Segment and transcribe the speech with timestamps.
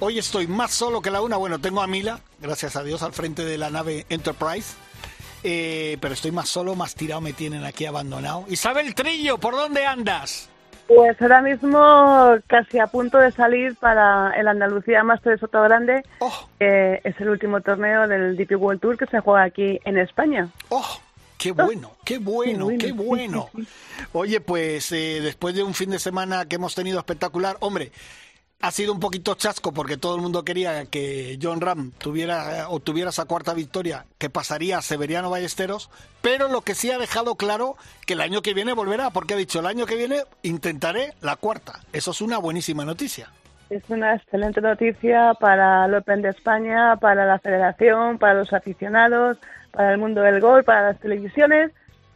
[0.00, 1.36] Hoy estoy más solo que la una.
[1.36, 4.74] Bueno, tengo a Mila, gracias a Dios, al frente de la nave Enterprise.
[5.44, 8.44] Eh, pero estoy más solo, más tirado me tienen aquí abandonado.
[8.48, 10.48] Isabel Trillo, ¿por dónde andas?
[10.88, 16.02] Pues ahora mismo casi a punto de salir para el Andalucía Master de Soto Grande.
[16.18, 16.48] Oh.
[16.58, 20.48] que es el último torneo del DP World Tour que se juega aquí en España.
[20.70, 21.00] ¡Oh!
[21.38, 21.92] ¡Qué bueno!
[22.04, 22.68] ¡Qué bueno!
[22.78, 23.50] ¡Qué bueno!
[24.12, 27.92] Oye, pues eh, después de un fin de semana que hemos tenido espectacular, hombre,
[28.60, 32.64] ha sido un poquito chasco porque todo el mundo quería que John Ram tuviera eh,
[32.68, 35.90] o tuviera esa cuarta victoria que pasaría a Severiano Ballesteros,
[36.22, 39.36] pero lo que sí ha dejado claro que el año que viene volverá, porque ha
[39.36, 41.80] dicho el año que viene intentaré la cuarta.
[41.92, 43.28] Eso es una buenísima noticia.
[43.70, 49.38] Es una excelente noticia para el Open de España, para la federación, para los aficionados,
[49.72, 51.72] para el mundo del golf, para las televisiones,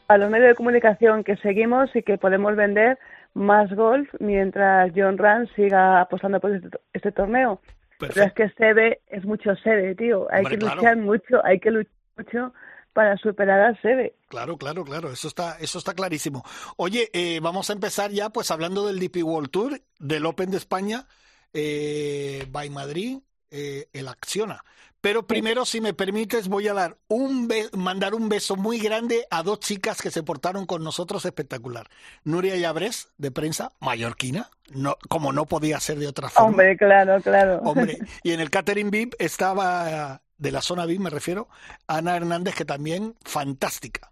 [0.07, 2.99] para los medios de comunicación que seguimos y que podemos vender
[3.39, 7.61] más golf mientras John Rand siga apostando por este, este torneo.
[7.99, 10.29] Pero es que Sebe es mucho Sebe, tío.
[10.31, 10.77] Hay Hombre, que claro.
[10.77, 12.53] luchar mucho, hay que luchar mucho
[12.93, 14.15] para superar a Sebe.
[14.29, 16.45] Claro, claro, claro, eso está, eso está clarísimo.
[16.77, 20.57] Oye, eh, vamos a empezar ya, pues hablando del DP World Tour, del Open de
[20.57, 21.07] España,
[21.53, 23.19] eh, by Madrid,
[23.51, 24.63] eh, el Acciona.
[25.01, 29.27] Pero primero, si me permites, voy a dar un be- mandar un beso muy grande
[29.31, 31.89] a dos chicas que se portaron con nosotros espectacular.
[32.25, 36.49] Nuria Llabrés, de prensa, mallorquina, no, como no podía ser de otra forma.
[36.49, 37.61] Hombre, claro, claro.
[37.65, 41.49] Hombre, y en el catering VIP estaba, de la zona VIP me refiero,
[41.87, 44.11] Ana Hernández, que también fantástica.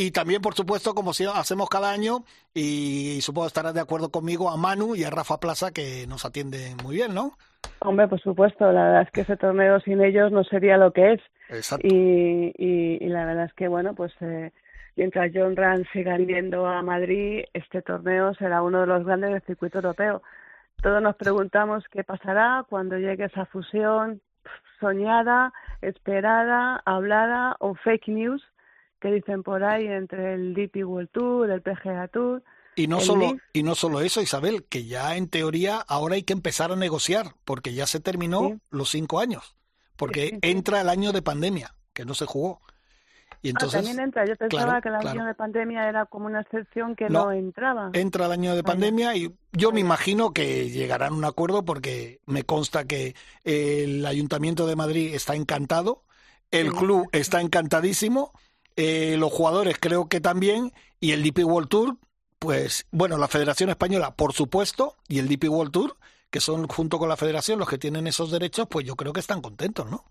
[0.00, 2.24] Y también, por supuesto, como si hacemos cada año,
[2.54, 6.78] y supongo estarás de acuerdo conmigo, a Manu y a Rafa Plaza, que nos atienden
[6.82, 7.32] muy bien, ¿no?
[7.80, 11.12] Hombre, por supuesto, la verdad es que ese torneo sin ellos no sería lo que
[11.12, 11.20] es.
[11.50, 11.86] Exacto.
[11.86, 14.52] Y, y, y la verdad es que, bueno, pues eh,
[14.96, 19.42] mientras John Rand siga yendo a Madrid, este torneo será uno de los grandes del
[19.42, 20.22] circuito europeo.
[20.82, 24.22] Todos nos preguntamos qué pasará cuando llegue esa fusión
[24.80, 25.52] soñada,
[25.82, 28.42] esperada, hablada o fake news
[29.00, 32.42] que dicen por ahí entre el DP World Tour, el PGA Tour.
[32.76, 36.32] Y no solo y no solo eso, Isabel, que ya en teoría ahora hay que
[36.32, 38.58] empezar a negociar, porque ya se terminó Sí.
[38.70, 39.56] los cinco años,
[39.96, 40.38] porque sí, sí.
[40.42, 42.60] entra el año de pandemia, que no se jugó.
[43.42, 44.24] Y Ah, entonces también entra.
[44.26, 45.10] Yo pensaba claro, que el claro.
[45.10, 47.24] año de pandemia era como una excepción que No.
[47.24, 47.90] no, entraba.
[47.94, 52.20] entra el año de pandemia y yo me imagino que llegarán a un acuerdo porque
[52.26, 56.04] me consta que el Ayuntamiento de Madrid está encantado,
[56.50, 58.32] el club está encantadísimo,
[58.80, 61.96] eh, los jugadores creo que también y el DP World Tour,
[62.38, 65.96] pues bueno, la Federación Española por supuesto y el DP World Tour,
[66.30, 69.20] que son junto con la Federación los que tienen esos derechos, pues yo creo que
[69.20, 70.04] están contentos, ¿no?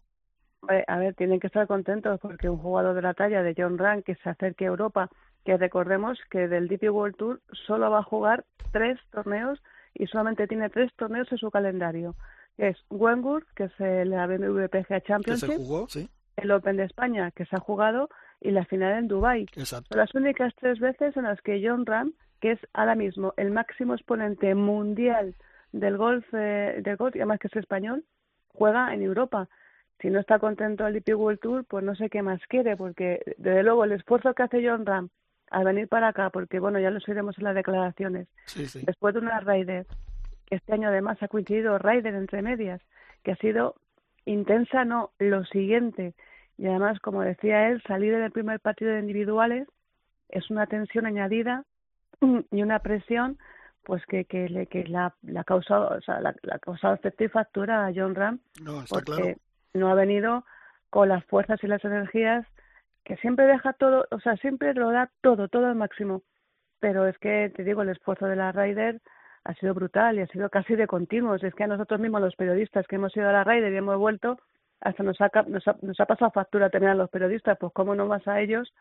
[0.87, 4.03] A ver, tienen que estar contentos porque un jugador de la talla de John Rand
[4.03, 5.09] que se acerque a Europa,
[5.43, 9.59] que recordemos que del DP World Tour solo va a jugar tres torneos
[9.95, 12.15] y solamente tiene tres torneos en su calendario,
[12.55, 16.07] que es Wentworth, que es la BMW PGA Championship, jugó, sí,
[16.39, 18.09] el Open de España, que se ha jugado,
[18.41, 19.43] y la final en Dubái.
[19.55, 19.87] exacto.
[19.89, 23.51] Son las únicas tres veces en las que John Ram, que es ahora mismo el
[23.51, 25.35] máximo exponente mundial
[25.71, 28.03] del golf, eh, del golf y además que es español,
[28.53, 29.47] juega en Europa.
[30.01, 33.21] Si no está contento el DP World Tour, pues no sé qué más quiere, porque
[33.37, 35.09] desde luego el esfuerzo que hace John Ram
[35.51, 38.83] al venir para acá, porque bueno, ya lo oiremos en las declaraciones, Sí, sí.
[38.85, 39.85] después de una Ryder,
[40.45, 42.81] que este año además ha coincidido Ryder entre medias,
[43.23, 43.75] que ha sido
[44.25, 46.13] intensa, no, lo siguiente.
[46.59, 49.65] Y además, como decía él, salir en el primer partido de individuales
[50.27, 51.63] es una tensión añadida
[52.51, 53.37] y una presión
[53.83, 56.93] pues que, que, le, que la, la, ha causado, o sea, la, la ha causado
[56.93, 59.39] efecto y factura a John Ram No, está porque claro.
[59.73, 60.43] no ha venido
[60.89, 62.45] con las fuerzas y las energías
[63.05, 66.23] que siempre deja todo, o sea, siempre lo da todo, todo al máximo.
[66.81, 68.99] Pero es que, te digo, el esfuerzo de la Ryder
[69.45, 71.41] ha sido brutal y ha sido casi de continuos.
[71.41, 73.97] Es que a nosotros mismos, los periodistas que hemos ido a la Ryder y hemos
[73.97, 74.39] vuelto,
[74.81, 77.95] hasta nos ha, nos ha, nos ha pasado factura tener a los periodistas, pues cómo
[77.95, 78.71] no más a ellos,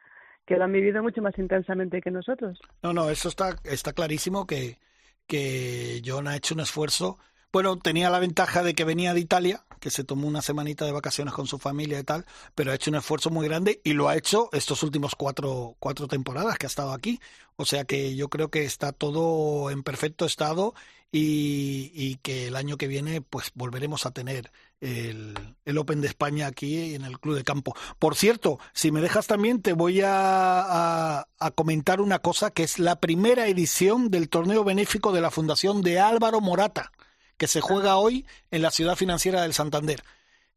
[0.47, 2.59] que lo han vivido mucho más intensamente que nosotros.
[2.83, 4.79] No, no, eso está, está clarísimo que,
[5.27, 7.19] que John ha hecho un esfuerzo.
[7.53, 10.93] Bueno, tenía la ventaja de que venía de Italia, que se tomó una semanita de
[10.93, 14.09] vacaciones con su familia y tal, pero ha hecho un esfuerzo muy grande y lo
[14.09, 17.21] ha hecho estos últimos cuatro, cuatro temporadas que ha estado aquí.
[17.57, 20.75] O sea que yo creo que está todo en perfecto estado
[21.11, 25.35] y, y que el año que viene pues volveremos a tener el,
[25.65, 27.75] el, Open de España aquí en el Club de Campo.
[27.99, 32.79] Por cierto, si me dejas también, te voy a, a, comentar una cosa, que es
[32.79, 36.93] la primera edición del torneo benéfico de la Fundación de Álvaro Morata,
[37.37, 40.03] que se juega hoy en la ciudad financiera del Santander.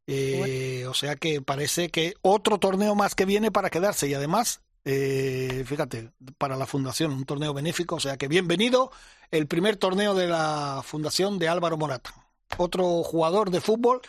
[0.07, 4.61] Eh, o sea que parece que otro torneo más que viene para quedarse y además,
[4.83, 8.91] eh, fíjate, para la fundación, un torneo benéfico, o sea que bienvenido
[9.29, 12.13] el primer torneo de la fundación de Álvaro Morata
[12.57, 14.01] otro jugador de fútbol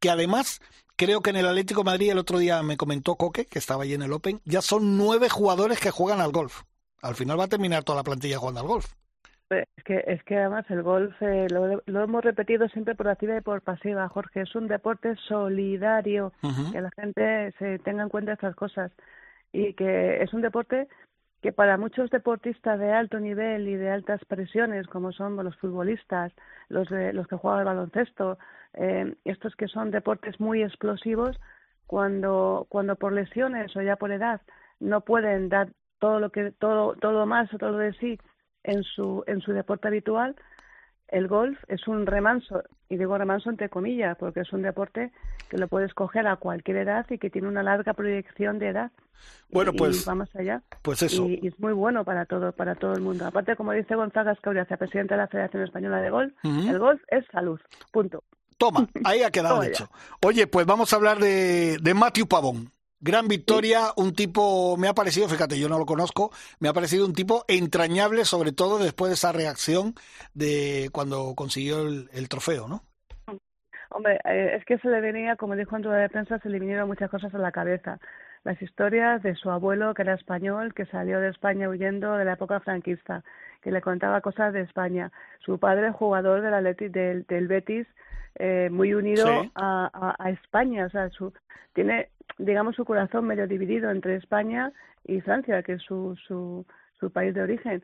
[0.00, 0.60] que además
[0.96, 3.94] creo que en el Atlético Madrid el otro día me comentó Coque, que estaba allí
[3.94, 6.62] en el Open, ya son nueve jugadores que juegan al golf.
[7.02, 8.86] Al final va a terminar toda la plantilla jugando al golf.
[9.48, 13.08] Pues, es que, es que además el golf eh, lo, lo, hemos repetido siempre por
[13.08, 14.42] activa y por pasiva, Jorge.
[14.42, 16.32] Es un deporte solidario,
[16.72, 18.92] que la gente se tenga en cuenta estas cosas.
[19.52, 20.86] Y que es un deporte
[21.42, 26.32] que para muchos deportistas de alto nivel y de altas presiones, como son los futbolistas,
[26.68, 28.38] los, de, los que juegan al baloncesto,
[28.74, 31.38] eh, estos que son deportes muy explosivos,
[31.86, 34.40] cuando, cuando por lesiones o ya por edad
[34.78, 38.18] no pueden dar todo lo que todo todo más o todo lo de sí
[38.62, 40.36] en su en su deporte habitual,
[41.10, 45.12] el golf es un remanso, y digo remanso entre comillas, porque es un deporte
[45.48, 48.92] que lo puedes coger a cualquier edad y que tiene una larga proyección de edad.
[49.50, 50.62] Bueno, pues vamos allá.
[50.82, 51.26] Pues eso.
[51.26, 53.26] Y, es muy bueno para todo para todo el mundo.
[53.26, 57.24] Aparte, como dice Gonzaga Escauriaza, presidente de la Federación Española de Golf, el golf es
[57.32, 57.60] salud.
[57.92, 58.22] Punto.
[58.56, 59.90] Toma, ahí ha quedado hecho.
[60.24, 62.70] Oye, pues vamos a hablar de, de Matthew Pavón.
[63.02, 67.06] Gran victoria, un tipo, me ha parecido, fíjate, yo no lo conozco, me ha parecido
[67.06, 69.94] un tipo entrañable, sobre todo después de esa reacción
[70.34, 72.82] de cuando consiguió el, trofeo, ¿no?
[73.88, 76.58] Hombre, eh, es que se le venía, como dijo en rueda de prensa, se le
[76.58, 77.98] vinieron muchas cosas a la cabeza.
[78.44, 82.34] Las historias de su abuelo, que era español, que salió de España huyendo de la
[82.34, 83.24] época franquista,
[83.62, 85.10] que le contaba cosas de España.
[85.38, 87.86] Su padre, jugador del, del, del Betis,
[88.36, 90.86] eh, muy unido a, a, a, España.
[90.86, 91.32] O sea, su,
[91.74, 92.08] tiene
[92.40, 94.72] digamos, su corazón medio dividido entre España
[95.04, 96.66] y Francia, que es su, su,
[96.98, 97.82] su país de origen.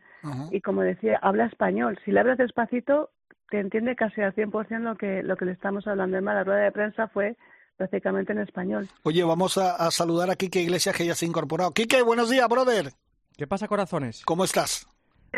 [0.50, 1.98] Y como decía, habla español.
[2.04, 3.10] Si le hablas despacito,
[3.50, 6.16] te entiende casi al 100% lo que, lo que le estamos hablando.
[6.16, 7.37] Además, la rueda de prensa fue
[7.76, 8.88] prácticamente en español.
[9.02, 11.72] Oye, vamos a, saludar a Quique Iglesias, que ya se ha incorporado.
[11.72, 12.92] Quique, buenos días, brother.
[13.37, 14.25] ¿Qué pasa, corazones?
[14.25, 14.87] ¿Cómo estás?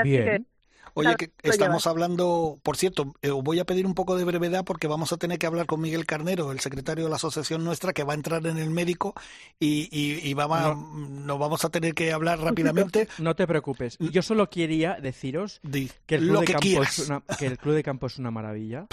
[0.02, 0.46] Bien.
[0.94, 4.86] Oye, que estamos hablando, por cierto, eh, voy a pedir un poco de brevedad porque
[4.86, 8.04] vamos a tener que hablar con Miguel Carnero, el secretario de la asociación nuestra, que
[8.04, 9.14] va a entrar en el médico
[9.58, 13.08] y, y, vamos a, nos vamos a tener que hablar rápidamente.
[13.18, 13.96] No te preocupes.
[13.98, 15.60] Yo solo quería deciros
[16.06, 18.86] que, el club de campo es una, que el club de campo es una maravilla.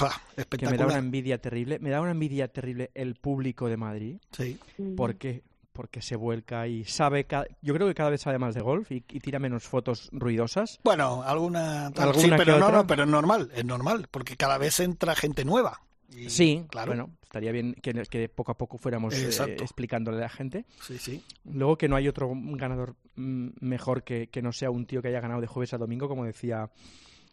[0.50, 1.80] que me da una envidia terrible.
[1.80, 4.18] Me da una envidia terrible el público de Madrid.
[4.31, 4.59] Sí.
[4.95, 5.44] Porque
[5.75, 7.27] porque se vuelca y sabe,
[7.62, 10.80] yo creo que cada vez sabe más de golf y, tira menos fotos ruidosas.
[10.83, 15.13] Bueno, alguna, sí, pero no, no, pero es normal, es normal, porque cada vez entra
[15.16, 15.81] gente nueva.
[16.27, 16.88] sí, claro.
[16.88, 20.66] bueno, estaría bien que, poco a poco fuéramos eh, explicándole a la gente.
[20.81, 21.22] Sí, sí.
[21.44, 25.10] Luego que no hay otro ganador mm, mejor que, que no sea un tío que
[25.10, 26.69] haya ganado de jueves a domingo, como decía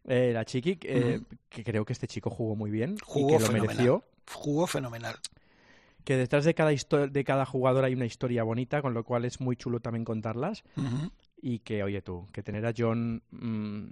[0.04, 3.44] eh, la Chiqui, eh, que creo que este chico jugó muy bien jugó y que
[3.44, 4.04] lo mereció.
[4.32, 5.16] Jugó fenomenal
[6.04, 9.40] que detrás de cada, de cada jugador hay una historia bonita, con lo cual es
[9.40, 10.62] muy chulo también contarlas.
[11.40, 13.90] Y que, oye tú, que tener a John, mm,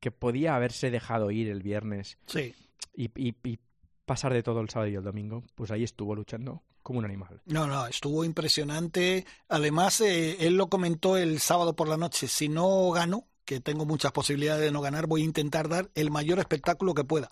[0.00, 2.54] que podía haberse dejado ir el viernes sí.
[2.94, 3.58] y, y,
[4.04, 7.42] pasar de todo el sábado y el domingo, pues ahí estuvo luchando como un animal.
[7.46, 9.26] No, no, estuvo impresionante.
[9.48, 13.84] Además, eh, él lo comentó el sábado por la noche, si no gano, que tengo
[13.84, 17.30] muchas posibilidades de no ganar, voy a intentar dar el mayor espectáculo que pueda.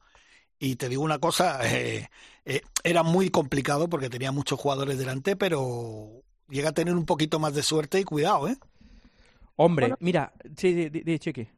[0.58, 2.08] Y te digo una cosa, eh,
[2.44, 7.38] eh, era muy complicado porque tenía muchos jugadores delante, pero llega a tener un poquito
[7.38, 8.56] más de suerte y cuidado, ¿eh?
[9.56, 11.48] Hombre, mira, sí, di, di, chiqui.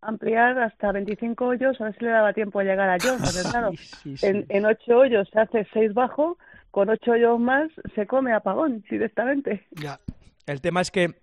[0.00, 3.18] Ampliar hasta 25 hoyos, a ver si le daba tiempo a llegar a John,
[3.50, 3.70] claro,
[4.22, 6.38] En, en 8 hoyos se hace 6 bajo,
[6.70, 9.66] con 8 hoyos más se come apagón directamente.
[9.70, 10.00] Ya.
[10.46, 11.14] El tema es que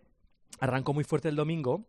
[0.60, 1.84] arrancó muy fuerte el domingo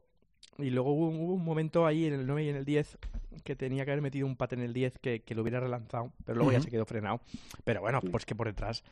[0.63, 2.99] y luego hubo, un momento ahí en el 9 y en el 10
[3.45, 6.13] que tenía que haber metido un pate en el 10 que, que lo hubiera relanzado,
[6.25, 7.21] pero luego ya se quedó frenado.
[7.65, 8.83] Pero bueno, pues que por detrás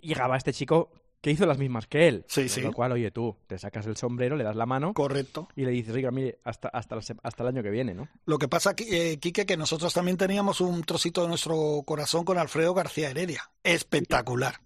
[0.00, 0.90] llegaba este chico
[1.20, 2.24] que hizo las mismas que él.
[2.28, 2.60] Sí, sí.
[2.60, 4.94] Lo cual, oye, tú te sacas el sombrero, le das la mano.
[4.94, 5.48] Correcto.
[5.56, 8.08] Y le dices, oiga, mire, hasta, hasta, hasta el año que viene, ¿no?
[8.26, 12.38] Lo que pasa, eh, Quique, que nosotros también teníamos un trocito de nuestro corazón con
[12.38, 13.50] Alfredo García Heredia.
[13.64, 14.60] Espectacular.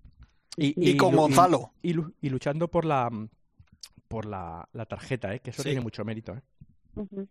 [0.57, 1.73] Y, con Gonzalo.
[1.81, 1.95] Y,
[2.29, 3.11] luchando por la
[4.11, 5.38] por la, la tarjeta, ¿eh?
[5.38, 6.33] que eso tiene mucho mérito.
[6.35, 7.26] ¿eh?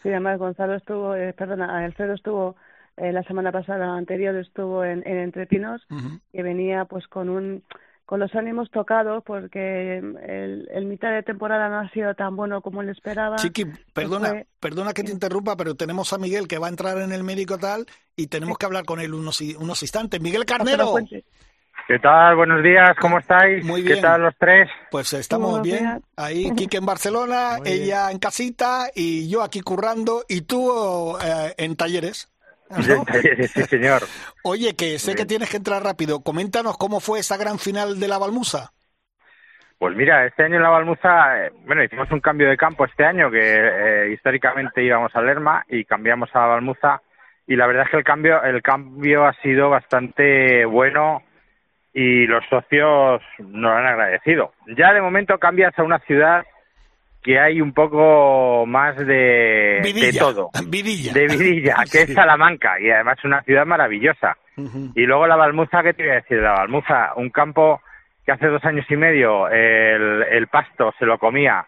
[0.00, 2.54] Sí, además Gonzalo estuvo, eh, perdona, Alfredo estuvo
[2.96, 5.84] eh, la semana pasada, anterior estuvo en, en Entrepinos
[6.32, 7.64] y venía pues con un
[8.06, 12.60] con los ánimos tocados porque el, el, mitad de temporada no ha sido tan bueno
[12.60, 13.36] como él esperaba.
[13.36, 17.12] Chiqui, perdona, perdona que te interrumpa, pero tenemos a Miguel que va a entrar en
[17.12, 20.20] el médico tal y tenemos que hablar con él unos, unos instantes.
[20.20, 20.94] Miguel Carnero.
[21.90, 22.36] ¿Qué tal?
[22.36, 23.64] Buenos días, ¿cómo estáis?
[23.64, 23.96] Muy bien.
[23.96, 24.70] ¿Qué tal los tres?
[24.92, 26.00] Pues estamos bien.
[26.16, 31.74] Ahí, Quique en Barcelona, ella en casita y yo aquí currando y tú eh, en
[31.74, 32.32] talleres.
[33.52, 34.02] Sí, señor.
[34.44, 36.22] Oye, que sé que tienes que entrar rápido.
[36.22, 38.70] Coméntanos cómo fue esa gran final de la Balmusa.
[39.76, 43.04] Pues mira, este año en la Balmusa, eh, bueno, hicimos un cambio de campo este
[43.04, 47.02] año, que eh, históricamente íbamos a Lerma y cambiamos a la Balmuza.
[47.48, 51.24] Y la verdad es que el cambio, el cambio ha sido bastante bueno
[51.92, 54.52] y los socios nos lo han agradecido.
[54.76, 56.44] Ya de momento cambias a una ciudad
[57.22, 60.50] que hay un poco más de, de todo.
[60.68, 61.12] Vidilla.
[61.12, 64.36] De Vidilla, que es Salamanca, y además es una ciudad maravillosa.
[64.94, 66.38] Y luego la Balmuza, ¿qué te voy a decir?
[66.38, 67.80] La Balmuza, un campo
[68.26, 71.66] que hace dos años y medio el, el pasto se lo comía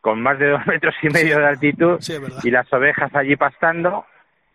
[0.00, 1.98] con más de dos metros y medio de altitud
[2.44, 4.04] y las ovejas allí pastando.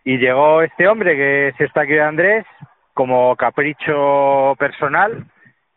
[0.06, 2.46] Y llegó este hombre, que es está aquí de Andrés,
[2.94, 5.26] como capricho personal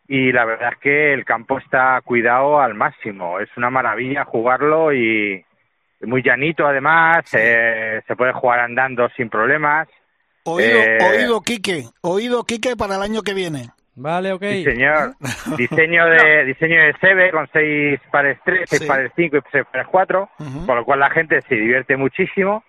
[0.07, 3.39] y la verdad es que el campo está cuidado al máximo.
[3.39, 5.43] Es una maravilla jugarlo y
[6.01, 9.87] muy llanito además, eh, se puede jugar andando sin problemas.
[10.43, 13.69] Oído, eh, oído Quique, oído Quique para el año que viene.
[13.95, 14.43] Vale, ok.
[14.43, 15.15] Sí, señor.
[15.57, 19.87] diseño de diseño de SEBE con seis pares 3, seis pares 5 y seis pares
[19.91, 20.29] 4,
[20.65, 22.63] con lo cual la gente se divierte muchísimo.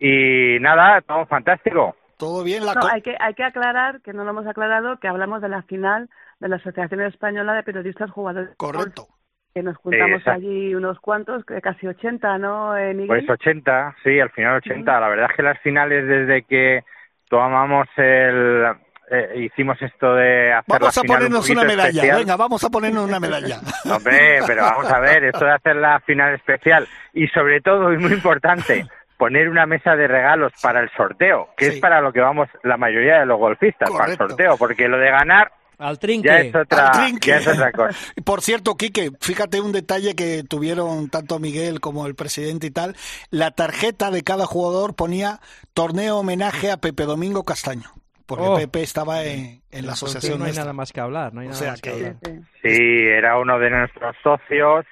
[0.00, 1.94] Y nada, todo fantástico.
[2.16, 2.64] Todo bien.
[2.64, 5.48] La no, hay, que, hay que aclarar, que no lo hemos aclarado, que hablamos de
[5.48, 6.08] la final
[6.40, 8.50] de la Asociación Española de Periodistas Jugadores.
[8.56, 9.08] Correcto.
[9.54, 13.24] Que nos juntamos allí unos cuantos, casi 80, ¿no, eh, Miguel?
[13.26, 15.00] Pues 80, sí, al final 80.
[15.00, 16.84] La verdad es que las finales, desde que
[17.28, 18.66] tomamos el,
[19.10, 23.20] eh, hicimos esto de hacer vamos a ponernos una medalla venga vamos a ponernos una
[23.20, 27.92] medalla hombre pero vamos a ver esto de hacer la final especial y sobre todo
[27.92, 28.84] y muy importante
[29.16, 32.76] poner una mesa de regalos para el sorteo que es para lo que vamos la
[32.76, 36.28] mayoría de los golfistas para el sorteo porque lo de ganar al trinque.
[36.28, 37.98] Ya es otra, Ya es otra cosa.
[38.24, 42.96] Por cierto, Quique, fíjate un detalle que tuvieron tanto Miguel como el presidente y tal.
[43.30, 45.40] La tarjeta de cada jugador ponía
[45.74, 47.90] torneo homenaje a Pepe Domingo Castaño.
[48.24, 48.56] Porque oh.
[48.56, 50.40] Pepe estaba en, la asociación.
[50.40, 51.32] no hay nada más que hablar.
[51.32, 52.16] No hay nada más que, hablar.
[52.62, 54.84] Sí, era uno de nuestros socios.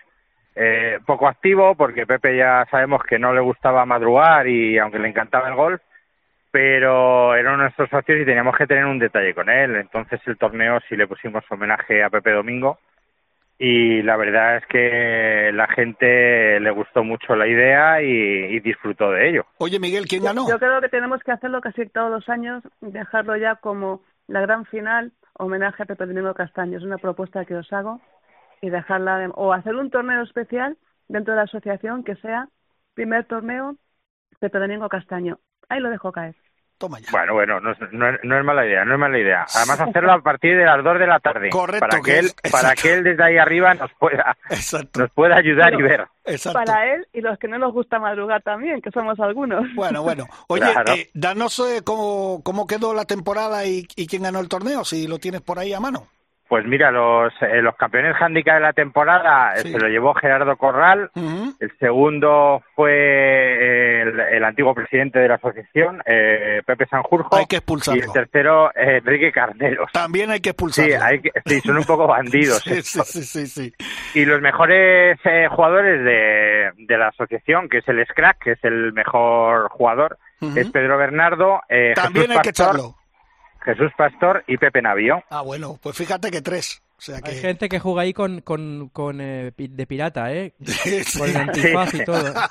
[0.56, 5.08] Eh, poco activo porque Pepe ya sabemos que no le gustaba madrugar y aunque le
[5.08, 5.82] encantaba el golf,
[6.52, 9.74] pero eran nuestros socios y teníamos que tener un detalle con él.
[9.74, 12.78] Entonces el torneo sí le pusimos homenaje a Pepe Domingo
[13.58, 19.30] y la verdad es que la gente le gustó mucho la idea y, disfrutó de
[19.30, 19.46] ello.
[19.58, 20.48] Oye Miguel, ¿quién ganó?
[20.48, 24.64] Yo creo que tenemos que hacerlo casi todos los años, dejarlo ya como la gran
[24.66, 26.78] final, homenaje a Pepe Domingo Castaño.
[26.78, 28.00] Es una propuesta que os hago
[28.64, 30.78] y dejarla, o hacer un torneo especial
[31.08, 32.48] dentro de la asociación que sea
[32.94, 33.76] primer torneo
[34.40, 35.38] Pepe Domingo Castaño.
[35.68, 36.34] Ahí lo dejo caer.
[37.10, 39.46] Bueno, bueno, no, no, es mala idea, no es mala idea.
[39.54, 41.48] Además hacerlo a partir de las 2 de la tarde.
[41.48, 41.86] Correcto.
[41.88, 44.36] Para que, él, para que él desde ahí arriba nos pueda,
[44.98, 46.06] nos pueda ayudar y ver.
[46.52, 49.64] Para él y los que no nos gusta madrugar también, que somos algunos.
[49.74, 50.26] Bueno, bueno.
[50.48, 54.84] Oye, eh, danos eh, cómo, cómo quedó la temporada y, y quién ganó el torneo,
[54.84, 56.08] si lo tienes por ahí a mano.
[56.46, 60.56] Pues mira, los, eh, los campeones handicap de la temporada eh, se lo llevó Gerardo
[60.56, 61.10] Corral.
[61.14, 67.34] El segundo fue el, antiguo presidente de la asociación, eh, Pepe Sanjurjo.
[67.34, 68.02] Hay que expulsarlo.
[68.02, 69.90] Y el tercero, Enrique Carneros.
[69.92, 70.92] También hay que expulsarlo.
[70.92, 72.62] Sí, hay sí son un poco bandidos.
[72.62, 73.72] sí, sí, sí,
[74.14, 75.18] Y los mejores
[75.50, 80.18] jugadores de, de la asociación, que es el Scrack, que es el mejor jugador,
[80.54, 81.62] es Pedro Bernardo.
[81.94, 82.96] También hay que echarlo.
[83.64, 85.22] Jesús Pastor y Pepe Navío.
[85.30, 86.82] Ah, bueno, pues fíjate que tres.
[86.96, 87.32] O sea que...
[87.32, 90.52] Hay gente que juega ahí con, con, con eh, de pirata, ¿eh?
[91.18, 92.32] Con el antifaz y todo.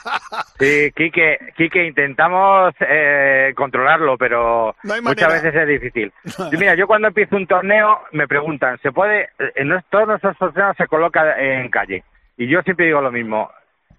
[0.60, 6.14] Sí, Quique, Quique intentamos eh, controlarlo, pero muchas veces es difícil.
[6.58, 9.30] mira, yo cuando empiezo un torneo me preguntan, ¿se puede?
[9.56, 12.04] En todos nuestros torneos se coloca en calle.
[12.38, 13.50] Y yo siempre digo lo mismo.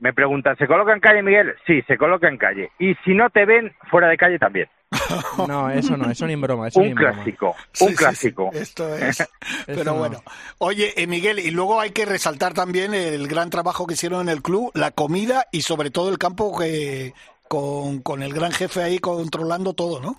[0.04, 1.54] Me preguntan, ¿se coloca en calle, Miguel?
[1.66, 2.70] Sí, se coloca en calle.
[2.78, 4.68] Y si no te ven, fuera de calle también.
[5.49, 6.68] No, eso no, eso ni en broma.
[6.75, 8.50] un clásico, un clásico.
[8.52, 9.26] esto es.
[9.66, 10.18] Pero bueno.
[10.58, 14.28] Oye, eh, Miguel, y luego hay que resaltar también el gran trabajo que hicieron en
[14.28, 17.14] el club, la comida y sobre todo el campo que
[17.49, 20.16] con, con el gran jefe ahí controlando todo, ¿no?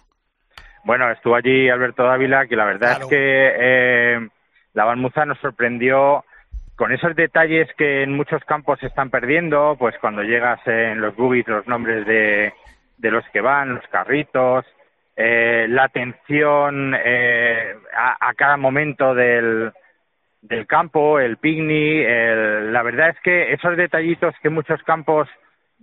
[0.84, 4.30] Bueno, estuvo allí Alberto Dávila, que la verdad es que eh,
[4.74, 6.25] la Balmuza nos sorprendió
[6.76, 11.16] con esos detalles que en muchos campos se están perdiendo, pues cuando llegas en los
[11.16, 12.54] boogies los nombres de,
[12.98, 14.66] de los que van, los carritos,
[15.16, 19.72] eh, la atención eh, a, cada momento del,
[20.42, 25.30] del campo, el picnic, el, la verdad es que esos detallitos que muchos campos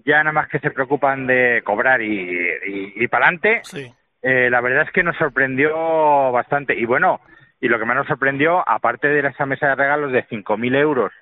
[0.05, 2.31] ya nada más que se preocupan de cobrar y,
[2.67, 3.91] y, y para adelante, Sí.
[4.23, 6.75] eh, la verdad es que nos sorprendió bastante.
[6.75, 7.21] Y bueno,
[7.63, 11.13] y lo que más nos sorprendió, aparte de esa mesa de regalos de 5.000 euros,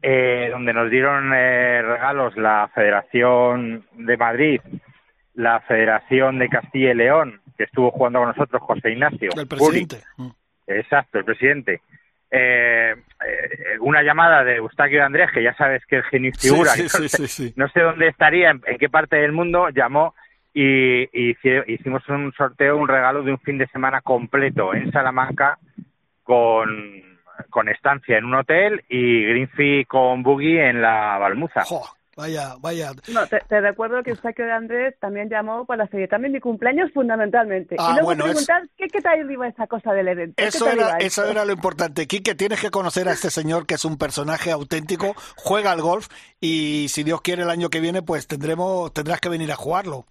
[0.00, 4.60] eh, donde nos dieron eh, regalos la Federación de Madrid,
[5.34, 9.30] la Federación de Castilla y León, que estuvo jugando con nosotros José Ignacio.
[9.36, 9.96] El presidente.
[10.68, 11.80] Exacto, el presidente.
[12.30, 16.38] Eh, eh, una llamada de Eustaquio de Andrés, que ya sabes que es genio y
[16.38, 17.52] figura, sí, sí, no, sé, sí, sí.
[17.56, 20.14] no sé dónde estaría, en, en qué parte del mundo, llamó
[20.54, 24.90] y, y hici- hicimos un sorteo, un regalo de un fin de semana completo en
[24.92, 25.58] Salamanca
[26.22, 26.68] con,
[27.50, 31.64] con estancia en un hotel y Greenfee con Boogie en la Balmuza.
[31.64, 31.82] Jo,
[32.16, 32.92] vaya, vaya.
[33.12, 37.76] No, te, te recuerdo que Eustaquio de Andrés también llamó para celebrar mi cumpleaños fundamentalmente.
[37.78, 40.34] Ah, y luego bueno, es- preguntar qué, qué tal iba esa cosa del evento.
[40.36, 42.06] ¿Qué Eso era, eso era lo importante.
[42.06, 46.08] Quique, tienes que conocer a este señor que es un personaje auténtico, juega al golf
[46.40, 50.06] y si Dios quiere el año que viene, pues tendremos, tendrás que venir a jugarlo.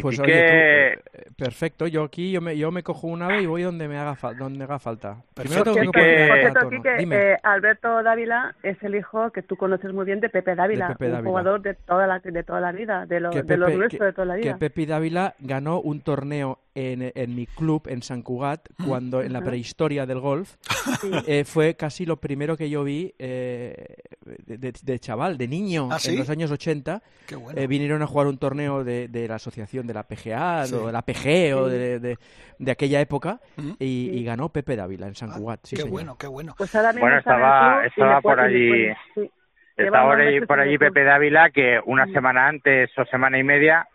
[0.00, 1.86] Pues oye, tú, eh, eh, perfecto.
[1.86, 4.34] Yo aquí yo me, yo me cojo una ave y voy donde me haga, fa-
[4.34, 5.16] donde haga falta.
[5.34, 5.80] Primero Perfecto.
[5.80, 6.68] tengo que a.
[6.70, 7.16] Quique, Dime.
[7.32, 11.06] eh, Alberto Dávila es el hijo que tú conoces muy bien de Pepe Dávila, Pepe
[11.06, 11.28] un Dávila.
[11.30, 14.04] jugador de toda la de toda la vida, de, lo, que de los nuestros que-
[14.06, 14.56] de toda la que vida.
[14.58, 19.40] Pepe Dávila ganó un torneo en, en mi club en San Cugat cuando en la
[19.42, 20.54] prehistoria del golf
[21.00, 21.10] Sí.
[21.26, 23.96] eh, fue casi lo primero que yo vi eh,
[24.46, 26.12] de, de- de chaval, de niño, ¿Ah, sí?
[26.12, 27.02] en los años 80.
[27.26, 27.60] Qué bueno.
[27.60, 30.74] Eh, vinieron a jugar un torneo de, de la asociación de la PGA Sí.
[30.74, 32.18] o de la PG o de, de-
[32.58, 33.76] de aquella época Ujú.
[33.78, 34.24] y, y Sí.
[34.24, 35.60] ganó Pepe Dávila en San Ah, Cugat.
[35.64, 35.92] sí, qué señor.
[35.92, 36.54] bueno, qué bueno.
[36.56, 38.92] Pues ahora mismo Bueno, estaba- estaba por allí-
[39.76, 40.02] Está
[40.46, 40.76] por allí.
[40.78, 42.12] Pepe Dávila, que una Mm.
[42.12, 43.88] semana antes o semana y media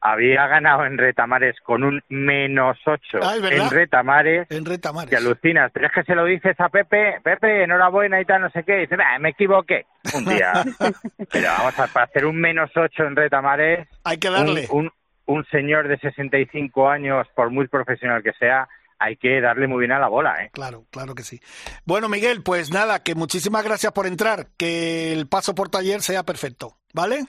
[0.00, 4.46] había ganado en Retamares con un menos 8 Ah, en Retamares.
[4.50, 5.10] En Retamares.
[5.10, 8.50] Que alucinas, pero es que se lo dices a Pepe, Pepe, enhorabuena y tal, no
[8.50, 10.52] sé qué, y dice, "Bah, me equivoqué un día.
[11.32, 14.66] pero vamos a para hacer un menos 8 en Retamares, Hay que un, darle.
[14.70, 14.90] un,
[15.26, 18.68] un señor de 65 años, por muy profesional que sea,
[19.00, 20.50] hay que darle muy bien a la bola, ¿eh?
[20.52, 21.40] Claro, claro que sí.
[21.84, 26.24] Bueno, Miguel, pues nada, que muchísimas gracias por entrar, que el paso por taller sea
[26.24, 27.24] perfecto, ¿vale?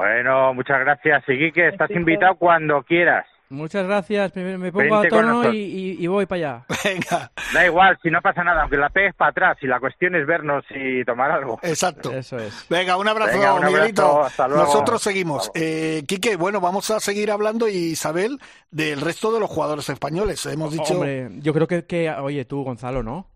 [0.00, 3.26] Bueno, muchas gracias, y Quique, estás invitado cuando quieras.
[3.50, 4.34] Muchas gracias.
[4.36, 6.64] Me, me pongo Vente a tono y, y- y voy para allá.
[6.84, 10.14] Venga, Da igual, si no pasa nada, aunque la pegues para atrás, y la cuestión
[10.14, 11.58] es vernos y tomar algo.
[11.62, 12.12] exacto.
[12.12, 12.66] Eso es.
[12.70, 14.22] Venga, un abrazo, Venga, un abrazo, Miguelito.
[14.22, 14.62] hasta luego.
[14.64, 15.50] Nosotros seguimos.
[15.54, 18.38] Eh, Quique, bueno, vamos a seguir hablando, Isabel,
[18.70, 20.46] del resto de los jugadores españoles.
[20.46, 23.26] Hemos dicho, hombre, Hombre, yo creo que, que- oye, tú, Gonzalo, ¿no?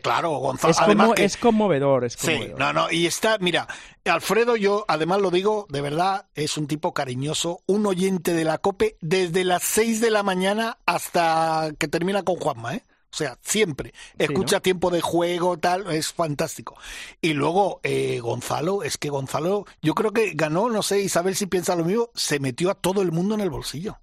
[0.00, 0.70] claro, Gonzalo.
[0.70, 2.58] Es, además como- que- es conmovedor, es Sí, conmovedor.
[2.60, 3.66] no, no, y está, mira,
[4.04, 8.58] Alfredo, yo además lo digo, de verdad, es un tipo cariñoso, un oyente de la
[8.58, 12.82] COPE desde las 6 de la mañana hasta que termina con Juanma, ¿eh?
[13.10, 13.94] O sea, siempre.
[14.18, 14.60] Escucha ¿no?
[14.62, 16.76] tiempo de juego, tal, es fantástico.
[17.22, 21.46] Y luego, eh, Gonzalo, es que Gonzalo, yo creo que ganó, no sé, Isabel si
[21.46, 23.96] piensa lo mismo, se metió a todo el mundo en el bolsillo.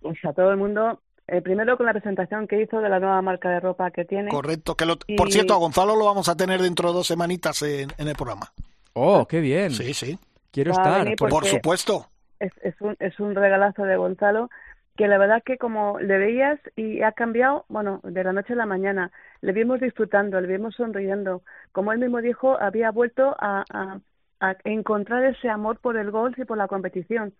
[0.00, 3.20] O sea, todo el mundo, eh, primero con la presentación que hizo de la nueva
[3.20, 4.30] marca de ropa que tiene.
[4.30, 4.74] Correcto.
[4.74, 7.92] Que lo, Por cierto, a Gonzalo lo vamos a tener dentro de dos semanitas en,
[7.98, 8.54] en el programa.
[8.94, 9.72] Oh, qué bien.
[9.72, 10.18] Sí, sí.
[10.50, 11.14] Quiero Va estar.
[11.18, 12.06] pues- Por supuesto.
[12.38, 14.48] es, es, un, es un regalazo de Gonzalo
[14.96, 18.56] que la verdad que como le veías y ha cambiado, bueno, de la noche a
[18.56, 23.64] la mañana, le vimos disfrutando, le vimos sonriendo, como él mismo dijo, había vuelto a,
[23.72, 23.98] a,
[24.40, 27.32] a encontrar ese amor por el golf y por la competición.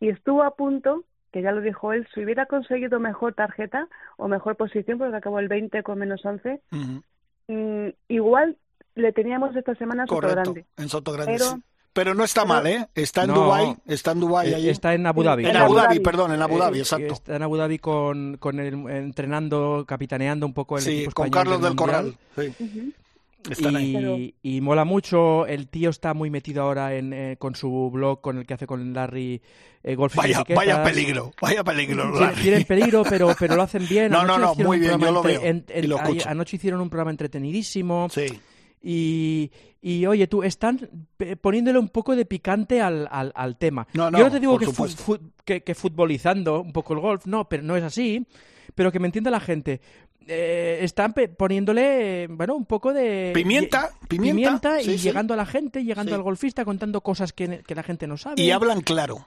[0.00, 4.28] Y estuvo a punto, que ya lo dijo él, si hubiera conseguido mejor tarjeta o
[4.28, 7.02] mejor posición, porque acabó el 20 con menos 11, Ujú.
[7.48, 8.56] mm, igual
[8.94, 10.64] le teníamos esta semana Correcto, grande.
[10.78, 11.32] en Soto Grande.
[11.32, 11.62] Pero- sí.
[11.96, 12.86] Pero no está mal, ¿eh?
[12.94, 13.34] Está en No.
[13.44, 14.68] Dubái, está en Dubái Eh, allí.
[14.68, 15.46] Está en Abu Dhabi.
[15.46, 17.14] en Abu Dhabi, perdón, en Abu Dhabi, Eh, exacto.
[17.14, 21.26] Está en Abu Dhabi con, con el, entrenando, capitaneando un poco el Sí, equipo con
[21.26, 22.16] español Carlos del Mundial.
[22.34, 22.54] Corral.
[22.58, 22.92] Sí, Ujú.
[23.52, 23.94] están ahí.
[23.94, 25.46] Pero- Y, y mola mucho.
[25.46, 28.66] El tío está muy metido ahora en, eh, con su blog, con el que hace
[28.66, 29.40] con Larry
[29.82, 30.56] eh, Golf y Vaya, Etiquetas.
[30.56, 32.02] vaya peligro, vaya peligro.
[32.10, 32.42] Tienen, Larry.
[32.42, 34.10] tienen peligro, pero, pero lo hacen bien.
[34.12, 36.28] No, no, Anoche no, muy bien, yo lo entre- veo en- en- y lo escucho.
[36.28, 38.08] anoche hicieron un programa entretenidísimo.
[38.10, 38.26] Sí,
[38.88, 39.50] Y,
[39.82, 40.78] y, oye, tú, están
[41.40, 43.88] poniéndole un poco de picante al, al, al tema.
[43.94, 47.26] No, no, Yo no te digo que, fu- que, que futbolizando un poco el golf,
[47.26, 48.24] no, pero no es así.
[48.76, 49.80] Pero que me entienda la gente.
[50.28, 53.30] Eh, están poniéndole, bueno, un poco de...
[53.34, 55.04] Pimienta, pimienta, y sí, sí.
[55.04, 56.14] llegando a la gente, llegando Sí.
[56.14, 58.42] al golfista, contando cosas que, que la gente no sabe.
[58.42, 59.26] y hablan claro,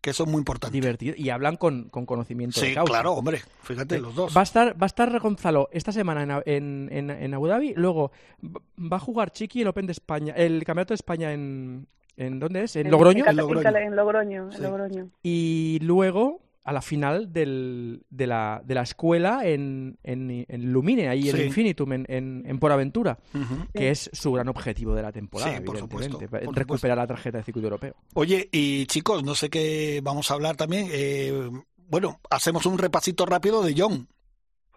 [0.00, 0.72] que eso es muy importante.
[0.74, 1.14] Divertido.
[1.16, 2.90] Y hablan con, con conocimiento de Sí, causa.
[2.92, 4.36] claro, hombre, fíjate, los dos.
[4.36, 7.74] Va a estar, va a estar Gonzalo esta semana en, en, en, en Abu Dhabi.
[7.74, 12.38] Luego va a jugar Chiqui el Open de España, el Campeonato de España en, en
[12.38, 12.76] ¿dónde es?
[12.76, 13.24] En Logroño.
[13.26, 13.68] En, Logroño.
[13.78, 14.62] en Logroño, en Sí.
[14.62, 15.10] Logroño.
[15.22, 21.08] Y luego a la final del, de, la, de la escuela en, en, en Lumine,
[21.08, 21.46] ahí en.
[21.46, 23.18] Infinitum, en, en, en Por Aventura,
[23.72, 27.06] que es su gran objetivo de la temporada, Sí, por evidentemente, supuesto, por recuperar la
[27.06, 27.94] tarjeta de circuito europeo.
[28.14, 30.88] Oye, y chicos, no sé qué vamos a hablar también.
[30.90, 31.50] eh,
[31.88, 34.08] bueno, hacemos un repasito rápido de John.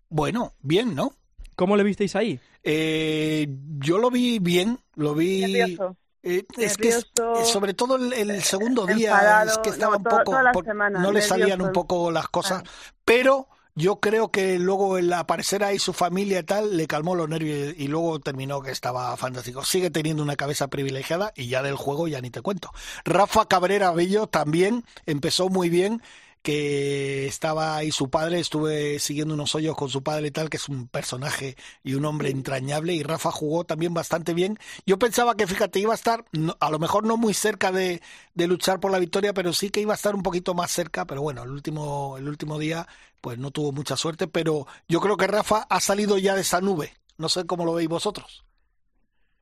[0.09, 1.13] Bueno, bien, ¿no?
[1.55, 2.39] ¿Cómo le visteis ahí?
[2.63, 3.47] Eh,
[3.79, 5.41] yo lo vi bien, lo vi...
[5.41, 5.97] Nervioso.
[6.21, 7.05] Eh, es que es-
[7.41, 10.65] eh, sobre todo el, el segundo día enfadado, es que estaba no, un poco por-
[10.75, 12.63] no le salían un poco las cosas
[13.05, 17.29] pero yo creo que luego el aparecer ahí su familia y tal le calmó los
[17.29, 19.63] nervios y luego terminó que estaba fantástico.
[19.63, 22.71] Sigue teniendo una cabeza privilegiada y ya del juego ya ni te cuento.
[23.05, 26.01] Rafa Cabrera Bello también empezó muy bien
[26.41, 30.57] que estaba ahí su padre, estuve siguiendo unos hoyos con su padre y tal, que
[30.57, 34.57] es un personaje y un hombre entrañable, y Rafa jugó también bastante bien.
[34.85, 36.25] Yo pensaba que, fíjate, iba a estar,
[36.59, 38.01] a lo mejor no muy cerca de,
[38.33, 41.05] de luchar por la victoria, pero sí que iba a estar un poquito más cerca,
[41.05, 42.87] pero bueno, el último, el último día,
[43.21, 46.61] pues no tuvo mucha suerte, pero yo creo que Rafa ha salido ya de esa
[46.61, 46.93] nube.
[47.17, 48.45] No sé cómo lo veis vosotros.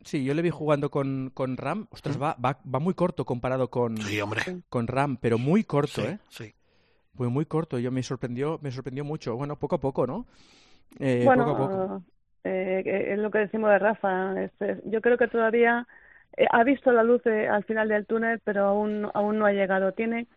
[0.04, 1.88] Sí, yo le vi jugando con, con Ram.
[1.92, 4.64] Ostras, va, va, va muy corto comparado con, Sí, hombre.
[4.70, 6.20] con Ram, pero muy corto, Sí, ¿eh?
[6.30, 6.54] sí.
[7.18, 7.80] Pues muy corto.
[7.80, 9.36] Yo me sorprendió, me sorprendió mucho.
[9.36, 10.28] Bueno, poco a poco, ¿no?
[11.00, 12.04] Eh, bueno, poco a poco.
[12.44, 14.42] eh, que es lo que decimos de Rafa.
[14.44, 15.88] este, yo creo que todavía
[16.38, 19.52] eh, ha visto la luz eh, al final del túnel, pero aún, aún no ha
[19.54, 19.94] llegado.
[19.94, 20.28] Tiene,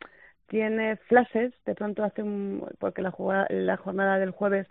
[0.48, 4.66] tiene flashes, de pronto hace un, porque la, jugada, la jornada del jueves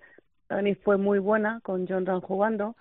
[0.48, 2.76] para mí fue muy buena con John Ram jugando.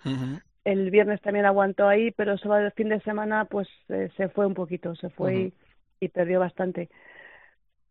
[0.65, 4.45] El viernes también aguantó ahí, pero sobre el fin de semana pues eh, se fue
[4.45, 5.53] un poquito, se fue y,
[5.99, 6.89] y perdió bastante.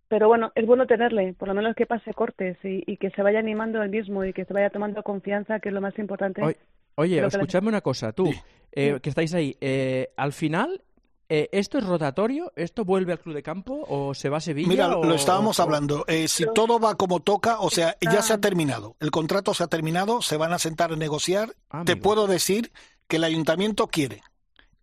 [0.09, 3.23] Pero bueno, es bueno tenerle, por lo menos que pase cortes y, y que se
[3.23, 6.42] vaya animando él mismo y que se vaya tomando confianza, que es lo más importante.
[6.42, 6.57] Oye,
[6.97, 7.23] Oye,
[7.62, 8.40] una cosa, tú, Sí.
[8.73, 9.01] eh, Sí.
[9.01, 9.57] que estáis ahí.
[9.61, 10.83] eh, al final,
[11.29, 12.53] eh, ¿esto es rotatorio?
[12.57, 13.85] ¿Esto vuelve al club de campo?
[13.87, 14.66] ¿O se va a Sevilla?
[14.68, 16.05] Mira, o- lo estábamos hablando.
[16.09, 18.97] Eh, si todo va como toca, o sea, ya se ha terminado.
[19.01, 21.51] El contrato se ha terminado, se van a sentar a negociar.
[21.71, 22.73] Ah, Te puedo decir
[23.07, 24.23] que el ayuntamiento quiere,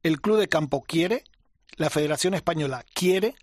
[0.04, 1.24] el club de campo quiere,
[1.78, 3.34] la Federación Española quiere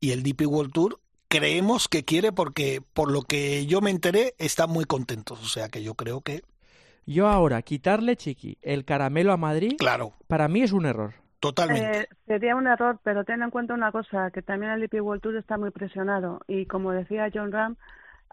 [0.00, 4.34] y el DP World Tour creemos que quiere porque por lo que yo me enteré
[4.38, 5.40] están muy contentos.
[5.42, 6.42] O sea que yo creo que,
[7.06, 11.14] Yo ahora, quitarle, Chiqui, el caramelo a Madrid, claro, para mí es un error.
[11.40, 12.00] totalmente.
[12.00, 15.22] Eh, sería un error, pero ten en cuenta una cosa, que también el DP World
[15.22, 17.76] Tour está muy presionado y como decía John Ram,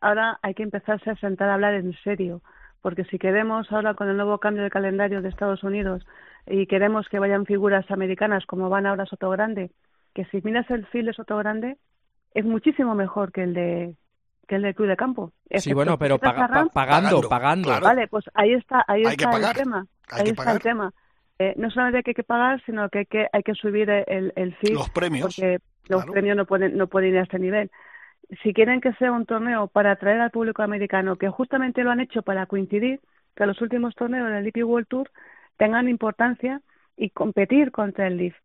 [0.01, 2.41] ahora hay que empezarse a sentar a hablar en serio,
[2.81, 6.05] porque si queremos ahora con el nuevo cambio de calendario de Estados Unidos
[6.47, 9.71] y queremos que vayan figuras americanas como van ahora Soto Grande,
[10.13, 11.77] que si miras el fil de Soto Grande
[12.36, 13.95] es muchísimo mejor que el de
[14.48, 15.32] que el del club de campo.
[15.56, 17.67] Sí, bueno, pero paga- pa- pagando, Pagando, pagando.
[17.69, 17.84] claro.
[17.86, 19.88] Vale, pues ahí está, ahí Hay que está pagar, el tema.
[20.12, 20.56] hay ahí que está pagar.
[20.58, 20.93] el tema.
[21.39, 24.32] Eh, no solamente que hay que pagar, sino que hay que, hay que subir el,
[24.36, 25.36] el fee Los premios.
[25.36, 26.12] porque los claro.
[26.13, 27.71] premios no pueden, no pueden ir a este nivel.
[28.43, 32.00] Si quieren que sea un torneo para atraer al público americano, que justamente lo han
[32.00, 33.00] hecho para coincidir,
[33.36, 35.10] que los últimos torneos del DP World Tour
[35.58, 36.62] tengan importancia
[36.98, 38.36] y competir contra el LIF.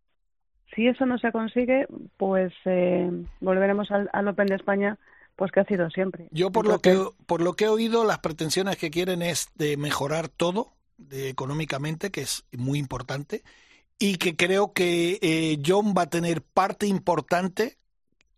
[0.75, 4.99] Si eso no se consigue, pues eh, volveremos al, al Open de España,
[5.37, 6.29] pues que ha sido siempre.
[6.31, 9.77] Yo por lo que por lo que he oído, las pretensiones que quieren es de
[9.77, 13.43] mejorar todo de, económicamente, que es muy importante,
[13.99, 17.79] y que creo que eh, John va a tener parte importante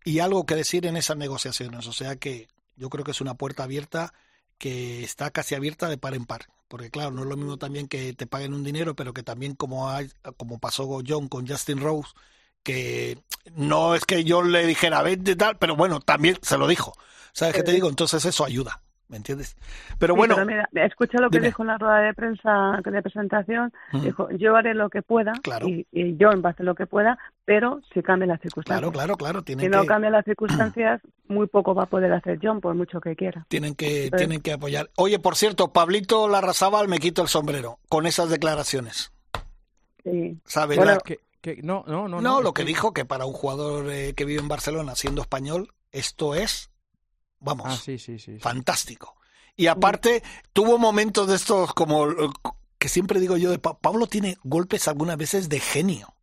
[0.03, 1.87] y algo que decir en esas negociaciones.
[1.87, 4.13] O sea que yo creo que es una puerta abierta
[4.57, 6.47] que está casi abierta de par en par.
[6.73, 9.53] Porque claro, no es lo mismo también que te paguen un dinero, pero que también
[9.53, 12.09] como, hay, como pasó John con Justin Rose,
[12.63, 16.93] que no es que yo le dijera vente tal, pero bueno, también se lo dijo.
[17.31, 17.75] ¿Sabes qué te Sí.
[17.75, 17.89] digo?
[17.89, 19.55] Entonces eso ayuda, ¿me entiendes?
[19.99, 21.47] Pero Sí, bueno, pero mira, escucha lo que dime.
[21.47, 23.71] dijo en la rueda de prensa de presentación.
[23.91, 25.67] Dijo, yo haré lo que pueda Claro.
[25.67, 28.79] y, y John va a hacer lo que pueda, pero si cambian las circunstancias.
[28.91, 32.11] claro, claro, claro, Si tienen no que, cambian las circunstancias, muy poco va a poder
[32.13, 33.45] hacer John, por mucho que quiera.
[33.49, 34.89] tienen que, tienen que apoyar.
[34.97, 39.11] Oye, por cierto, Pablito Larrazábal me quito el sombrero con esas declaraciones.
[40.03, 40.37] Sí.
[40.45, 40.77] ¿Sabes?
[40.77, 42.19] Bueno, La- Que- que- no, no, no.
[42.19, 45.21] no, no, lo que dijo que para un jugador eh, que vive en Barcelona siendo
[45.21, 46.69] español, esto es,
[47.43, 48.37] vamos, Ah, sí, sí, sí.
[48.39, 49.15] fantástico.
[49.55, 52.15] Y aparte, tuvo momentos de estos como eh,
[52.79, 56.15] que siempre digo yo de Pa- Pablo tiene golpes algunas veces de genio.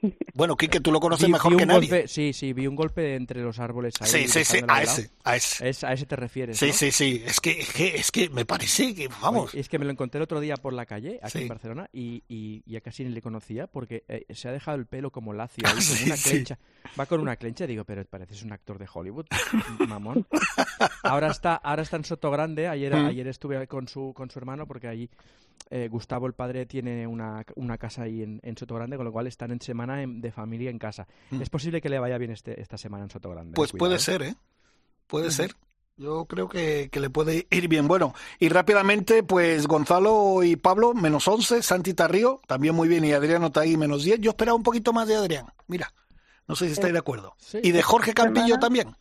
[0.00, 0.14] Sí.
[0.34, 1.88] Bueno, Quique, tú lo conoces Vi- mejor vi que nadie.
[1.88, 4.08] golpe- sí, sí, vi un golpe entre los árboles ahí.
[4.08, 5.68] sí, sí, sí, a ese, a ese.
[5.68, 6.72] Es- a ese te refieres, Sí, ¿no?
[6.72, 7.22] sí, sí.
[7.26, 9.50] Es que, es que, es que me parece que, vamos.
[9.52, 11.42] Oye, es que me lo encontré el otro día por la calle, aquí Sí.
[11.42, 14.86] en Barcelona, y, y ya casi ni le conocía porque eh, se ha dejado el
[14.86, 16.30] pelo como lacio, ahí, Sí, con una sí.
[16.30, 16.58] clencha.
[16.98, 19.26] Va con una clencha y digo, pero pareces un actor de Hollywood,
[19.88, 20.26] mamón.
[21.02, 23.06] Ahora está, ahora está en Soto Grande, ayer, Mm.
[23.06, 25.08] ayer estuve con su, con su hermano porque allí
[25.70, 29.12] eh, Gustavo, el padre, tiene una, una casa ahí en, en Soto Grande, con lo
[29.12, 31.06] cual están en semana en- de familia en casa.
[31.30, 31.42] Mm.
[31.42, 33.52] Es posible que le vaya bien este, esta semana en Soto Grande.
[33.54, 33.98] Pues cuidado, puede ¿eh?
[33.98, 34.34] ser, ¿eh?
[35.06, 35.54] puede ser.
[35.96, 37.86] Yo creo que, que, le puede ir bien.
[37.86, 43.12] Bueno, y rápidamente, pues Gonzalo y Pablo, menos 11, Santi Tarrío, también muy bien, y
[43.12, 44.20] Adriano está ahí, menos 10.
[44.20, 45.92] Yo esperaba un poquito más de Adrián, mira,
[46.48, 47.34] no sé si estáis de acuerdo.
[47.62, 48.96] Y de Jorge Campillo también.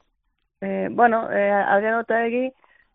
[0.60, 2.52] Eh, bueno, eh, Adriano Taegui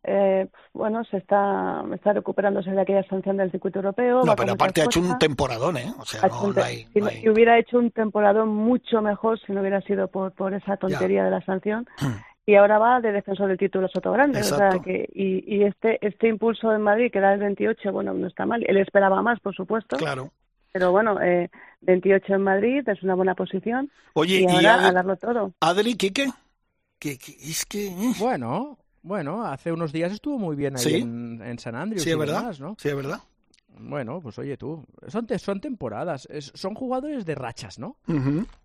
[0.07, 4.23] eh, bueno, se está, está recuperándose de aquella sanción del circuito europeo.
[4.25, 5.93] No, pero aparte ha hecho un temporadón, ¿eh?
[5.99, 10.09] O sea, no, hay, si, hubiera hecho un temporadón mucho mejor si no hubiera sido
[10.09, 11.87] por, por esa tontería de la sanción.
[12.47, 14.41] y ahora va de defensor del título Soto Grande.
[14.41, 18.15] O sea que, y, y este, este impulso en Madrid, que era el 28, bueno,
[18.15, 18.65] no está mal.
[18.67, 19.97] Él esperaba más, por supuesto.
[19.97, 20.31] Claro.
[20.73, 23.91] Pero bueno, eh, 28 en Madrid es una buena posición.
[24.13, 25.53] Oye, y, ahora a darlo todo.
[25.61, 26.29] Adri, ¿qué, qué?
[27.01, 27.89] es que...
[27.89, 28.13] Eh.
[28.19, 32.03] Bueno, bueno, hace unos días estuvo muy bien ahí en, San Andreas.
[32.03, 32.57] Sí, es verdad.
[32.59, 32.77] ¿no?
[32.79, 33.21] Sí, es verdad.
[33.79, 37.99] Bueno, pues oye tú, son, son temporadas, son jugadores de rachas, ¿no?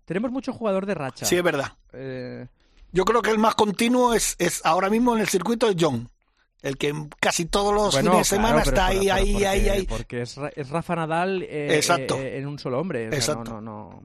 [0.04, 1.26] Tenemos mucho jugador de racha.
[1.26, 1.72] Sí, es verdad.
[1.92, 2.48] Eh...
[2.90, 6.08] Yo creo que el más continuo es, es ahora mismo en el circuito es John.
[6.60, 9.86] El que casi todos los fines de semana está ahí, ahí, ahí, ahí.
[9.86, 12.16] Porque es, es Rafa Nadal eh, Exacto.
[12.18, 13.06] Eh, en un solo hombre.
[13.06, 13.60] Exacto.
[13.60, 14.02] No, no,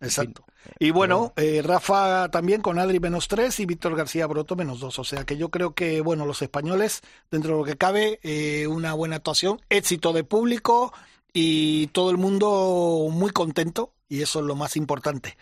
[0.00, 0.44] Exacto.
[0.78, 4.98] Y bueno, eh, Rafa también con Adri menos tres y Víctor García Broto menos dos.
[4.98, 8.66] O sea que yo creo que, bueno, los españoles, dentro de lo que cabe, eh,
[8.66, 10.92] una buena actuación, éxito de público
[11.32, 15.36] y todo el mundo muy contento y eso es lo más importante.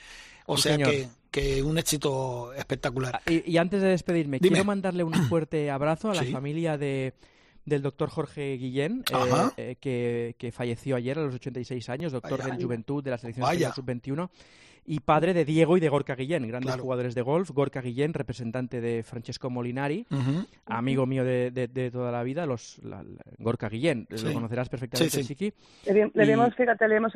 [0.46, 3.20] O sea que, que, un éxito espectacular.
[3.24, 7.14] Ah, y, antes de despedirme, quiero mandarle un fuerte abrazo a la familia de
[7.68, 9.04] del doctor Jorge Guillén,
[9.56, 13.46] eh, que, que, falleció ayer a los 86 años, doctor de Juventud de la selección
[13.74, 14.28] sub-21
[14.88, 17.50] y padre de Diego y de Gorka Guillén, grandes jugadores de golf.
[17.50, 20.06] Gorka Guillén, representante de Francesco Molinari,
[20.64, 22.80] amigo mío de, de, toda la vida, los
[23.38, 25.52] Gorka Guillén, lo conocerás perfectamente, Chiqui.
[25.86, 27.12] Le, le vimos, fíjate, le vimos,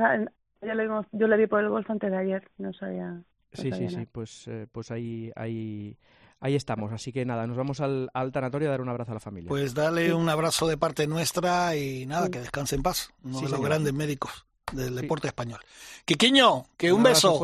[1.12, 3.22] yo le vi por el golf antes de ayer, no sabía.
[3.52, 5.96] sí, sí, sí, pues, eh, pues ahí, ahí,
[6.42, 6.92] ahí estamos.
[6.92, 9.48] Así que nada, nos vamos al, al, tanatorio a dar un abrazo a la familia.
[9.48, 13.11] Pues dale un abrazo de parte nuestra y nada, que descanse en paz.
[13.24, 15.61] Uno de los grandes médicos del deporte español.
[16.05, 17.40] Quiquiño, que un, beso.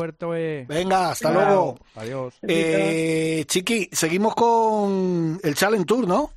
[0.67, 1.77] Venga, hasta luego.
[1.95, 2.37] Adiós.
[2.41, 6.29] Eh, Chiqui, seguimos con el Challenge Tour, ¿no?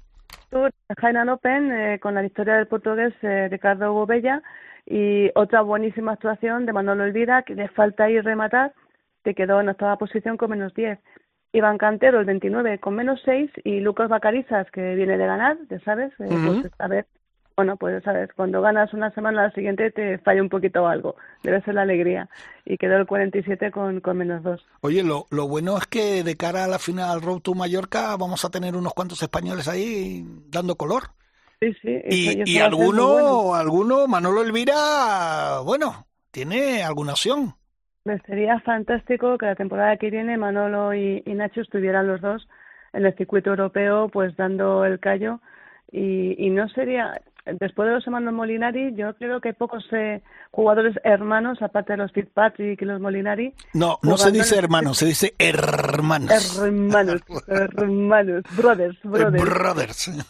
[0.50, 4.42] Tour Hainan Open eh, con la victoria del portugués eh, Ricardo Gobella
[4.84, 8.74] y otra buenísima actuación de Manolo Elvira, que le falta ir rematar,
[9.24, 10.98] que quedó en octava posición con menos 10.
[11.52, 15.78] Iván Cantero, el 29, con menos 6, y Lucas Bacarizas, que viene de ganar, ya
[15.80, 17.06] sabes, eh, pues esta vez
[17.56, 21.16] bueno, pues sabes, cuando ganas una semana, la siguiente te falla un poquito algo.
[21.42, 22.28] Debe ser la alegría.
[22.64, 24.64] Y quedó el 47 con, con menos dos.
[24.80, 28.44] Oye, lo, lo bueno es que de cara a la final Road to Mallorca vamos
[28.44, 31.10] a tener unos cuantos españoles ahí dando color.
[31.60, 32.02] Sí, sí.
[32.08, 37.54] Y, y alguno, alguno, Manolo Elvira, bueno, tiene alguna opción.
[38.04, 42.48] Me sería fantástico que la temporada que viene Manolo y, y Nacho estuvieran los dos
[42.92, 45.40] en el circuito europeo, pues dando el callo.
[45.90, 50.22] Y, y no sería después de los hermanos Molinari, yo creo que hay pocos eh,
[50.50, 53.52] jugadores hermanos, aparte de los Fitzpatrick y los Molinari.
[53.74, 56.60] No, no se dice hermanos, se dice hermanos.
[56.62, 59.44] Hermanos, hermanos, brothers, brothers.
[59.44, 60.24] Brothers.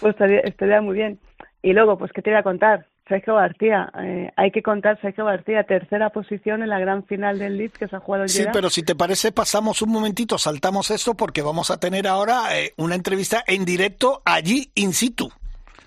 [0.00, 1.18] Pues estaría, muy bien.
[1.62, 2.86] Y luego, pues, ¿qué te voy a contar?
[3.12, 7.58] Sergio García, eh, hay que contar Sergio García, tercera posición en la gran final del
[7.58, 11.12] Leeds que se ha jugado Sí, pero si te parece, pasamos un momentito, saltamos esto
[11.12, 15.28] porque vamos a tener ahora eh, una entrevista en directo allí in situ.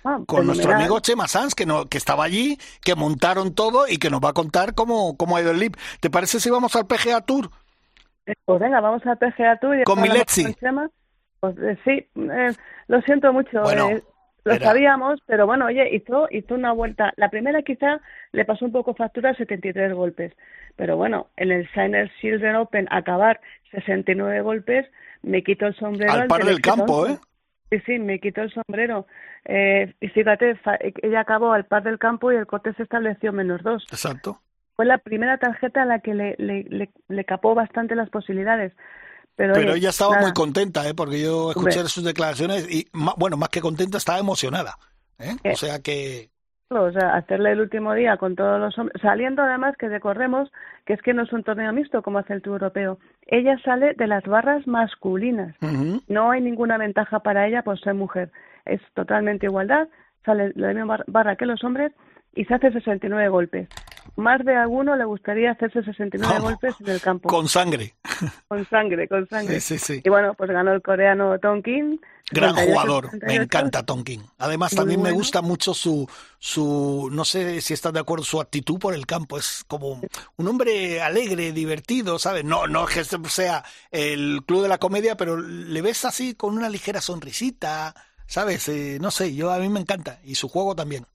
[0.04, 3.96] Ah, con nuestro amigo Chema Sanz, que, no, que estaba allí, que montaron todo y
[3.96, 5.76] que nos va a contar cómo, cómo ha ido el LIP.
[5.98, 7.50] ¿Te parece si vamos al PGA Tour?
[8.26, 9.80] Eh, pues venga, vamos al PGA Tour.
[9.80, 10.54] Y con Milezzi.
[11.40, 12.52] Pues, eh, sí, eh,
[12.86, 13.64] lo siento mucho.
[14.46, 17.12] Lo sabíamos, pero bueno, oye, hizo, hizo una vuelta.
[17.16, 18.00] La primera quizá
[18.32, 20.32] le pasó un poco factura, 73 golpes.
[20.76, 23.40] Pero bueno, en el Shiner Children Open acabar
[23.72, 24.86] 69 golpes,
[25.22, 26.12] me quito el sombrero.
[26.12, 27.18] Al par del campo, ¿eh?
[27.70, 29.06] Sí, sí, me quitó el sombrero.
[29.44, 30.56] Eh, y fíjate,
[31.02, 33.84] ella acabó al par del campo y el corte se estableció menos dos.
[33.90, 34.40] Exacto.
[34.76, 38.72] Fue la primera tarjeta a la que le, le, le, capó bastante las posibilidades.
[39.36, 40.94] Pero, Pero ella estaba muy contenta, ¿eh?
[40.94, 44.78] porque yo escuché sus declaraciones y, bueno, más que contenta, estaba emocionada.
[45.18, 45.36] ¿eh?
[45.44, 46.30] O eh, sea que
[46.68, 50.50] o sea, hacerle el último día con todos los hombres, saliendo además que recordemos
[50.84, 52.98] que es que no es un torneo mixto como hace el Tour Europeo.
[53.26, 55.54] Ella sale de las barras masculinas.
[56.08, 58.32] No hay ninguna ventaja para ella por ser mujer.
[58.64, 59.88] Es totalmente igualdad,
[60.24, 61.92] sale la misma barra que los hombres
[62.34, 63.68] y se hace 69 golpes.
[64.16, 67.28] Más de alguno le gustaría hacerse 69 golpes en el campo.
[67.28, 67.94] Con sangre.
[68.48, 69.60] Con sangre, con sangre.
[69.60, 70.00] Sí, sí, sí.
[70.04, 72.00] Y bueno, pues ganó el coreano Tonkin.
[72.30, 73.42] Gran 38, jugador, me 38.
[73.42, 74.24] encanta Tonkin.
[74.38, 78.40] Además, Muy también me gusta mucho su, su, no sé si estás de acuerdo, su
[78.40, 79.38] actitud por el campo.
[79.38, 80.00] Es como
[80.36, 82.44] un hombre alegre, divertido, ¿sabes?
[82.44, 86.56] No, no es que sea el club de la comedia, pero le ves así con
[86.56, 87.94] una ligera sonrisita,
[88.26, 88.68] ¿sabes?
[88.68, 90.18] Eh, no sé, yo a mí me encanta.
[90.24, 91.06] Y su juego también.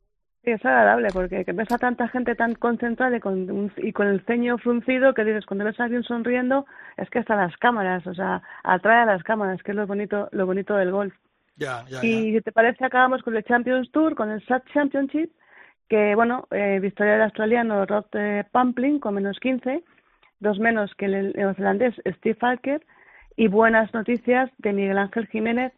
[0.44, 3.94] Sí, es agradable porque que ves a tanta gente tan concentrada y con, un- y
[3.94, 6.66] con el ceño fruncido que dices, cuando ves a alguien sonriendo,
[6.98, 10.30] es que hasta las cámaras, o sea, atrae a las cámaras, que es lo bonito,
[10.32, 11.14] lo bonito del golf.
[11.58, 15.32] Ya, ya, Y si te parece, acabamos con el Champions Tour, con el SAT Championship,
[15.90, 19.84] que bueno, eh, victoria del australiano Rod eh, Pampling con menos 15,
[20.40, 22.82] dos menos que el neozelandés Steve Falker,
[23.36, 25.74] y buenas noticias de Miguel Ángel Jiménez,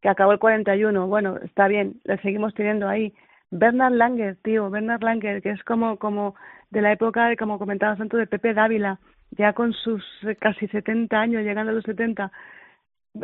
[0.00, 1.06] que acabó el 41.
[1.06, 3.14] Bueno, está bien, le seguimos teniendo ahí.
[3.50, 6.34] Bernard Langer, tío, Bernard Langer, que es como, como
[6.70, 8.98] de la época, como comentabas antes, de Pepe Dávila,
[9.30, 12.30] ya con sus eh, casi 70 años, llegando a los 70,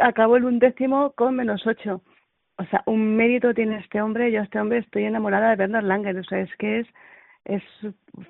[0.01, 2.01] acabó el undécimo con menos 8.
[2.59, 4.31] O sea, un mérito tiene este hombre.
[4.31, 6.19] Yo a este hombre estoy enamorada de Bernard Langer.
[6.19, 6.87] O sea, es que es,
[7.45, 7.63] es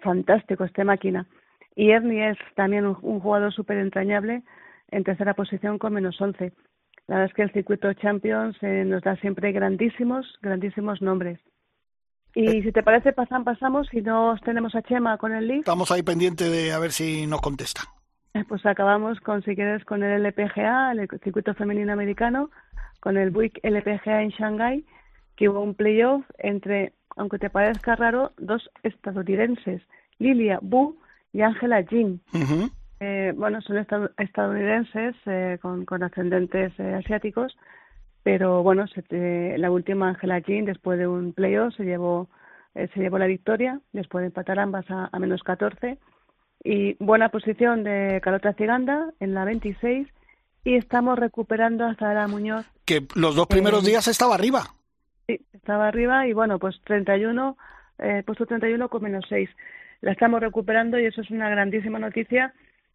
[0.01, 1.27] fantástico este máquina.
[1.75, 4.43] Y Ernie es también un, un jugador súper entrañable
[4.91, 6.53] en tercera posición con menos 11.
[7.09, 11.41] La verdad es que el circuito Champions eh, nos da siempre grandísimos, grandísimos nombres.
[12.35, 13.89] Y si te parece, pasan, pasamos.
[13.91, 17.27] Si no tenemos a Chema con el Leaf, Estamos ahí pendientes de a ver si
[17.27, 17.83] nos contesta.
[18.35, 22.51] eh, pues acabamos con, si quieres, con el LPGA, el circuito femenino americano,
[23.01, 24.85] con el Buick LPGA en Shanghái,
[25.37, 29.83] que hubo un playoff entre, aunque te parezca raro, dos estadounidenses,
[30.19, 30.97] Lilia Bu
[31.35, 32.21] y Angela Jin.
[33.01, 37.57] Eh, bueno, son estad- estadounidenses eh, con, con ascendentes eh, asiáticos,
[38.23, 42.29] pero bueno, se te- la última Angela Jin, después de un playoff, se llevó,
[42.75, 45.99] eh, se llevó la victoria, después de empatar ambas a, a menos 14.
[46.65, 50.07] Y buena posición de Carlota Ciganda en la 26
[50.65, 52.65] y estamos recuperando hasta la Muñoz.
[52.85, 54.63] Que los dos primeros Eh, días estaba arriba.
[55.27, 57.57] Sí, estaba arriba y bueno, pues 31,
[57.99, 59.51] eh, puesto 31 con menos 6.
[60.01, 62.55] La estamos recuperando y eso es una grandísima noticia.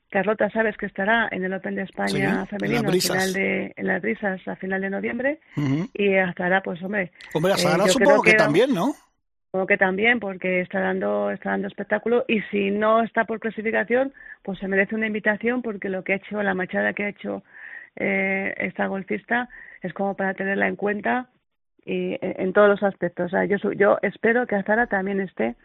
[0.09, 3.11] Carlota, sabes que estará en el Open de España Sí, en femenino brisas.
[3.17, 5.39] final de, en las brisas a final de noviembre
[5.93, 8.93] y estará, pues hombre, Hombre, a eh, supongo que que- también, ¿no?
[9.47, 14.13] supongo que también porque está dando, está dando espectáculo y si no está por clasificación,
[14.43, 17.43] pues se merece una invitación porque lo que ha hecho, la machada que ha hecho
[17.95, 19.49] eh, esta golfista
[19.81, 21.27] es como para tenerla en cuenta
[21.85, 23.27] y en, en todos los aspectos.
[23.27, 25.55] O sea, yo, yo espero que Azara también esté.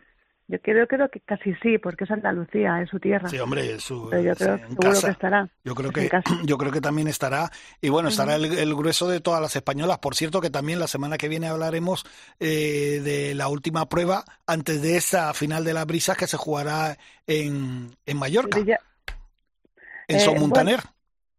[0.52, 3.26] Yo creo, creo que casi sí, porque es Andalucía, es su tierra.
[3.30, 5.06] Sí, hombre, su, Pero yo sí, creo en casa.
[5.06, 5.48] que estará.
[5.64, 6.10] Yo creo en que
[6.44, 9.98] yo creo que también estará y bueno estará el, el grueso de todas las españolas.
[9.98, 12.04] Por cierto que también la semana que viene hablaremos
[12.38, 16.98] eh, de la última prueba antes de esa final de las brisas que se jugará
[17.26, 20.80] en, en Mallorca, en eh, Son Montaner.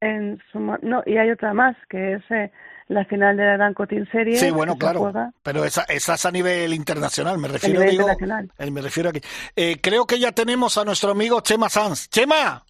[0.01, 2.51] en Suma- no, y hay otra más, que es eh,
[2.93, 4.39] la final de la Gran Cotín Series.
[4.39, 7.37] Sí, bueno, claro, juega pero esa, esa es a nivel internacional.
[7.37, 8.51] Me a refiero, nivel digo, internacional.
[8.57, 9.21] eh, me refiero aquí.
[9.55, 12.09] Eh, creo que ya tenemos a nuestro amigo Chema Sanz.
[12.09, 12.65] Chema.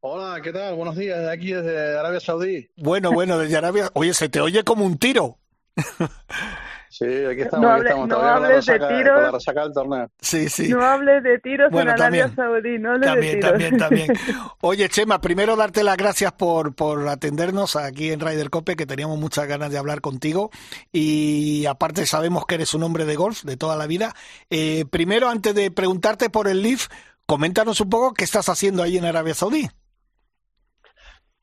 [0.00, 0.74] Hola, ¿qué tal?
[0.76, 2.68] Buenos días, de aquí desde Arabia Saudí.
[2.76, 3.90] Bueno, bueno, desde Arabia.
[3.94, 5.38] Oye, se te oye como un tiro.
[6.98, 9.14] Sí, aquí estamos, No aquí hable- estamos no todavía hables de tiros.
[9.14, 10.10] con la resaca del torneo.
[10.18, 10.68] Sí, sí.
[10.70, 12.32] No hables de tiros Bueno, en Arabia.
[12.34, 13.50] Saudí, no hables de También, tiros.
[13.50, 14.12] también, también.
[14.62, 19.18] Oye, Chema, primero darte las gracias por, por atendernos aquí en Ryder Cope, que teníamos
[19.18, 20.50] muchas ganas de hablar contigo.
[20.90, 24.14] Y aparte sabemos que eres un hombre de golf de toda la vida.
[24.48, 26.86] Eh, primero, antes de preguntarte por el Leaf,
[27.26, 29.68] coméntanos un poco qué estás haciendo ahí en Arabia Saudí.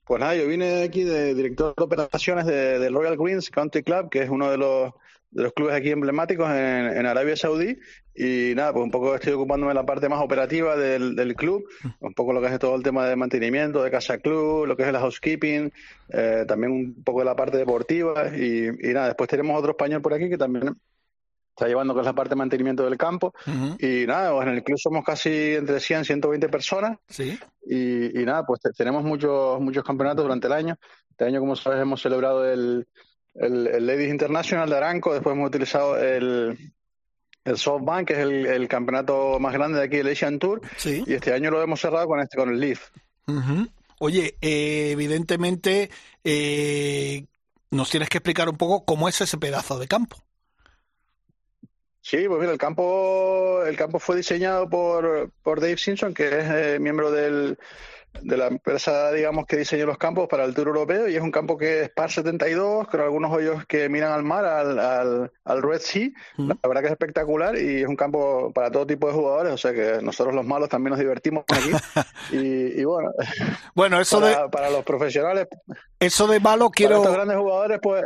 [0.06, 4.10] Pues nada, yo vine aquí de director de operaciones de- del Royal Greens Country Club,
[4.10, 4.92] que es uno de los,
[5.34, 7.78] de los clubes aquí emblemáticos en, en Arabia Saudí.
[8.16, 11.64] Y nada, pues un poco estoy ocupándome de la parte más operativa del, del club,
[12.00, 14.84] un poco lo que es todo el tema de mantenimiento de casa club, lo que
[14.84, 15.72] es el housekeeping,
[16.10, 18.28] eh, también un poco de la parte deportiva.
[18.36, 20.76] Y, y nada, después tenemos otro español por aquí que también
[21.56, 23.34] está llevando que es la parte de mantenimiento del campo.
[23.80, 27.00] Y nada, pues en el club somos casi entre 100 120 personas.
[27.10, 27.40] Sí.
[27.66, 30.76] Y, y nada, pues te- tenemos muchos muchos campeonatos durante el año.
[31.10, 32.88] Este año, como sabes, hemos celebrado el,
[33.36, 36.58] el, el Ladies International de Aranco, después hemos utilizado el,
[37.46, 41.04] el SoftBank, que es el, el campeonato más grande de aquí, el Asian Tour, Sí.
[41.06, 42.90] y este año lo hemos cerrado con este con el Leaf.
[43.28, 43.68] Ujú.
[44.00, 45.90] Oye, eh, evidentemente
[46.24, 47.26] eh,
[47.72, 50.18] nos tienes que explicar un poco cómo es ese pedazo de campo.
[52.02, 56.46] Sí, pues mira, el campo, el campo fue diseñado por, por Dave Simpson, que es
[56.50, 57.58] eh, miembro del,
[58.22, 61.32] de la empresa, digamos, que diseñó los campos para el Tour Europeo y es un
[61.32, 65.62] campo que es par 72, con algunos hoyos que miran al mar, al, al, al
[65.62, 66.10] Red Sea.
[66.38, 69.58] La verdad que es espectacular y es un campo para todo tipo de jugadores, o
[69.58, 71.72] sea que nosotros los malos también nos divertimos aquí.
[72.32, 73.12] y, y, bueno,
[73.76, 74.50] bueno eso para, de...
[74.50, 75.48] para los profesionales...
[76.00, 76.98] Eso de malo quiero...
[76.98, 78.06] Para estos grandes jugadores, pues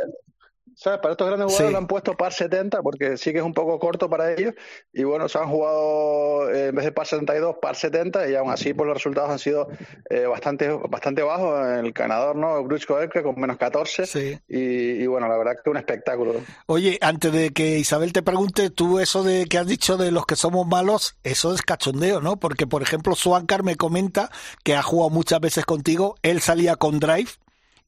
[0.78, 1.00] ¿Sabes?
[1.00, 1.72] Para estos grandes jugadores sí.
[1.72, 4.54] lo han puesto par 70 porque sí que es un poco corto para ellos.
[4.92, 8.52] Y bueno, se han jugado eh, en vez de par 72, par 70 y aún
[8.52, 9.68] así pues los resultados han sido
[10.08, 11.66] eh, bastante bastante bajos.
[11.80, 12.62] El ganador, ¿no?
[12.62, 14.06] Gruchko Elke con menos 14.
[14.06, 14.38] Sí.
[14.46, 16.34] Y, y, bueno, la verdad que un espectáculo.
[16.66, 20.26] Oye, antes de que Isabel te pregunte, tú eso de que has dicho de los
[20.26, 22.36] que somos malos, eso es cachondeo, ¿no?
[22.36, 24.30] Porque, por ejemplo, Swankar me comenta
[24.62, 27.30] que ha jugado muchas veces contigo, él salía con drive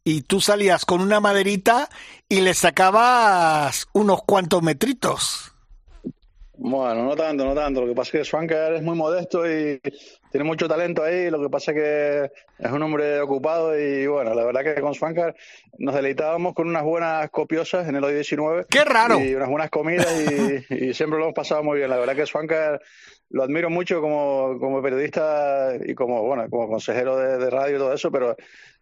[0.04, 1.88] y tú salías con una maderita
[2.28, 5.52] y le sacabas unos cuantos metritos.
[6.62, 7.80] Bueno, no tanto, no tanto.
[7.80, 9.80] Lo que pasa es que Swanker es muy modesto y
[10.30, 11.30] tiene mucho talento ahí.
[11.30, 14.94] Lo que pasa es que es un hombre ocupado y bueno, la verdad que con
[14.94, 15.34] Swanker
[15.78, 18.66] nos deleitábamos con unas buenas copiosas en el hoy 19.
[18.68, 19.18] ¡Qué raro!
[19.18, 20.06] Y unas buenas comidas
[20.68, 21.88] y, y siempre lo hemos pasado muy bien.
[21.88, 22.78] La verdad que Swanker
[23.30, 27.78] lo admiro mucho como, como periodista y como, bueno, como consejero de, de radio y
[27.78, 28.36] todo eso, pero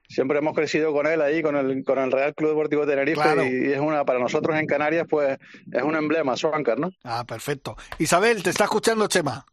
[0.08, 3.20] siempre hemos crecido con él ahí, con el, con el Real Club Deportivo de Tenerife
[3.20, 3.44] Claro.
[3.44, 5.38] y es una, para nosotros en Canarias, pues
[5.70, 6.90] es un emblema, Swankar, ¿no?
[7.04, 7.76] Ah, perfecto.
[7.98, 9.44] Isabel, ¿te está escuchando Chema?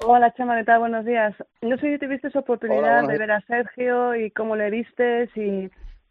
[0.00, 0.80] Hola Chema, ¿qué tal?
[0.80, 1.34] Buenos días.
[1.62, 5.70] No sé si tuviste esa oportunidad de ver a Sergio y cómo le vistes y,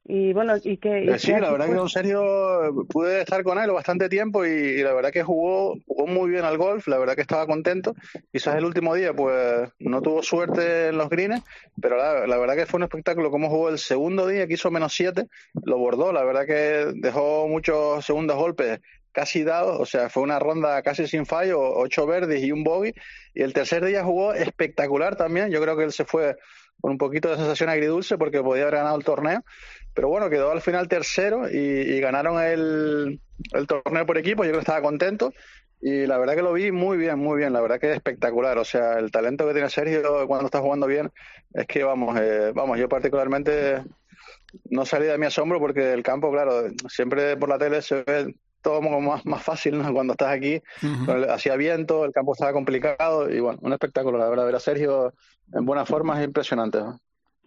[0.10, 1.04] y bueno, y que...
[1.04, 4.84] y sí, qué la verdad que serio pude estar con él bastante tiempo y, y
[4.84, 7.94] la verdad que jugó, jugó muy bien al golf, la verdad que estaba contento.
[8.32, 11.44] Quizás el último día pues no tuvo suerte en los greens,
[11.82, 14.72] pero la, la verdad que fue un espectáculo cómo jugó el segundo día, que hizo
[14.72, 15.28] menos siete,
[15.66, 18.80] lo bordó, la verdad que dejó muchos segundos golpes
[19.12, 22.94] casi dados, o sea, fue una ronda casi sin fallo, ocho verdes y un bogey,
[23.34, 26.38] y el tercer día jugó espectacular también, yo creo que él se fue
[26.80, 29.44] con un poquito de sensación agridulce porque podía haber ganado el torneo,
[29.98, 33.20] pero bueno, quedó al final tercero y, y ganaron el,
[33.52, 35.34] el torneo por equipo, yo creo que estaba contento
[35.82, 38.60] y la verdad que lo vi muy bien, muy bien, la verdad que es espectacular,
[38.60, 41.10] o sea, el talento que tiene Sergio cuando está jugando bien
[41.52, 43.84] es que vamos, eh, vamos, yo particularmente
[44.70, 48.36] no salí de mi asombro porque el campo, claro, siempre por la tele se ve
[48.62, 49.92] todo como más, más fácil, ¿no?
[49.94, 51.12] Cuando estás aquí, Ujú.
[51.32, 55.12] hacía viento, el campo estaba complicado y bueno, un espectáculo, la verdad, ver a Sergio
[55.54, 56.78] en buena forma es impresionante.
[56.78, 57.00] ¿no?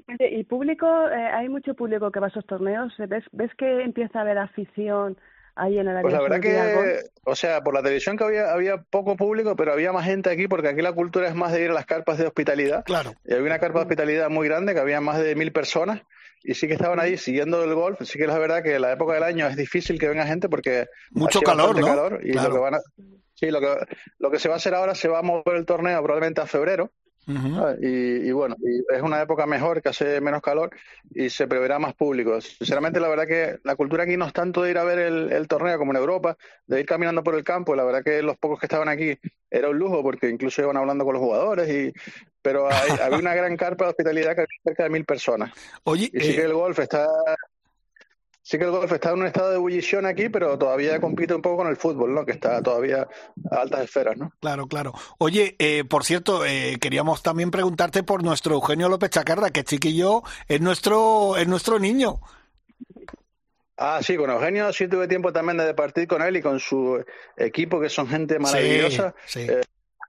[0.07, 0.87] ¿Y público?
[1.09, 2.93] eh, ¿Hay mucho público que va a esos torneos?
[2.99, 5.17] ¿Ves, ves que empieza a haber afición
[5.57, 8.53] ahí en el área Pues la verdad que, o sea, por la televisión que había,
[8.53, 11.65] había poco público, pero había más gente aquí porque aquí la cultura es más de
[11.65, 12.85] ir a las carpas de hospitalidad.
[12.85, 13.13] Claro.
[13.25, 16.03] Y había una carpa de hospitalidad muy grande que había más de mil personas
[16.43, 18.01] y sí que estaban ahí siguiendo el golf.
[18.03, 20.49] Sí que es la verdad que la época del año es difícil que venga gente
[20.49, 21.87] porque Mucho calor, ¿no?
[21.87, 22.49] calor y Claro.
[22.49, 22.79] lo que van a,
[23.35, 23.75] sí, lo que,
[24.19, 26.47] lo que se va a hacer ahora se va a mover el torneo probablemente a
[26.47, 26.93] febrero.
[27.55, 27.79] ¿Sabes?
[27.83, 30.71] Y, y bueno, y es una época mejor que hace menos calor
[31.11, 32.41] y se preverá más público.
[32.41, 35.33] Sinceramente, la verdad que la cultura aquí no es tanto de ir a ver el,
[35.33, 37.75] el torneo como en Europa, de ir caminando por el campo.
[37.75, 39.19] La verdad que los pocos que estaban aquí
[39.51, 41.93] era un lujo porque incluso iban hablando con los jugadores, y
[42.43, 45.53] pero hay- había una gran carpa de hospitalidad que había cerca de mil personas.
[45.85, 47.07] Oye, Y sí eh, que el golf está.
[48.51, 51.41] Sí que el golf está en un estado de ebullición aquí, pero todavía compite un
[51.41, 52.27] poco con el fútbol, ¿no?
[52.27, 53.07] Que está todavía
[53.49, 54.33] a altas esferas, ¿no?
[54.41, 54.93] Claro, claro.
[55.19, 60.25] Oye, eh, por cierto, eh, queríamos también preguntarte por nuestro Eugenio López Chacarra, que chiquillo
[60.49, 62.19] es nuestro, es nuestro niño.
[63.77, 67.05] Ah, sí, con Eugenio sí tuve tiempo también de partir con él y con su
[67.37, 69.15] equipo, que son gente maravillosa.
[69.27, 69.53] Sí, sí.
[69.53, 69.61] Eh,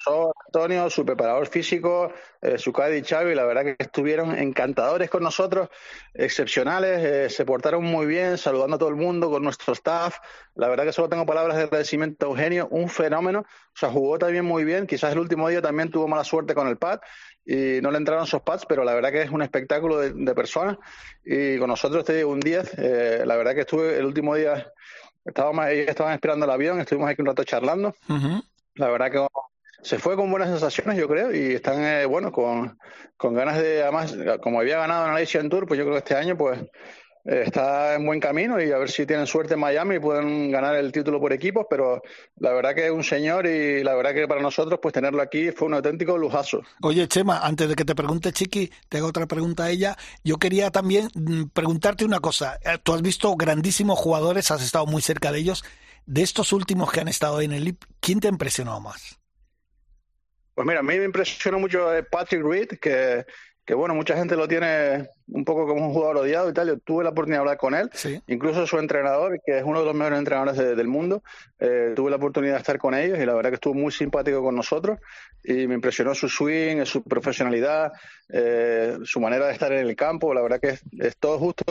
[0.04, 5.10] son Antonio, su preparador físico, eh, su Cadi y Xavi, la verdad que estuvieron encantadores
[5.10, 5.70] con nosotros,
[6.14, 10.18] excepcionales, eh, se portaron muy bien, saludando a todo el mundo, con nuestro staff.
[10.56, 13.40] La verdad que solo tengo palabras de agradecimiento a Eugenio, un fenómeno.
[13.40, 14.88] O sea, jugó también muy bien.
[14.88, 17.00] Quizás el último día también tuvo mala suerte con el pad
[17.46, 20.36] y no le entraron sus pads, pero la verdad que es un espectáculo de, de
[20.36, 20.78] personas.
[21.24, 22.74] Y con nosotros te digo un 10.
[22.78, 24.72] Eh, la verdad que estuve el último día,
[25.26, 27.96] estábamos, ellos estaban esperando el avión, estuvimos aquí un rato charlando.
[28.76, 29.28] La verdad que
[29.82, 32.78] se fue con buenas sensaciones, yo creo, y están, eh, bueno, con,
[33.18, 36.00] con ganas de, además, como había ganado en la Asian Tour, pues yo creo que
[36.00, 36.60] este año, pues,
[37.26, 40.50] eh, está en buen camino y a ver si tienen suerte en Miami y pueden
[40.50, 42.02] ganar el título por equipos, pero
[42.38, 45.52] la verdad que es un señor y la verdad que para nosotros, pues, tenerlo aquí
[45.52, 46.62] fue un auténtico lujazo.
[46.82, 49.98] Oye, Chema, antes de que te pregunte Chiqui, te hago otra pregunta a ella.
[50.24, 52.58] Yo quería también mm, preguntarte una cosa.
[52.64, 55.64] Eh, Tú has visto grandísimos jugadores, has estado muy cerca de ellos.
[56.08, 59.21] De estos últimos que han estado en el LIP, ¿quién te ha impresionado más?
[60.54, 63.26] Pues mira, a mí me impresionó mucho eh, Patrick Reed, que,
[63.66, 66.68] que bueno, mucha gente lo tiene un poco como un jugador odiado y tal.
[66.68, 67.90] Yo tuve la oportunidad de hablar con él,
[68.28, 71.24] incluso su entrenador, que es uno de los mejores entrenadores del mundo,
[71.60, 74.44] eh, tuve la oportunidad de estar con ellos y la verdad que estuvo muy simpático
[74.44, 75.00] con nosotros
[75.44, 77.94] y me impresionó su swing, su profesionalidad,
[78.30, 80.34] eh, su manera de estar en el campo.
[80.34, 81.64] La verdad que es, todo justo,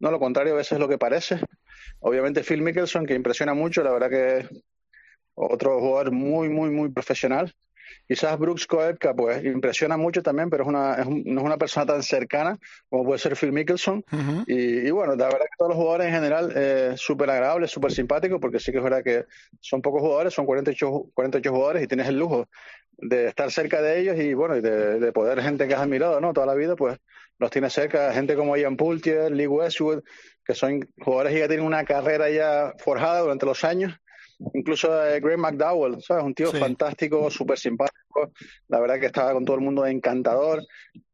[0.00, 1.40] no lo contrario, a veces es lo que parece.
[2.00, 4.48] Obviamente Phil Mickelson, que impresiona mucho, la verdad que es
[5.34, 7.52] otro jugador muy, muy, muy profesional.
[8.06, 12.02] Quizás Brooks Koepka, pues impresiona mucho también, pero es una, no es una persona tan
[12.02, 12.58] cercana
[12.90, 14.04] como puede ser Phil Mickelson.
[14.46, 18.40] y, bueno, la verdad que todos los jugadores en general eh, súper agradables, súper simpáticos,
[18.40, 19.24] porque sí que es verdad que
[19.60, 22.46] son pocos jugadores, son 48, 48 jugadores y tienes el lujo
[22.98, 26.32] de estar cerca de ellos y bueno, y de, poder gente que has admirado, ¿no?
[26.32, 26.98] Toda la vida, pues
[27.38, 30.02] los tienes cerca, gente como Ian Poultier, Lee Westwood,
[30.44, 33.94] que son jugadores que ya tienen una carrera ya forjada durante los años
[34.52, 36.24] incluso eh, Greg McDowell, ¿sabes?
[36.24, 38.32] Un tío fantástico, súper simpático,
[38.68, 40.62] la verdad que estaba con todo el mundo encantador.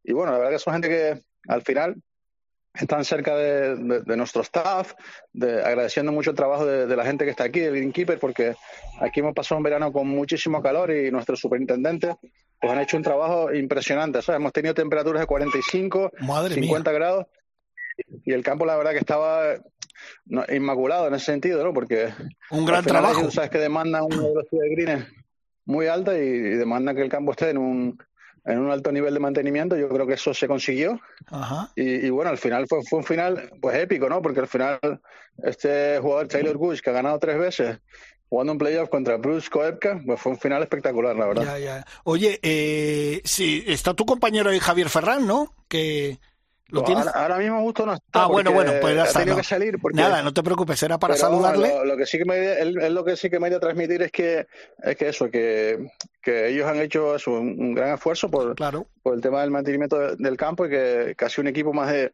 [0.05, 1.97] Y bueno, la verdad que son gente que al final
[2.75, 3.77] están cerca de,
[4.17, 4.95] nuestro staff,
[5.33, 8.55] de, agradeciendo mucho el trabajo de, la gente que está aquí, el Greenkeeper, porque
[9.01, 12.15] aquí hemos pasado un verano con muchísimo calor y nuestros superintendentes
[12.61, 14.21] pues han hecho un trabajo impresionante.
[14.23, 14.39] ¿sabes?
[14.39, 16.13] Hemos tenido temperaturas de 45,
[16.53, 17.27] 50 grados
[18.25, 19.55] y el campo la verdad que estaba
[20.53, 21.73] inmaculado en ese sentido, ¿no?
[21.73, 22.13] Porque
[22.51, 23.31] un gran trabajo.
[23.31, 25.07] sabes que demanda una velocidad de greens
[25.65, 27.99] muy alta y, demanda que el campo esté en un
[28.45, 30.99] en un alto nivel de mantenimiento, yo creo que eso se consiguió.
[31.77, 34.23] Y, bueno, al final fue, fue un final pues épico, ¿no?
[34.23, 34.79] Porque al final
[35.43, 37.79] este jugador Taylor Gush, que ha ganado tres veces,
[38.31, 41.45] jugando un playoff contra Bruce Koepka, pues fue un final espectacular, la verdad.
[41.45, 41.87] Ya, ya.
[42.05, 45.55] Oye, eh, sí, está tu compañero ahí, Javier Ferran, ¿no?
[45.69, 46.19] Que,
[47.15, 48.25] ahora, mismo justo no está.
[48.25, 49.25] Ah, bueno, bueno, pues ya está.
[49.25, 51.85] que salir Nada, no te preocupes, era para saludarle.
[51.85, 54.13] lo, que sí que me, él, lo que sí que me iba a transmitir es
[54.13, 54.47] que,
[54.83, 55.91] es que eso, que,
[56.23, 58.55] que ellos han hecho un, gran esfuerzo por,
[59.03, 62.13] por el tema del mantenimiento del campo y que casi un equipo más de,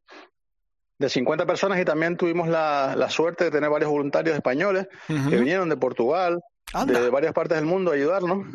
[0.99, 5.37] de 50 personas y también tuvimos la, la suerte de tener varios voluntarios españoles que
[5.37, 6.41] vinieron de Portugal,
[6.87, 8.47] de varias partes del mundo a ayudarnos.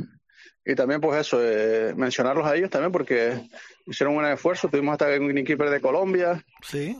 [0.64, 3.50] Y también, pues eso, eh, mencionarlos a ellos también porque
[3.88, 4.70] hicieron un esfuerzo.
[4.70, 6.44] Tuvimos hasta un greenkeeper de Colombia,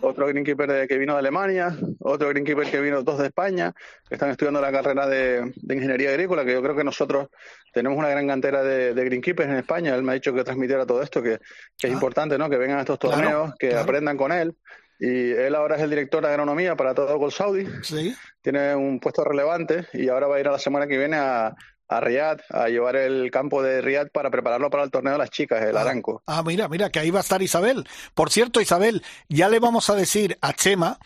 [0.02, 3.72] otro greenkeeper que vino de Alemania, otro greenkeeper que vino dos de España,
[4.08, 7.28] que están estudiando la carrera de, ingeniería agrícola, que yo creo que nosotros
[7.72, 9.94] tenemos una gran cantera de, de greenkeepers en España.
[9.96, 11.40] Él me ha dicho que transmitiera todo esto, que, es
[11.84, 11.88] ah.
[11.88, 12.50] importante, ¿no?
[12.50, 14.56] Que vengan a estos torneos, que aprendan con él.
[15.00, 17.68] Y él ahora es el director de agronomía para todo Gol Saudi.
[17.82, 18.16] Sí.
[18.42, 21.56] Tiene un puesto relevante y ahora va a ir a la semana que viene a,
[21.92, 25.30] a Riyadh, a llevar el campo de Riyadh para prepararlo para el torneo de las
[25.30, 26.24] chicas, el ah, Aranco.
[26.26, 27.86] Ah, mira, mira, que ahí va a estar Isabel.
[28.16, 31.00] Por cierto, Isabel, ya le vamos a decir a Chema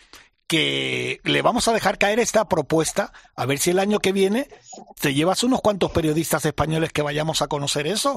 [0.46, 4.48] que le vamos a dejar caer esta propuesta, a ver si el año que viene
[5.00, 8.14] te llevas unos cuantos periodistas españoles que vayamos a conocer eso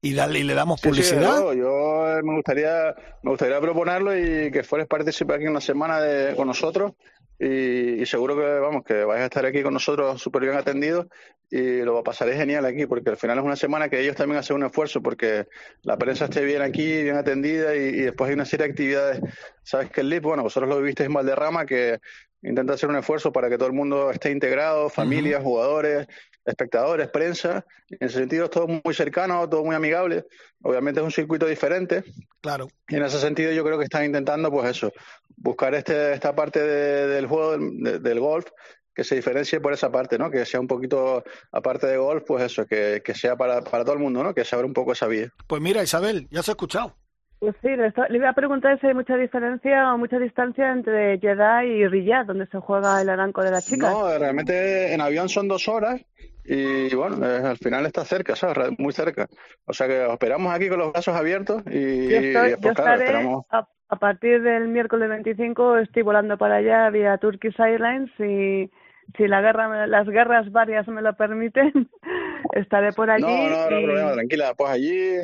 [0.00, 1.52] y, dale, y le damos publicidad.
[1.52, 6.46] yo, me gustaría me gustaría proponerlo y que fueres participar aquí una semana de, con
[6.46, 6.92] nosotros
[7.38, 11.06] y, seguro que vamos que vais a estar aquí con nosotros súper bien atendidos
[11.50, 14.56] y lo pasaré genial aquí porque al final es una semana que ellos también hacen
[14.56, 15.46] un esfuerzo porque
[15.82, 19.20] la prensa esté bien aquí, bien atendida y, después hay una serie de actividades.
[19.62, 22.00] Sabes que el LIP, bueno, vosotros lo vivisteis en Valderrama que
[22.42, 26.06] intenta hacer un esfuerzo para que todo el mundo esté integrado, familias, jugadores,
[26.48, 27.64] espectadores, prensa.
[27.90, 30.24] En ese sentido es todo muy cercano, todo muy amigable.
[30.62, 32.04] Obviamente es un circuito diferente.
[32.40, 32.68] Claro.
[32.88, 34.92] Y en ese sentido yo creo que están intentando, pues eso,
[35.36, 38.46] buscar este, esta parte del juego del, golf
[38.94, 40.30] que se diferencie por esa parte, ¿no?
[40.30, 41.22] Que sea un poquito,
[41.52, 44.34] aparte de golf, pues eso, que, sea para, para todo el mundo, ¿no?
[44.34, 45.28] Que se abra un poco esa vía.
[45.46, 46.96] Pues mira, Isabel, ya se ha escuchado.
[47.38, 51.20] Pues sí, le, le, iba a preguntar si hay mucha diferencia o mucha distancia entre
[51.20, 53.92] Jeddah y Riyadh, donde se juega el aranco de las chicas.
[53.92, 56.00] No, realmente en avión son dos horas
[56.50, 58.70] y bueno, eh, al final está cerca, ¿sabes?
[58.78, 59.28] Muy cerca.
[59.66, 63.44] O sea que esperamos aquí con los brazos abiertos y, esperamos...
[63.50, 68.70] a, partir del miércoles 25 estoy volando para allá vía Turkish Airlines y
[69.16, 71.90] si la guerra, las guerras varias me lo permiten,
[72.52, 73.24] estaré por allí.
[73.24, 74.54] No, no, no, problema, tranquila.
[74.54, 75.18] Pues allí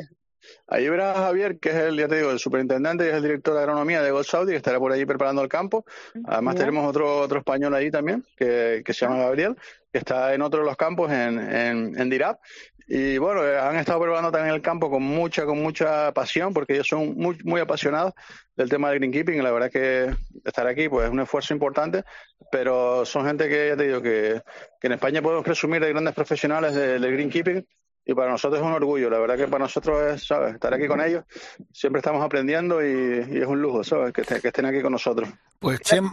[0.67, 3.21] Ahí verás a Javier, que es el, ya te digo, el superintendente y es el
[3.21, 5.85] director de agronomía de Gold Saudi, que estará por allí preparando el campo.
[6.25, 9.55] Además tenemos otro, otro español ahí también, que, que se llama Gabriel,
[9.95, 12.37] que está en otro de los campos en, en, en Dirab.
[12.85, 16.73] Y bueno, eh, han estado preparando también el campo con mucha, con mucha pasión, porque
[16.73, 18.11] ellos son muy, muy apasionados
[18.57, 19.35] del tema del greenkeeping.
[19.35, 22.03] Y la verdad que estar aquí pues es un esfuerzo importante,
[22.51, 24.41] pero son gente que, ya te digo, que,
[24.81, 27.65] que en España podemos presumir de grandes profesionales del greenkeeping
[28.03, 29.09] y para nosotros es un orgullo.
[29.09, 30.55] La verdad que para nosotros es, ¿sabes?
[30.55, 31.23] Estar aquí con ellos,
[31.71, 34.11] siempre estamos aprendiendo y, es un lujo, ¿sabes?
[34.11, 35.29] Que, que, estén aquí con nosotros.
[35.57, 36.09] Pues, Chem,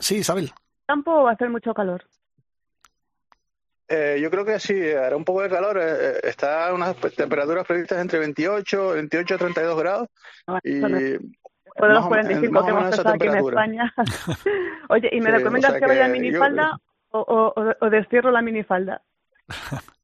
[0.00, 0.50] sí, Isabel.
[0.88, 2.02] ¿Campo va a hacer mucho calor?
[3.88, 5.78] Eh, yo creo que sí, hará un poco de calor.
[5.78, 10.08] Eh, eh, está unas temperaturas previstas entre 28, 28 y 32 grados.
[10.46, 11.20] Ah, y de
[11.76, 13.94] los 45 que hemos estado aquí en España.
[14.88, 16.78] Oye, ¿y me recomiendas que, vaya a minifalda
[17.10, 19.02] o, o, o destierro la minifalda?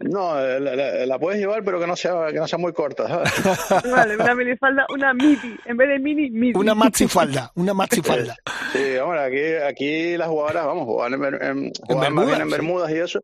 [0.00, 3.22] No, la, puedes llevar, pero que no sea que no sea muy corta.
[3.90, 6.52] Vale, una minifalda, una midi, en vez de mini, midi.
[6.56, 8.36] Una maxifalda, una maxifalda.
[8.72, 13.20] Sí, hombre, aquí, aquí las jugadoras, vamos, jugaban en, en, Bermudas, en Bermudas y eso.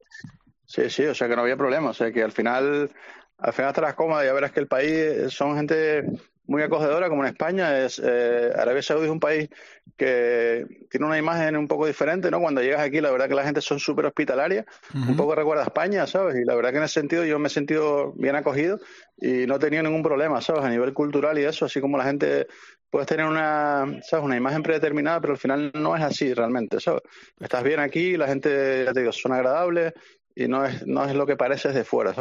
[0.67, 1.91] Sí, sí, o sea que no había problema.
[1.91, 2.91] O sea que al final,
[3.39, 4.27] al final estarás cómoda.
[4.27, 6.05] Ya verás que el país son gente
[6.49, 7.79] muy acogedora como en España.
[7.79, 9.49] Es, eh, Arabia Saudí es un país
[9.97, 12.41] que tiene una imagen un poco diferente, ¿no?
[12.41, 15.67] Cuando llegas aquí, la verdad que la gente son súper hospitalarias, un poco recuerda a
[15.67, 16.37] España, ¿sabes?
[16.37, 18.81] Y la verdad que en ese sentido yo me he sentido bien acogido
[19.17, 20.65] y no he tenido ningún problema, ¿sabes?
[20.65, 22.47] A nivel cultural y eso, así como la gente
[22.91, 24.25] puede tener una, ¿sabes?
[24.25, 27.03] Una imagen predeterminada, pero al final no es así realmente, ¿sabes?
[27.39, 29.93] Estás bien aquí, la gente, ya te digo, son agradables,
[30.39, 32.15] y no es, no es lo que parece desde fuera.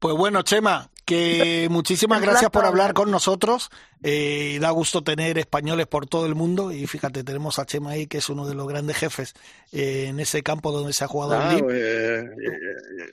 [0.00, 3.70] Pues bueno, Chema, que muchísimas gracias por hablar con nosotros.
[4.02, 8.08] Eh, da gusto tener españoles por todo el mundo y fíjate, tenemos a Chema ahí,
[8.08, 9.34] que es uno de los grandes jefes
[9.70, 11.64] eh, en ese campo donde se ha jugado el LIB.
[11.64, 12.30] Pues, eh,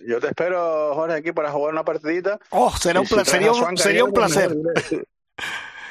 [0.07, 2.39] yo te espero, Jorge, aquí para jugar una partidita.
[2.49, 4.55] Oh, será un, placer, sería un, sería un placer.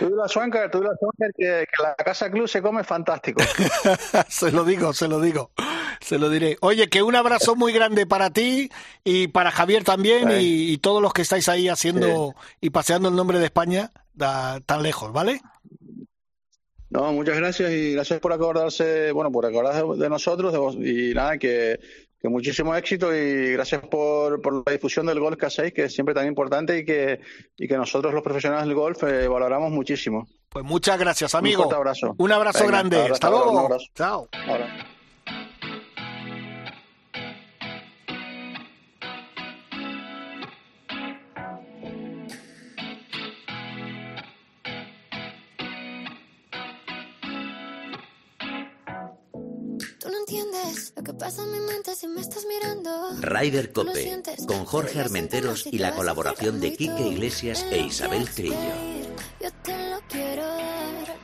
[0.00, 2.82] Tú de la Swanker, tú de la Swanker, que, que, la Casa Club se come
[2.82, 3.40] fantástico.
[4.28, 5.52] se lo digo, se lo digo,
[6.04, 6.56] se lo diré.
[6.60, 8.70] Oye, que un abrazo muy grande para ti
[9.02, 13.38] y para Javier también y, todos los que estáis ahí haciendo y paseando el nombre
[13.38, 15.40] de España tan lejos, ¿vale?
[16.90, 21.80] No, muchas gracias y gracias por acordarse, bueno, por acordarse de, nosotros y nada, que
[22.24, 25.94] que muchísimo éxito y gracias por, por la difusión del golf que hacéis, que es
[25.94, 27.20] siempre tan importante y que,
[27.54, 30.26] y que nosotros los profesionales del golf eh, valoramos muchísimo.
[30.48, 31.68] Pues muchas gracias, amigo.
[31.68, 32.14] Un abrazo.
[32.16, 32.96] Un abrazo grande.
[33.12, 33.76] Hasta, luego.
[33.94, 34.26] Chao.
[34.46, 34.93] lo
[51.04, 52.90] que pasa en mi mente si me estás mirando.
[53.20, 58.56] Ryder Cope, con Jorge Armenteros y la colaboración de Quique Iglesias e Isabel Trillo.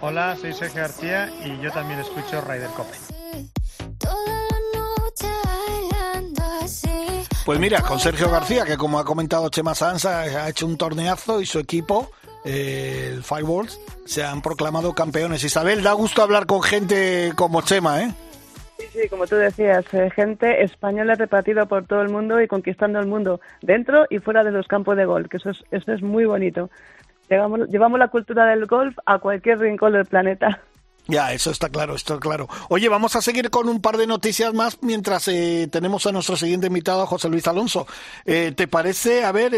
[0.03, 2.97] Hola, soy Sergio García y yo también escucho Ryder Cope.
[7.47, 11.41] Pues mira, con Sergio García, que como ha comentado Chema Sansa, ha hecho un torneazo
[11.41, 12.11] y su equipo,
[12.45, 15.43] eh, el Fireballs, se han proclamado campeones.
[15.43, 18.15] Isabel, da gusto hablar con gente como Chema, ¿eh?
[18.93, 23.07] Sí, como tú decías, eh, gente española repartida por todo el mundo y conquistando el
[23.07, 26.25] mundo dentro y fuera de los campos de golf, que eso es, eso es muy
[26.25, 26.71] bonito.
[27.29, 30.61] Llevamos, llevamos la cultura del golf a cualquier rincón del planeta.
[31.07, 32.49] Ya, eso está claro, esto es claro.
[32.69, 36.37] Oye, vamos a seguir con un par de noticias más mientras eh, tenemos a nuestro
[36.37, 37.87] siguiente invitado, José Luis Alonso.
[38.25, 39.53] Eh, ¿Te parece, a ver,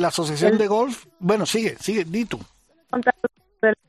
[0.00, 1.06] la Asociación de Golf?
[1.18, 2.40] Bueno, sigue, sigue, di tú.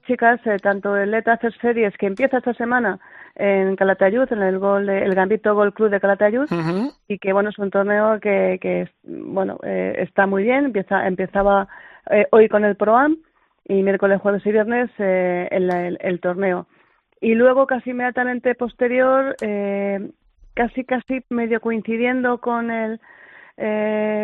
[0.08, 3.00] Chicas, tanto el ETA Hacer Series, que empieza esta semana,
[3.40, 6.50] en Calatayud, en el gol el Gambito Gol Club de Calatayud,
[7.08, 11.68] y que bueno es un torneo que, que bueno eh, está muy bien, empieza empezaba
[12.10, 13.18] eh, hoy con el Proam
[13.66, 16.68] y miércoles, jueves y viernes eh, el, el, torneo.
[17.22, 19.36] Y luego casi inmediatamente posterior,
[20.54, 23.00] casi casi medio coincidiendo con el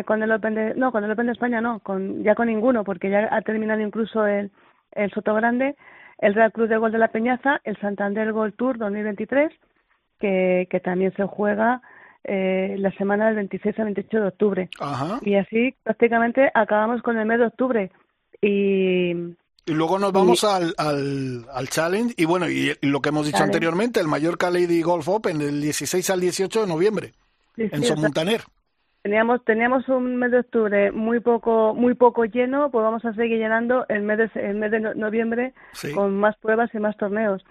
[0.06, 2.84] con el Open de, no, con el Open de España no, con ya con ninguno,
[2.84, 4.50] porque ya ha terminado incluso el,
[4.92, 5.76] el Soto Grande,
[6.18, 9.52] el Real Club de Gol de la Peñaza, el Santander Gol Tour 2023,
[10.20, 11.82] que, que también se juega
[12.24, 14.68] eh, la semana del 26 al 28 de octubre.
[15.22, 17.92] Y así prácticamente acabamos con el mes de octubre.
[18.40, 19.10] Y,
[19.66, 23.42] y luego nos vamos al, al, al, Challenge y bueno, y, lo que hemos dicho
[23.42, 27.12] anteriormente, el Mallorca Lady Golf Open del 16 al 18 de noviembre
[27.56, 28.42] en Somontaner.
[29.04, 33.36] Teníamos, teníamos un mes de octubre muy poco, muy poco lleno, pues vamos a seguir
[33.36, 35.52] llenando el mes de, el mes de noviembre
[35.94, 37.44] con más pruebas y más torneos.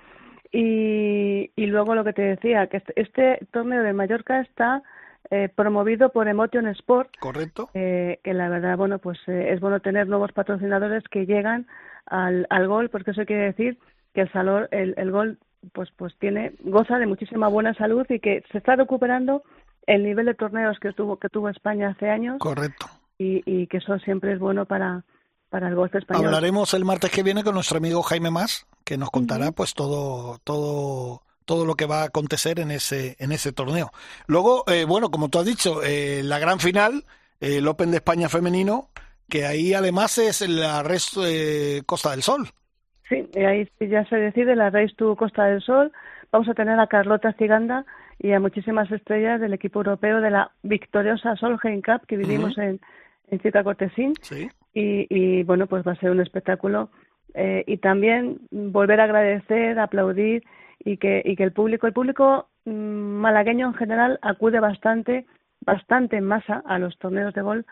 [0.52, 4.82] Y, y luego lo que te decía, que este, este torneo de Mallorca está
[5.30, 7.12] eh, promovido por Emotion Sport.
[7.20, 7.70] Correcto.
[7.76, 11.68] Eh, que la verdad, bueno, pues eh, es bueno tener nuevos patrocinadores que llegan
[12.08, 13.78] al, al gol, porque eso quiere decir
[14.16, 15.38] que el, salor, el, el gol
[15.72, 19.44] pues pues tiene goza de muchísima buena salud y que se está recuperando
[19.88, 22.38] el nivel de torneos que tuvo que tuvo España hace años.
[22.40, 22.88] Correcto.
[23.18, 25.04] Y, y que eso siempre es bueno para,
[25.50, 26.26] para el golf español.
[26.26, 30.40] Hablaremos el martes que viene con nuestro amigo Jaime Más, que nos contará pues todo
[30.44, 33.92] todo todo lo que va a acontecer en ese en ese torneo.
[34.28, 37.04] Luego, eh, bueno, como tú has dicho, eh, la gran final,
[37.40, 38.90] el Open de España femenino,
[39.30, 42.48] que ahí además es la Race eh, Costa del Sol.
[43.10, 45.92] Sí, ahí ya se decide la Race to Costa del Sol.
[46.32, 47.86] Vamos a tener a Carlota Ciganda
[48.24, 52.80] y a muchísimas estrellas del equipo europeo de la victoriosa Solheim Cup que vivimos en,
[53.28, 54.14] en Ciudad Cortesín.
[54.74, 56.90] Y, y, bueno, pues va a ser un espectáculo.
[57.34, 60.44] Eh, y también volver a agradecer, aplaudir
[60.80, 65.26] y que, y que el público, el público mm, malagueño en general acude bastante,
[65.60, 67.68] bastante en masa a los torneos de golf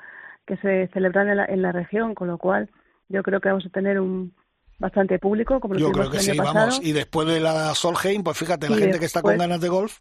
[0.45, 2.69] que se celebran en la, en la región, con lo cual
[3.07, 4.33] yo creo que vamos a tener un
[4.79, 6.81] bastante público, como lo Yo creo que sí, vamos.
[6.83, 9.99] Y después de la Solheim, pues fíjate, la gente que está con ganas de golf.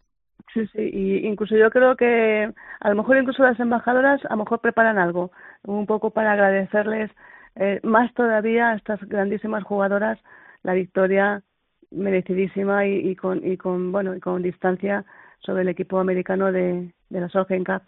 [0.53, 4.43] Sí, sí, y incluso yo creo que a lo mejor incluso las embajadoras a lo
[4.43, 5.31] mejor preparan algo,
[5.63, 7.09] un poco para agradecerles
[7.55, 10.19] eh, más todavía a estas grandísimas jugadoras
[10.63, 11.41] la victoria
[11.91, 15.05] merecidísima y, con y con bueno y con distancia
[15.39, 17.83] sobre el equipo americano de, de la Solheim Cup.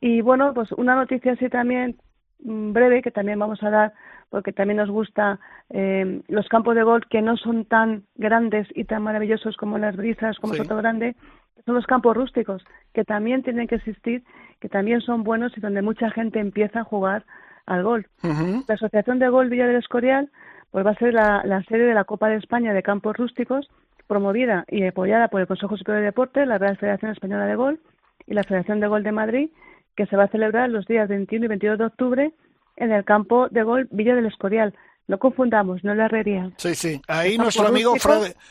[0.00, 1.96] Y bueno, pues una noticia así también
[2.40, 3.92] mm, breve que también vamos a dar
[4.30, 5.38] porque también nos gusta
[5.70, 9.96] eh, los campos de golf que no son tan grandes y tan maravillosos como las
[9.96, 11.16] brisas, como Soto Grande,
[11.64, 14.22] son los campos rústicos, que también tienen que existir,
[14.60, 17.24] que también son buenos y donde mucha gente empieza a jugar
[17.66, 18.06] al golf.
[18.22, 20.30] La Asociación de Golf Villa del Escorial
[20.70, 23.68] pues va a ser la, la serie de la Copa de España de Campos Rústicos,
[24.06, 27.80] promovida y apoyada por el Consejo Superior de Deporte, la Real Federación Española de Golf
[28.26, 29.50] y la Federación de Golf de Madrid,
[29.96, 32.32] que se va a celebrar los días 21 y 22 de octubre
[32.76, 34.74] en el campo de golf Villa del Escorial.
[35.08, 36.50] No confundamos, no la herrería.
[36.56, 37.00] Sí, sí.
[37.06, 37.94] Ahí nuestro amigo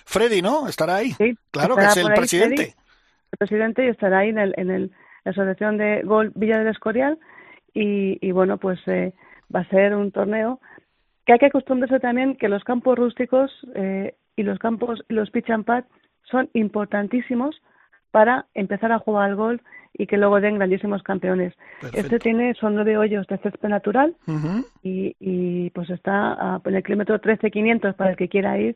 [0.06, 0.68] Freddy, ¿no?
[0.68, 1.12] Estará ahí.
[1.12, 2.64] Sí, claro que es el presidente.
[2.64, 2.85] el
[3.38, 4.92] presidente y estará ahí en, el, en el,
[5.24, 7.18] la Asociación de Golf Villa del Escorial.
[7.74, 9.14] Y, y bueno, pues eh,
[9.54, 10.60] va a ser un torneo
[11.26, 15.50] que hay que acostumbrarse también que los campos rústicos eh, y los campos, los pitch
[15.50, 15.84] and pad
[16.24, 17.62] son importantísimos
[18.12, 19.62] para empezar a jugar al golf
[19.98, 21.54] y que luego den grandísimos campeones.
[21.94, 24.16] Este tiene, son nueve hoyos de césped natural
[24.84, 28.76] y, y, pues está en el kilómetro 13500 para el que quiera ir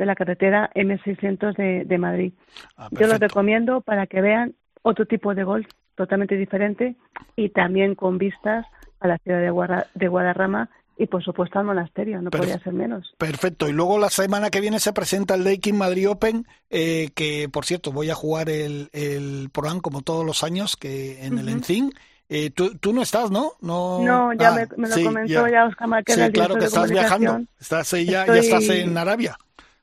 [0.00, 2.32] de la carretera M600 de, de Madrid.
[2.76, 6.96] Ah, Yo lo recomiendo para que vean otro tipo de golf totalmente diferente
[7.36, 8.66] y también con vistas
[8.98, 13.14] a la ciudad de, de Guadarrama y por supuesto al monasterio, no podría ser menos.
[13.18, 13.68] Perfecto.
[13.68, 17.66] Y luego la semana que viene se presenta el King Madrid Open, eh, que por
[17.66, 19.50] cierto voy a jugar el, el
[19.82, 21.92] como todos los años que en el Encin.
[22.32, 23.54] Eh, tú, tú, no estás, ¿no?
[23.60, 26.14] No, no ya ah, me, lo comentó ya, Oscar Marquez.
[26.14, 27.40] Sí, claro que estás viajando.
[27.58, 29.36] Estás ya, ya estás en Arabia.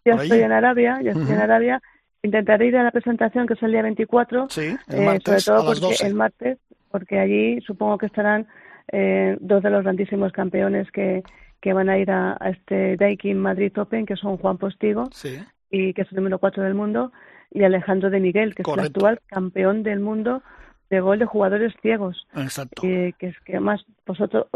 [0.08, 1.82] Ya estoy en Arabia, ya estoy en Arabia.
[2.24, 4.48] Intentaré ir a la presentación que es el día 24.
[4.50, 6.58] Sí, el martes, eh, sobre todo porque el martes,
[6.90, 8.48] porque allí supongo que estarán
[8.92, 11.24] eh, dos de los grandísimos campeones que,
[11.62, 15.10] que van a ir a, este Daikin Madrid Open, que son Juan Postigo,
[15.70, 17.12] y que es el número cuatro del mundo,
[17.52, 20.42] y Alejandro de Miguel, que es el actual campeón del mundo
[20.90, 22.28] de gol de jugadores ciegos.
[22.36, 22.82] Exacto.
[22.82, 24.48] Que, que es que además pues otros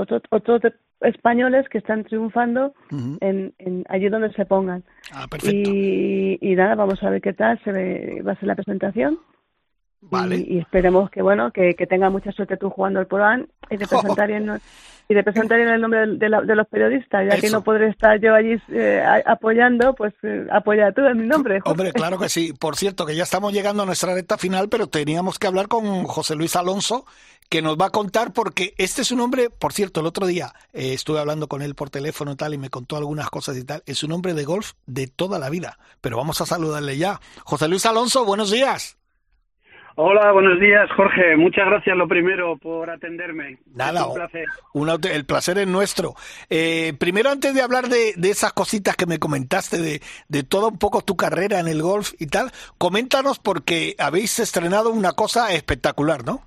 [1.02, 4.84] españoles que están triunfando en, en, allí donde se pongan.
[5.12, 8.56] Ah, y, y, nada, vamos a ver qué tal se ve, va a ser la
[8.56, 9.20] presentación.
[10.32, 13.88] Y, esperemos que bueno que, que tenga mucha suerte tú jugando el programa y de
[13.88, 14.60] presentar en,
[15.08, 18.20] y de presentar en el nombre de, de, los periodistas ya que no podré estar
[18.20, 22.52] yo allí eh, apoyando pues eh, apoya tú en mi nombre hombre claro que sí.
[22.54, 26.04] Por cierto que ya estamos llegando a nuestra recta final pero teníamos que hablar con
[26.06, 27.06] José Luis Alonso
[27.52, 30.54] que nos va a contar porque este es un hombre por cierto el otro día
[30.72, 33.66] eh, estuve hablando con él por teléfono y tal y me contó algunas cosas y
[33.66, 37.20] tal es un hombre de golf de toda la vida pero vamos a saludarle ya
[37.44, 38.98] José Luis Alonso buenos días
[39.98, 41.36] Hola, buenos días, Jorge.
[41.36, 43.60] Muchas gracias, lo primero, por atenderme.
[43.76, 44.46] Nada, un placer.
[45.14, 46.16] el placer es nuestro.
[46.50, 50.80] Eh, primero, antes de hablar de, esas cositas que me comentaste, de, de toda un
[50.80, 56.24] poco tu carrera en el golf y tal, coméntanos porque habéis estrenado una cosa espectacular,
[56.24, 56.42] ¿no?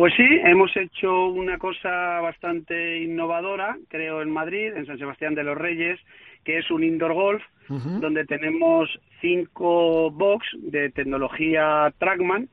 [0.00, 5.44] Pues sí, hemos hecho una cosa bastante innovadora, creo, en Madrid, en San Sebastián de
[5.44, 6.00] los Reyes,
[6.42, 8.88] que es un indoor golf, donde tenemos
[9.20, 12.48] cinco box de tecnología Trackman,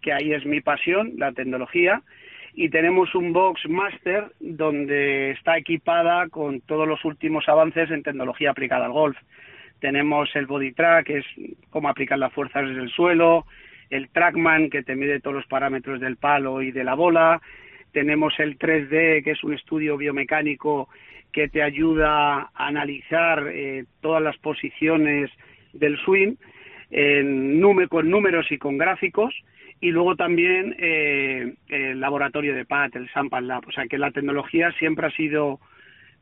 [0.00, 2.02] que ahí es mi pasión, la tecnología,
[2.54, 8.52] y tenemos un box master donde está equipada con todos los últimos avances en tecnología
[8.52, 9.18] aplicada al golf.
[9.80, 11.26] Tenemos el body track, que es
[11.70, 13.44] cómo aplicar las fuerzas desde el suelo,
[13.92, 17.42] el trackman, que te mide todos los parámetros del palo y de la bola,
[17.92, 20.88] tenemos el 3D, que es un estudio biomecánico
[21.30, 25.30] que te ayuda a analizar eh, todas las posiciones
[25.74, 26.36] del swing
[26.90, 29.34] en con números y con gráficos
[29.80, 33.66] y luego también eh, el laboratorio de PAT, el Sample Lab.
[33.66, 35.60] O sea que la tecnología siempre ha sido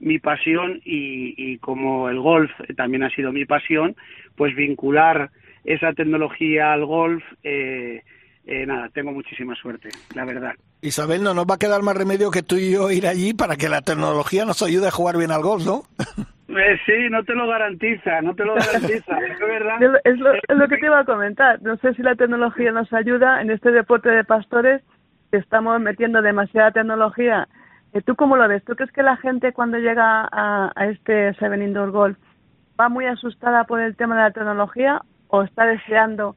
[0.01, 3.97] mi pasión y, y, como el golf también ha sido mi pasión,
[4.35, 5.31] pues vincular
[5.65, 8.03] esa tecnología al golf, eh,
[8.47, 10.55] eh, nada, tengo muchísima suerte, la verdad.
[10.83, 13.57] Isabel, no nos va a quedar más remedio que tú y yo ir allí para
[13.57, 15.83] que la tecnología nos ayude a jugar bien al golf, ¿no?
[16.51, 20.01] Eh, sí, no te lo garantiza, no te lo garantiza, es verdad.
[20.03, 21.63] Es lo, que te iba a comentar.
[21.63, 24.83] No sé si la tecnología nos ayuda en este deporte de pastores,
[25.31, 27.47] que estamos metiendo demasiada tecnología.
[27.93, 28.65] Eh, ¿Tú cómo lo ves?
[28.65, 32.19] ¿Tú crees que la gente cuando llega a, este Seven Indoor Golf
[32.81, 36.37] va muy asustada por el tema de la tecnología o está deseando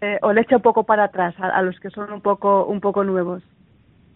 [0.00, 2.80] eh, o le echa un poco para atrás a, los que son un poco, un
[2.80, 3.42] poco nuevos?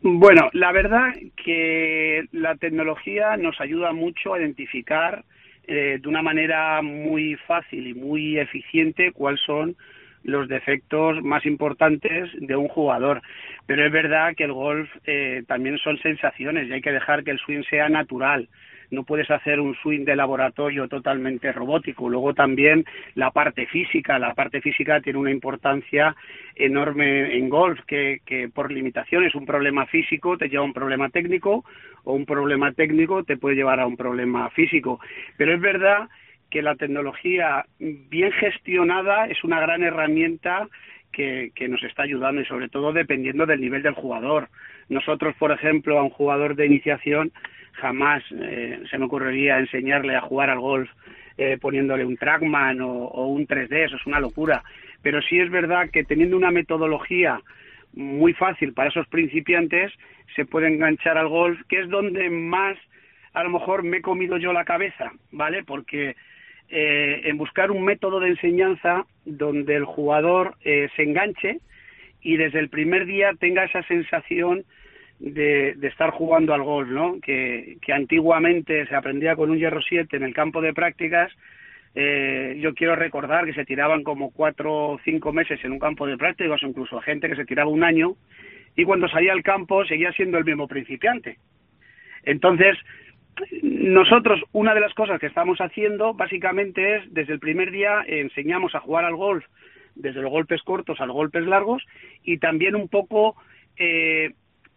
[0.00, 1.12] Bueno, la verdad
[1.42, 5.24] que la tecnología nos ayuda mucho a identificar
[5.66, 9.76] eh, de una manera muy fácil y muy eficiente cuáles son
[10.22, 13.22] los defectos más importantes de un jugador.
[13.66, 17.30] Pero es verdad que el golf eh, también son sensaciones y hay que dejar que
[17.30, 18.48] el swing sea natural
[18.95, 22.09] no puedes hacer un swing de laboratorio totalmente robótico.
[22.09, 22.84] Luego también
[23.14, 26.14] la parte física, la parte física tiene una importancia
[26.55, 31.11] enorme en golf, que, que por limitaciones un problema físico te lleva a un problema
[31.11, 31.64] técnico
[32.05, 35.01] o un problema técnico te puede llevar a un problema físico.
[35.36, 36.09] Pero es verdad
[36.51, 40.68] que la tecnología bien gestionada es una gran herramienta
[41.11, 44.49] que, que, nos está ayudando y sobre todo dependiendo del nivel del jugador.
[44.88, 47.32] Nosotros, por ejemplo, a un jugador de iniciación
[47.74, 50.90] jamás eh, se me ocurriría enseñarle a jugar al golf
[51.36, 54.62] eh, poniéndole un trackman o, un 3D, eso es una locura.
[55.02, 57.40] Pero sí es verdad que teniendo una metodología
[57.92, 59.92] muy fácil para esos principiantes,
[60.34, 62.76] se puede enganchar al golf, que es donde más
[63.32, 65.64] a lo mejor me he comido yo la cabeza, ¿vale?
[65.64, 66.14] Porque
[66.68, 71.58] eh, en buscar un método de enseñanza donde el jugador se enganche
[72.22, 74.64] y desde el primer día tenga esa sensación
[75.24, 77.18] de, estar jugando al golf, ¿no?
[77.20, 81.32] Que, antiguamente se aprendía con un hierro 7 en el campo de prácticas.
[81.94, 86.06] Eh, yo quiero recordar que se tiraban como cuatro o cinco meses en un campo
[86.06, 88.16] de prácticas, o incluso gente que se tiraba un año,
[88.76, 91.38] y cuando salía al campo seguía siendo el mismo principiante.
[92.24, 92.76] Entonces,
[93.62, 98.74] nosotros, una de las cosas que estamos haciendo, básicamente es, desde el primer día, enseñamos
[98.74, 99.44] a jugar al golf,
[99.94, 101.82] desde los golpes cortos a los golpes largos,
[102.24, 103.36] y también un poco
[103.76, 104.32] eh,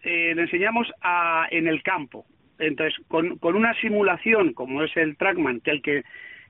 [0.08, 2.26] eh, le enseñamos a, en el campo.
[2.60, 6.04] Entonces, con, con, una simulación como es el Trackman, que el que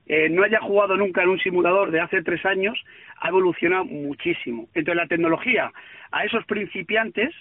[0.06, 2.78] eh, no haya jugado nunca en un simulador de hace tres años,
[3.20, 4.68] ha evolucionado muchísimo.
[4.74, 5.72] Entonces, la tecnología
[6.12, 7.34] a esos principiantes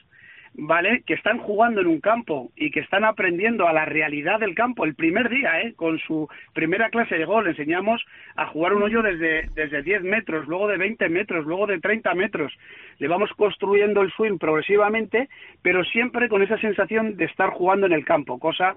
[0.58, 1.04] ¿vale?
[1.06, 4.86] Que están jugando en un campo y que están aprendiendo a la realidad del campo
[4.86, 5.74] el primer día, ¿eh?
[5.76, 8.04] Con su primera clase de gol enseñamos
[8.36, 12.14] a jugar un hoyo desde, desde 10 metros, luego de 20 metros, luego de 30
[12.16, 12.52] metros.
[12.98, 15.30] Le vamos construyendo el swing progresivamente,
[15.62, 18.76] pero siempre con esa sensación de estar jugando en el campo, cosa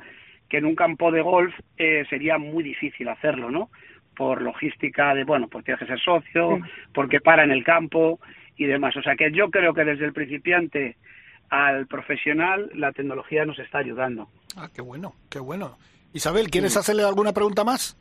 [0.50, 3.70] que en un campo de golf eh, sería muy difícil hacerlo, ¿no?
[4.14, 6.60] Por logística de, bueno, pues tienes que ser socio,
[6.92, 8.20] porque para en el campo
[8.56, 8.94] y demás.
[8.96, 10.96] O sea que yo creo que desde el principiante
[11.51, 14.28] al profesional la tecnología nos está ayudando.
[14.57, 15.76] Ah, qué bueno, qué bueno.
[16.12, 17.96] Isabel, ¿quieres hacerle alguna pregunta más?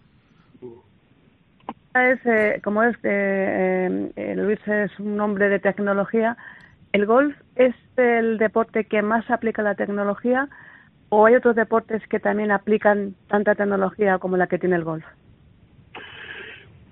[1.96, 6.38] Es, eh, como es que eh, eh, Luis es un hombre de tecnología,
[6.94, 10.48] ¿el golf es el deporte que más aplica la tecnología
[11.10, 15.04] o hay otros deportes que también aplican tanta tecnología como la que tiene el golf?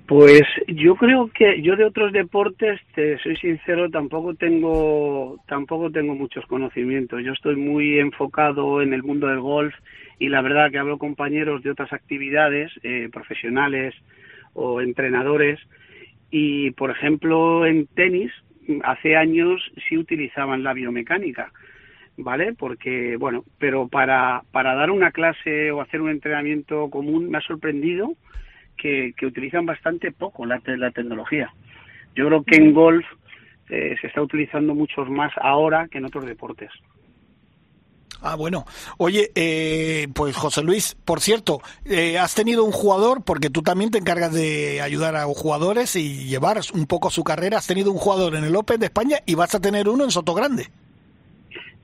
[0.07, 6.15] Pues yo creo que yo de otros deportes, te soy sincero, tampoco tengo tampoco tengo
[6.15, 7.21] muchos conocimientos.
[7.25, 9.75] Yo estoy muy enfocado en el mundo del golf
[10.17, 13.95] y la verdad que hablo compañeros de otras actividades eh, profesionales
[14.53, 15.59] o entrenadores
[16.31, 18.31] y por ejemplo en tenis
[18.83, 21.51] hace años sí utilizaban la biomecánica.
[22.17, 22.53] ¿vale?
[22.53, 27.41] Porque, bueno, pero para, para dar una clase o hacer un entrenamiento común me ha
[27.41, 28.15] sorprendido
[28.77, 31.51] que, utilizan bastante poco la, la tecnología.
[32.15, 33.05] Yo creo que en golf
[33.69, 36.71] eh, se está utilizando mucho más ahora que en otros deportes.
[38.21, 38.65] Ah, bueno.
[38.97, 43.91] Oye, eh, pues José Luis, por cierto, eh, has tenido un jugador, porque tú también
[43.91, 47.57] te encargas de ayudar a jugadores y llevar un poco su carrera.
[47.57, 50.11] Has tenido un jugador en el Open de España y vas a tener uno en
[50.11, 50.67] Soto Grande.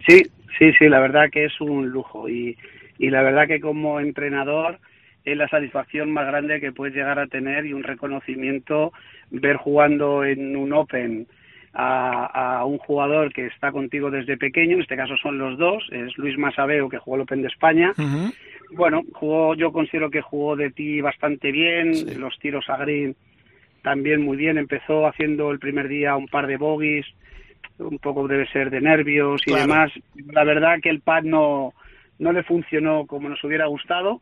[0.08, 0.24] Sí,
[0.58, 2.28] sí, sí, la verdad que es un lujo.
[2.28, 2.58] Y,
[2.98, 4.80] y la verdad que como entrenador
[5.26, 8.92] es la satisfacción más grande que puedes llegar a tener y un reconocimiento
[9.32, 11.28] ver jugando en un Open
[11.76, 16.16] a, un jugador que está contigo desde pequeño, en este caso son los dos, es
[16.18, 17.94] Luis Masabeo que jugó el Open de España.
[18.72, 23.16] Bueno, jugó, yo considero que jugó de ti bastante bien, los tiros a green
[23.82, 27.06] también muy bien, empezó haciendo el primer día un par de bogies,
[27.78, 29.92] un poco debe ser de nervios y demás.
[30.32, 31.74] La verdad que el pad no,
[32.18, 34.22] no le funcionó como nos hubiera gustado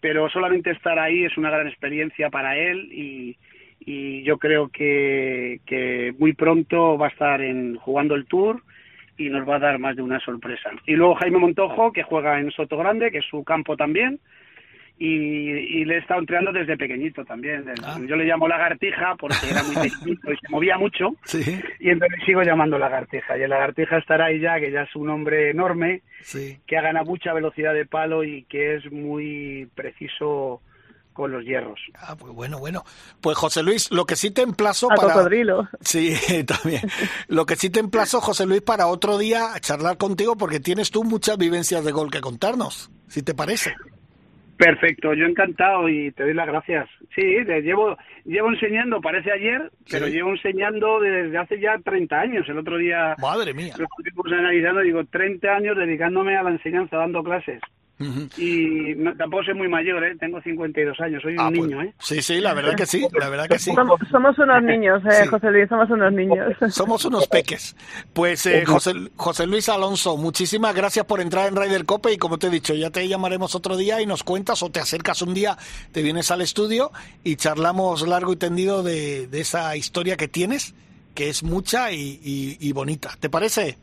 [0.00, 3.36] pero solamente estar ahí es una gran experiencia para él y,
[4.22, 8.62] yo creo que, que, muy pronto va a estar en, jugando el Tour
[9.16, 10.70] y nos va a dar más de una sorpresa.
[10.86, 14.20] Y luego Jaime Montojo, que juega en Soto Grande, que es su campo también,
[14.98, 17.64] y, le he estado entrenando desde pequeñito también.
[17.84, 17.98] Ah.
[18.06, 21.10] Yo le llamo lagartija porque era muy pequeñito y se movía mucho.
[21.78, 23.38] Y entonces sigo llamando lagartija.
[23.38, 26.02] Y el lagartija estará ahí ya, que ya es un hombre enorme,
[26.66, 30.60] que ha ganado mucha velocidad de palo y que es muy preciso
[31.12, 31.80] con los hierros.
[31.94, 32.84] Ah, pues bueno, bueno.
[33.20, 35.14] Pues José Luis, lo que sí te emplazo para...
[35.14, 35.68] cocodrilo.
[35.80, 36.82] Sí, también.
[37.26, 40.90] lo que sí te emplazo, José Luis, para otro día a charlar contigo porque tienes
[40.90, 43.74] tú muchas vivencias de gol que contarnos, si te parece.
[44.58, 46.88] Perfecto, yo encantado y te doy las gracias.
[47.14, 52.48] Sí, llevo llevo enseñando, parece ayer, pero llevo enseñando desde hace ya 30 años.
[52.48, 53.14] El otro día...
[53.18, 53.74] Madre mía.
[53.78, 53.86] Lo
[54.32, 57.60] analizando, digo, 30 años dedicándome a la enseñanza, dando clases.
[58.00, 60.16] Y tampoco soy muy mayor, ¿eh?
[60.20, 61.82] tengo 52 años, soy un ah, pues, niño.
[61.82, 61.92] ¿eh?
[61.98, 63.72] Sí, sí, la verdad que sí, la verdad que sí.
[63.74, 66.56] Somos, unos niños, eh, José Luis, somos unos niños.
[66.68, 67.74] Somos unos peques.
[68.12, 72.38] Pues eh, José, José Luis Alonso, muchísimas gracias por entrar en Raider Cope y como
[72.38, 75.34] te he dicho, ya te llamaremos otro día y nos cuentas o te acercas un
[75.34, 75.56] día,
[75.90, 76.92] te vienes al estudio
[77.24, 80.74] y charlamos largo y tendido de, de esa historia que tienes,
[81.14, 82.20] que es mucha y,
[82.60, 83.10] y bonita.
[83.18, 83.76] ¿Te parece?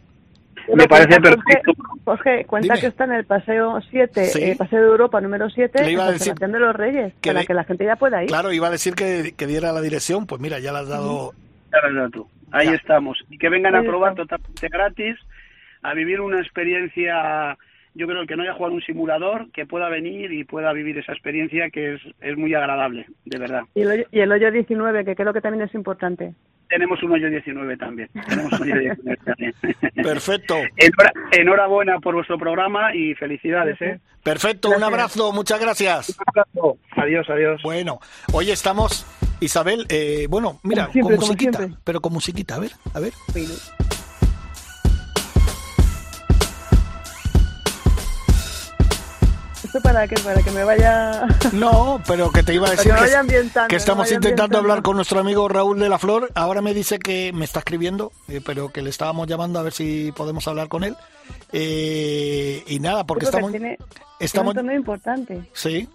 [0.73, 1.73] Me parece perfecto.
[2.05, 5.97] Jorge, cuenta que está en el Paseo 7, eh, Paseo de Europa número 7, en
[5.97, 8.29] la de los Reyes, para que la gente ya pueda ir.
[8.29, 11.33] Claro, iba a decir que, diera la dirección, pues mira, ya la has dado...
[12.13, 12.27] tú.
[12.51, 13.17] Ahí estamos.
[13.29, 15.17] Y que vengan a probar totalmente gratis,
[15.81, 17.57] a vivir una experiencia
[17.95, 20.71] yo creo que el que no haya jugado un simulador, que pueda venir y pueda
[20.73, 23.63] vivir esa experiencia que es, es muy agradable, de verdad.
[23.73, 26.33] Y el, hoyo, y el hoyo 19, que creo que también es importante.
[26.67, 28.09] Tenemos un hoyo 19 también.
[28.27, 29.53] Tenemos un hoyo 19 también.
[29.95, 30.55] Perfecto.
[31.31, 33.81] enhorabuena por vuestro programa y felicidades.
[33.81, 33.99] ¿eh?
[34.23, 36.09] Perfecto, un abrazo, muchas gracias.
[36.09, 36.77] Un abrazo.
[36.97, 37.61] Adiós, adiós.
[37.63, 37.99] Bueno,
[38.33, 39.05] hoy estamos,
[39.39, 43.13] Isabel, eh, bueno, mira, con musiquita, pero con musiquita, a ver, a ver.
[49.81, 51.27] Para que para que me vaya.
[51.51, 52.93] No pero que te iba a decir
[53.67, 56.31] que, estamos intentando hablar con nuestro amigo Raúl de la Flor.
[56.35, 59.73] Ahora me dice que me está escribiendo eh, pero que le estábamos llamando a ver
[59.73, 60.95] si podemos hablar con él.
[61.51, 63.51] Eh, y nada porque estamos
[64.19, 65.49] estamos muy importante.
[65.53, 65.87] Sí.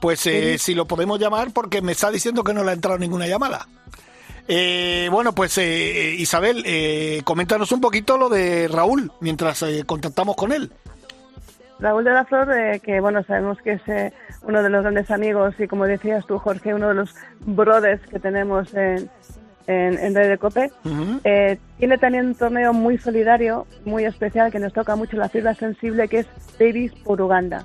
[0.00, 2.98] Pues eh, si lo podemos llamar porque me está diciendo que no le ha entrado
[2.98, 3.66] ninguna llamada.
[4.48, 10.72] Bueno, pues Isabel, coméntanos un poquito lo de Raúl mientras contactamos con él.
[11.82, 14.12] Raúl de la Flor, eh, que bueno, sabemos que es eh,
[14.42, 17.14] uno de los grandes amigos y como decías tú, Jorge, uno de los
[17.44, 19.10] brothers que tenemos en,
[19.66, 20.70] en, en de Cope.
[21.24, 25.54] Eh, tiene también un torneo muy solidario, muy especial, que nos toca mucho la fibra
[25.54, 26.26] sensible, que es
[26.58, 27.64] Davis por Uganda.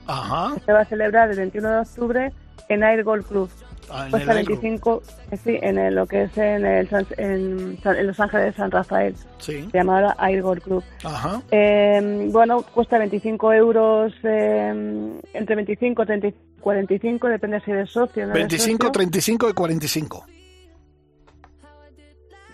[0.65, 2.33] se va a celebrar el 21 de octubre
[2.69, 3.49] en Air Golf Club.
[3.89, 5.01] Ah, pues 25,
[5.43, 9.15] sí, en lo que es en, el, en, Los Ángeles de San Rafael.
[9.37, 9.67] Sí.
[9.71, 10.83] Se llama ahora Club.
[11.03, 11.41] Ajá.
[11.51, 18.27] Eh, bueno, cuesta 25 euros, eh, entre 25 y 45, depende si eres socio.
[18.27, 20.25] ¿no 25, 35 y 45.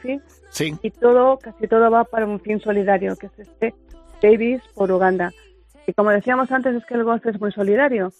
[0.01, 0.21] Sí.
[0.49, 0.75] Sí.
[0.83, 3.73] Y todo, casi todo va para un fin solidario, que es este
[4.21, 5.31] Davis por Uganda.
[5.87, 8.13] Y como decíamos antes, es que el golf es muy solidario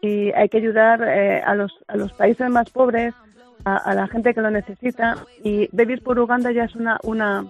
[0.00, 3.14] y hay que ayudar eh, a, los, a los países más pobres,
[3.64, 5.16] a, la gente que lo necesita.
[5.44, 7.44] Y Babies por Uganda ya es una, una,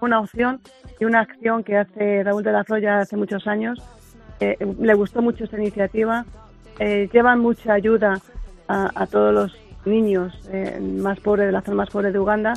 [0.00, 0.60] una opción
[1.00, 3.82] y una acción que hace Raúl de la Floya hace muchos años.
[4.38, 6.24] Eh, le gustó mucho esta iniciativa.
[6.78, 8.20] Eh, llevan mucha ayuda
[8.68, 10.32] a, todos los niños
[10.80, 12.54] más pobres de la zona más pobre de Uganda.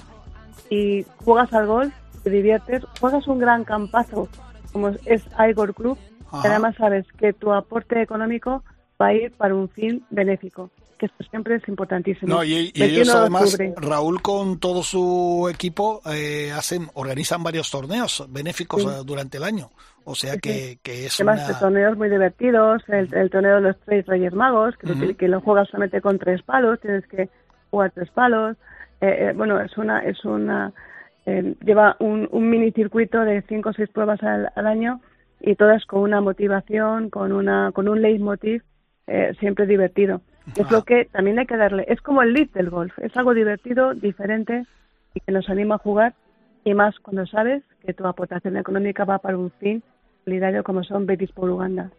[0.69, 1.93] Y juegas al golf,
[2.23, 4.29] te diviertes, juegas un gran campazo
[4.71, 5.97] como es Igor Club.
[6.43, 8.63] Y además sabes que tu aporte económico
[9.01, 12.35] va a ir para un fin benéfico que esto siempre es importantísimo.
[12.35, 18.83] No, y, ellos además, Raúl con todo su equipo eh, hacen, organizan varios torneos benéficos
[18.83, 19.69] eh, durante el año.
[20.03, 24.33] O sea que, que es Además, torneos muy divertidos, el, torneo de los tres Reyes
[24.33, 27.29] Magos, que, que, lo juegas solamente con tres palos, tienes que
[27.71, 28.55] jugar tres palos.
[29.01, 30.73] Eh, bueno, es una, es una,
[31.25, 35.01] lleva un, un, mini circuito de cinco o seis pruebas al, al año
[35.41, 38.63] y todas con una motivación, con una, con un leitmotiv
[39.07, 40.21] eh, siempre divertido.
[40.55, 41.85] Es lo que también hay que darle.
[41.87, 42.97] Es como el lead del golf.
[42.99, 44.65] Es algo divertido, diferente
[45.13, 46.13] y que nos anima a jugar.
[46.63, 49.83] Y más cuando sabes que tu aportación económica va para un fin
[50.23, 51.91] solidario como son Betis por Uganda.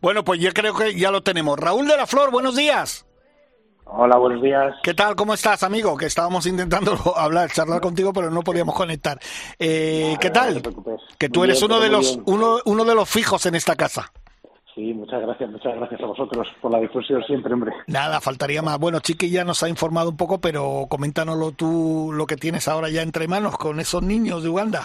[0.00, 1.58] Bueno, pues yo creo que ya lo tenemos.
[1.58, 3.06] Raúl de la Flor, buenos días.
[3.84, 4.74] Hola, buenos días.
[4.82, 5.14] ¿Qué tal?
[5.14, 5.96] ¿Cómo estás, amigo?
[5.96, 9.18] Que estábamos intentando hablar, charlar contigo, pero no podíamos conectar.
[9.58, 10.60] Eh, ¿Qué tal?
[11.18, 14.12] que tú eres uno de los uno, uno de los fijos en esta casa.
[14.76, 17.72] Sí, muchas gracias, muchas gracias a vosotros por la difusión siempre, hombre.
[17.86, 18.78] Nada, faltaría más.
[18.78, 22.90] Bueno, Chiqui ya nos ha informado un poco, pero coméntanoslo tú lo que tienes ahora
[22.90, 24.82] ya entre manos con esos niños de Uganda.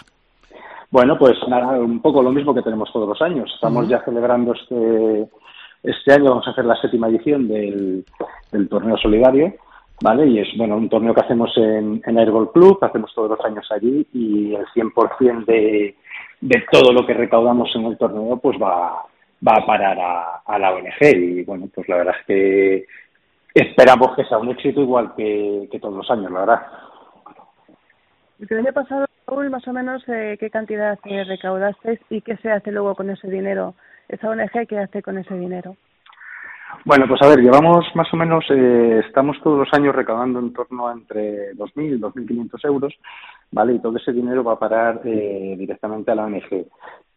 [0.92, 3.52] Bueno, pues nada, un poco lo mismo que tenemos todos los años.
[3.54, 5.28] Estamos ya celebrando este
[5.84, 8.06] Este año vamos a hacer la séptima edición del,
[8.70, 9.54] torneo solidario,
[10.02, 10.26] ¿vale?
[10.26, 13.68] Y es, bueno, un torneo que hacemos en, en Airball Club, hacemos todos los años
[13.70, 15.98] allí y el 100% de,
[16.40, 19.06] de todo lo que recaudamos en el torneo pues va,
[19.48, 22.86] va a parar a, a la ONG y bueno, pues la verdad es que
[23.54, 26.62] esperamos que sea un éxito igual que, que todos los años, la verdad.
[28.40, 29.06] El año pasado,
[29.50, 33.30] más o menos, eh, ¿qué cantidad eh, recaudasteis y qué se hace luego con ese
[33.30, 33.76] dinero?
[34.10, 35.76] ¿Esa ONG qué hace con ese dinero?
[36.86, 40.54] Bueno, pues a ver, llevamos más o menos, eh, estamos todos los años recaudando en
[40.54, 42.94] torno a entre 2.000 y 2.500 euros,
[43.52, 43.74] ¿vale?
[43.74, 46.66] Y todo ese dinero va a parar eh, directamente a la ONG.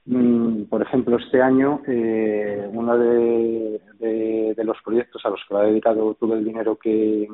[0.07, 5.65] Mm, por ejemplo, este año, eh, uno de, de, los proyectos a los que va
[5.65, 7.29] dedicado todo el dinero que,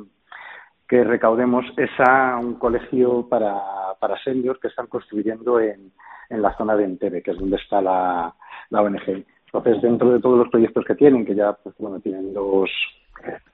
[0.87, 3.55] que recaudemos es a un colegio para,
[3.99, 5.91] para seniors que están construyendo en,
[6.29, 8.33] en la zona de Entebbe, que es donde está la,
[8.69, 9.25] la ONG.
[9.45, 12.69] Entonces, dentro de todos los proyectos que tienen, que ya, pues bueno, tienen dos,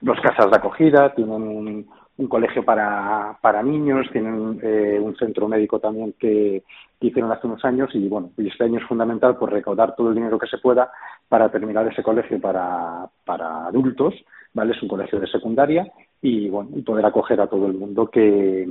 [0.00, 5.48] dos casas de acogida, tienen un, un colegio para, para niños, tienen eh, un centro
[5.48, 6.62] médico también que,
[7.00, 10.16] hicieron hace unos años y bueno, y este año es fundamental pues recaudar todo el
[10.16, 10.90] dinero que se pueda
[11.28, 14.14] para terminar ese colegio para, para adultos,
[14.52, 14.72] ¿vale?
[14.72, 15.86] Es un colegio de secundaria
[16.20, 18.68] y bueno, y poder acoger a todo el mundo que,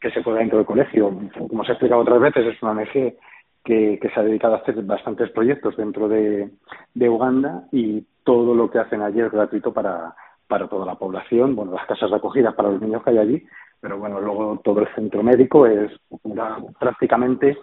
[0.00, 1.16] que se pueda dentro del colegio.
[1.38, 3.14] Como se ha explicado otras veces, es una ONG
[3.62, 6.50] que, que se ha dedicado a hacer bastantes proyectos dentro de,
[6.94, 10.16] de Uganda y todo lo que hacen allí es gratuito para,
[10.46, 13.46] para toda la población, bueno, las casas de acogida para los niños que hay allí,
[13.80, 15.90] pero bueno, luego todo el centro médico es
[16.78, 17.58] prácticamente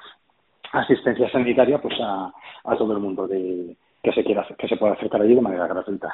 [0.71, 2.31] asistencia sanitaria pues a,
[2.63, 5.67] a todo el mundo de, que se quiera que se pueda acercar allí de manera
[5.67, 6.11] gratuita.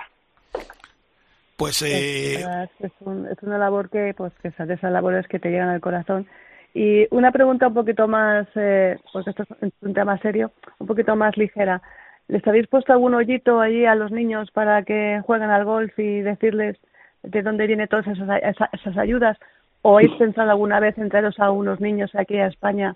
[1.58, 2.44] Pues eh...
[2.80, 6.28] es, es, una labor que pues que de esas labores que te llegan al corazón
[6.76, 11.16] y una pregunta un poquito más, eh, porque esto es un tema serio, un poquito
[11.16, 11.82] más ligera.
[12.28, 16.22] ¿Les habéis puesto algún hoyito allí a los niños para que jueguen al golf y
[16.22, 16.78] decirles
[17.22, 18.30] de dónde vienen todas esas,
[18.74, 19.38] esas, ayudas?
[19.84, 22.96] ¿O habéis pensado alguna vez en traeros a unos niños aquí a España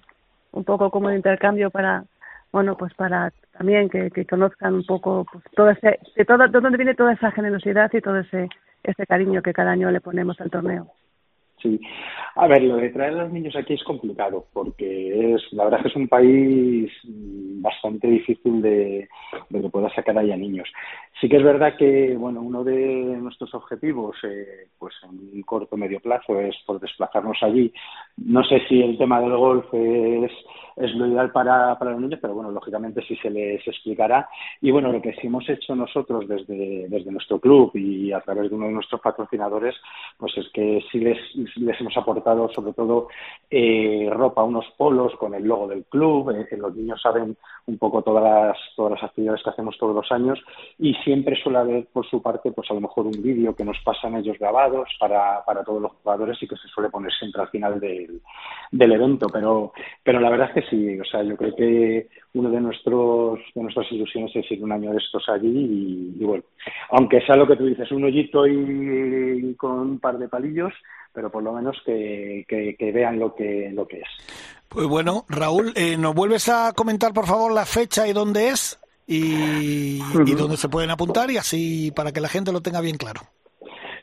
[0.51, 2.05] un poco como de intercambio para,
[2.51, 6.59] bueno, pues para también que, que conozcan un poco pues, todo ese, de, todo, de
[6.59, 8.49] dónde viene toda esa generosidad y todo ese,
[8.83, 10.87] ese cariño que cada año le ponemos al torneo?
[11.61, 11.79] Sí.
[12.35, 15.79] A ver, lo de traer a los niños aquí es complicado porque es, la verdad
[15.79, 19.09] es que es un país bastante difícil de,
[19.49, 20.69] de que pueda sacar ahí a niños.
[21.19, 25.75] Sí que es verdad que, bueno, uno de nuestros objetivos, eh, pues en un corto
[25.75, 27.73] medio plazo es por desplazarnos allí.
[28.17, 30.31] No sé si el tema del golf es,
[30.77, 34.29] es lo ideal para, para los niños, pero bueno, lógicamente sí se les explicará.
[34.61, 38.49] Y bueno, lo que sí hemos hecho nosotros desde, desde nuestro club y a través
[38.49, 39.75] de uno de nuestros patrocinadores,
[40.17, 41.17] pues es que sí les
[41.57, 43.07] les hemos aportado sobre todo
[43.49, 48.01] eh, ropa, unos polos con el logo del club, eh, los niños saben un poco
[48.01, 50.39] todas las, todas las actividades que hacemos todos los años
[50.77, 53.79] y siempre suele haber por su parte pues a lo mejor un vídeo que nos
[53.83, 57.49] pasan ellos grabados para, para todos los jugadores y que se suele poner siempre al
[57.49, 58.21] final del,
[58.71, 62.51] del evento, pero, pero la verdad es que sí, o sea, yo creo que uno
[62.51, 66.43] de nuestros de nuestras ilusiones es ir un año de estos allí y, bueno,
[66.91, 70.73] aunque sea lo que tú dices, un hoyito y con un par de palillos,
[71.11, 74.09] pero por lo menos que, que, vean lo que, lo que es.
[74.67, 78.79] Pues bueno, Raúl, eh, ¿nos vuelves a comentar por favor la fecha y dónde es?
[79.11, 79.99] Y,
[80.35, 83.21] dónde se pueden apuntar y así para que la gente lo tenga bien claro.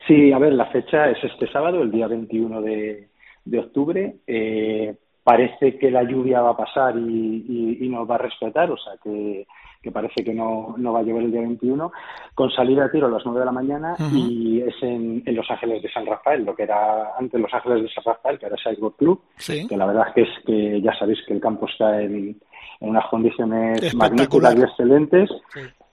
[0.08, 3.08] Sí, a ver, la fecha es este sábado, el día 21 de,
[3.44, 4.16] de octubre.
[4.26, 8.76] Eh, parece que la lluvia va a pasar y, y, nos va a respetar, o
[8.76, 9.46] sea que
[9.86, 11.92] que parece que no, no va a llover el día 21,
[12.34, 15.48] con salida de tiro a las 9 de la mañana y es en, en, Los
[15.48, 18.56] Ángeles de San Rafael, lo que era antes Los Ángeles de San Rafael, que ahora
[18.56, 21.66] es Sideboard Club, que la verdad es que es que ya sabéis que el campo
[21.68, 22.36] está en,
[22.80, 25.30] en unas condiciones magníficas y excelentes.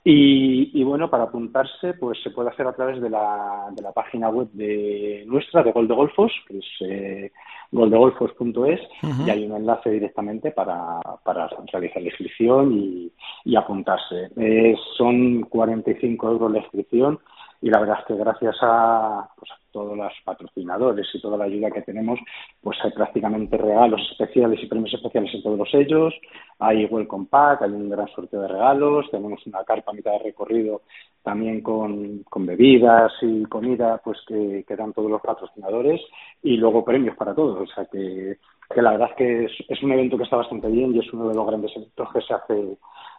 [0.06, 3.92] Y, y, bueno, para apuntarse, pues se puede hacer a través de la, de la
[3.92, 7.32] página web de nuestra, de Gol de Golfos, que es eh,
[7.72, 8.80] goldegolfos.es
[9.26, 13.12] y hay un enlace directamente para, para realizar la inscripción y,
[13.44, 14.30] y apuntarse.
[14.36, 17.18] Eh, son 45 euros la inscripción
[17.60, 21.44] y la verdad es que gracias a, pues, a todos los patrocinadores y toda la
[21.44, 22.20] ayuda que tenemos,
[22.62, 26.14] pues hay prácticamente regalos especiales y premios especiales en todos ellos.
[26.60, 30.20] Hay welcome pack, hay un gran sorteo de regalos, tenemos una carpa a mitad de
[30.20, 30.82] recorrido
[31.24, 36.00] también con, con bebidas y comida, pues que, dan todos los patrocinadores
[36.42, 37.68] y luego premios para todos.
[37.68, 38.38] O sea que,
[38.72, 41.12] que la verdad es que es, es un evento que está bastante bien y es
[41.12, 42.76] uno de los grandes eventos que se hace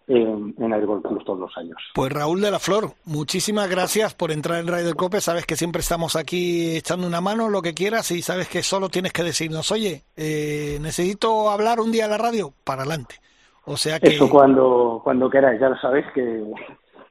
[0.07, 1.77] en, en Airball todos los años.
[1.93, 5.21] Pues Raúl de la Flor, muchísimas gracias por entrar en Radio Cope.
[5.21, 6.44] Sabes que siempre estamos aquí
[6.77, 10.77] echando una mano, lo que quieras, y sabes que solo tienes que decirnos, oye, eh,
[10.81, 13.15] necesito hablar un día a la radio, para adelante.
[13.65, 14.09] O sea que...
[14.09, 16.43] Eso cuando, cuando queráis, ya lo sabéis que,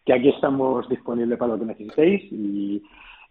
[0.05, 2.83] que aquí estamos disponibles para lo que necesitéis y,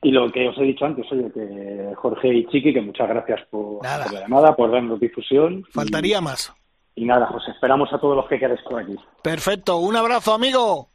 [0.01, 3.41] y lo que os he dicho antes, oye, que Jorge y Chiqui, que muchas gracias
[3.49, 5.63] por, la llamada, por darnos difusión.
[5.71, 6.53] Faltaría más.
[6.95, 8.95] Y nada, os esperamos a todos los que queréis por aquí.
[9.21, 10.89] Perfecto, un abrazo, amigo.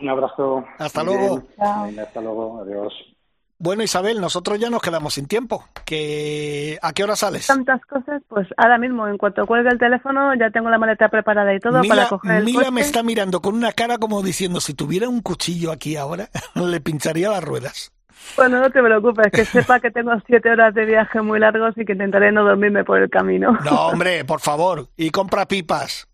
[0.00, 0.64] Un abrazo.
[0.78, 1.42] Hasta luego.
[1.58, 2.92] hasta luego, adiós.
[3.58, 5.64] Bueno, Isabel, nosotros ya nos quedamos sin tiempo.
[5.84, 7.46] Que ¿A qué hora sales?
[7.46, 11.54] Tantas cosas, pues ahora mismo, en cuanto cuelgue el teléfono, ya tengo la maleta preparada
[11.54, 14.74] y todo para coger el Mila me está mirando con una cara como diciendo, si
[14.74, 17.92] tuviera un cuchillo aquí ahora, le pincharía las ruedas.
[18.36, 21.84] Bueno, no te preocupes, que sepa que tengo siete horas de viaje muy largos y
[21.84, 23.58] que intentaré no dormirme por el camino.
[23.64, 26.08] No, hombre, por favor, y compra pipas.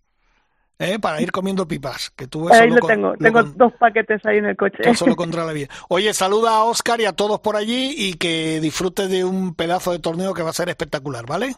[0.79, 0.99] ¿Eh?
[0.99, 2.09] para ir comiendo pipas.
[2.11, 4.93] Que tú ahí lo tengo, tengo dos paquetes ahí en el coche.
[4.95, 5.67] solo contra la vida.
[5.89, 9.91] Oye, saluda a Oscar y a todos por allí y que disfrutes de un pedazo
[9.91, 11.55] de torneo que va a ser espectacular, ¿vale?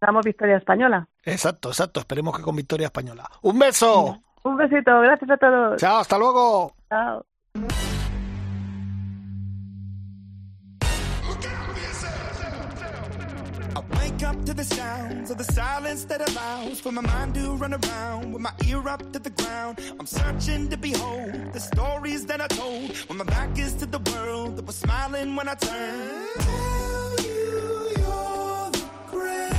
[0.00, 1.08] Damos victoria española.
[1.24, 2.00] Exacto, exacto.
[2.00, 3.28] Esperemos que con victoria española.
[3.42, 4.20] Un beso.
[4.42, 5.80] Un besito, gracias a todos.
[5.80, 6.74] Chao, hasta luego.
[6.88, 7.24] Chao.
[14.46, 18.40] To the sounds of the silence that allows for my mind to run around with
[18.40, 19.80] my ear up to the ground.
[19.98, 23.98] I'm searching to behold the stories that I told when my back is to the
[24.12, 26.30] world that was smiling when I turned.
[26.38, 29.50] Tell you you're the greatest,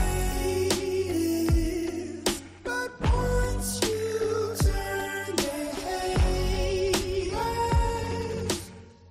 [2.63, 7.33] but once you turn, they hate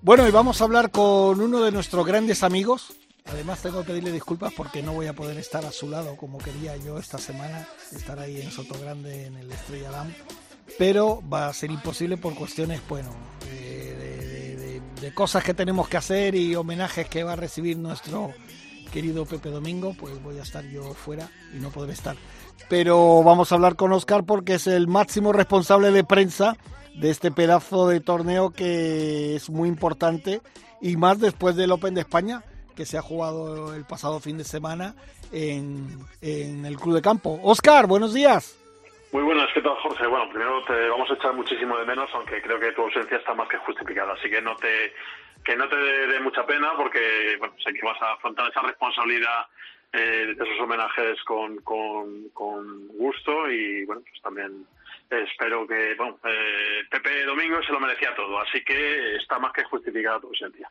[0.00, 2.94] Bueno, y vamos a hablar con uno de nuestros grandes amigos,
[3.28, 6.38] Además tengo que pedirle disculpas porque no voy a poder estar a su lado como
[6.38, 10.12] quería yo esta semana, estar ahí en Soto Grande en el Estrella Damm,
[10.78, 13.10] pero va a ser imposible por cuestiones, bueno,
[13.50, 18.32] de, de, cosas que tenemos que hacer y homenajes que va a recibir nuestro
[18.92, 22.16] querido Pepe Domingo, pues voy a estar yo fuera y no podré estar.
[22.68, 26.56] Pero vamos a hablar con Oscar porque es el máximo responsable de prensa
[26.98, 30.40] de este pedazo de torneo que es muy importante
[30.80, 32.42] y más después del Open de España
[32.76, 34.94] que se ha jugado el pasado fin de semana
[35.32, 35.86] en,
[36.22, 37.40] el Club de Campo.
[37.42, 38.56] Oscar, buenos días.
[39.12, 40.06] Muy buenas, ¿qué tal, Jorge?
[40.06, 43.34] Bueno, primero te vamos a echar muchísimo de menos, aunque creo que tu ausencia está
[43.34, 44.92] más que justificada, así que no te
[45.44, 49.46] que no te dé mucha pena, porque bueno, sé que vas a afrontar esa responsabilidad
[49.92, 54.66] eh, esos homenajes con, con, con gusto y bueno, pues también
[55.08, 59.64] espero que, bueno, eh, Pepe Domingo se lo merecía todo, así que está más que
[59.64, 60.68] justificada tu ausencia.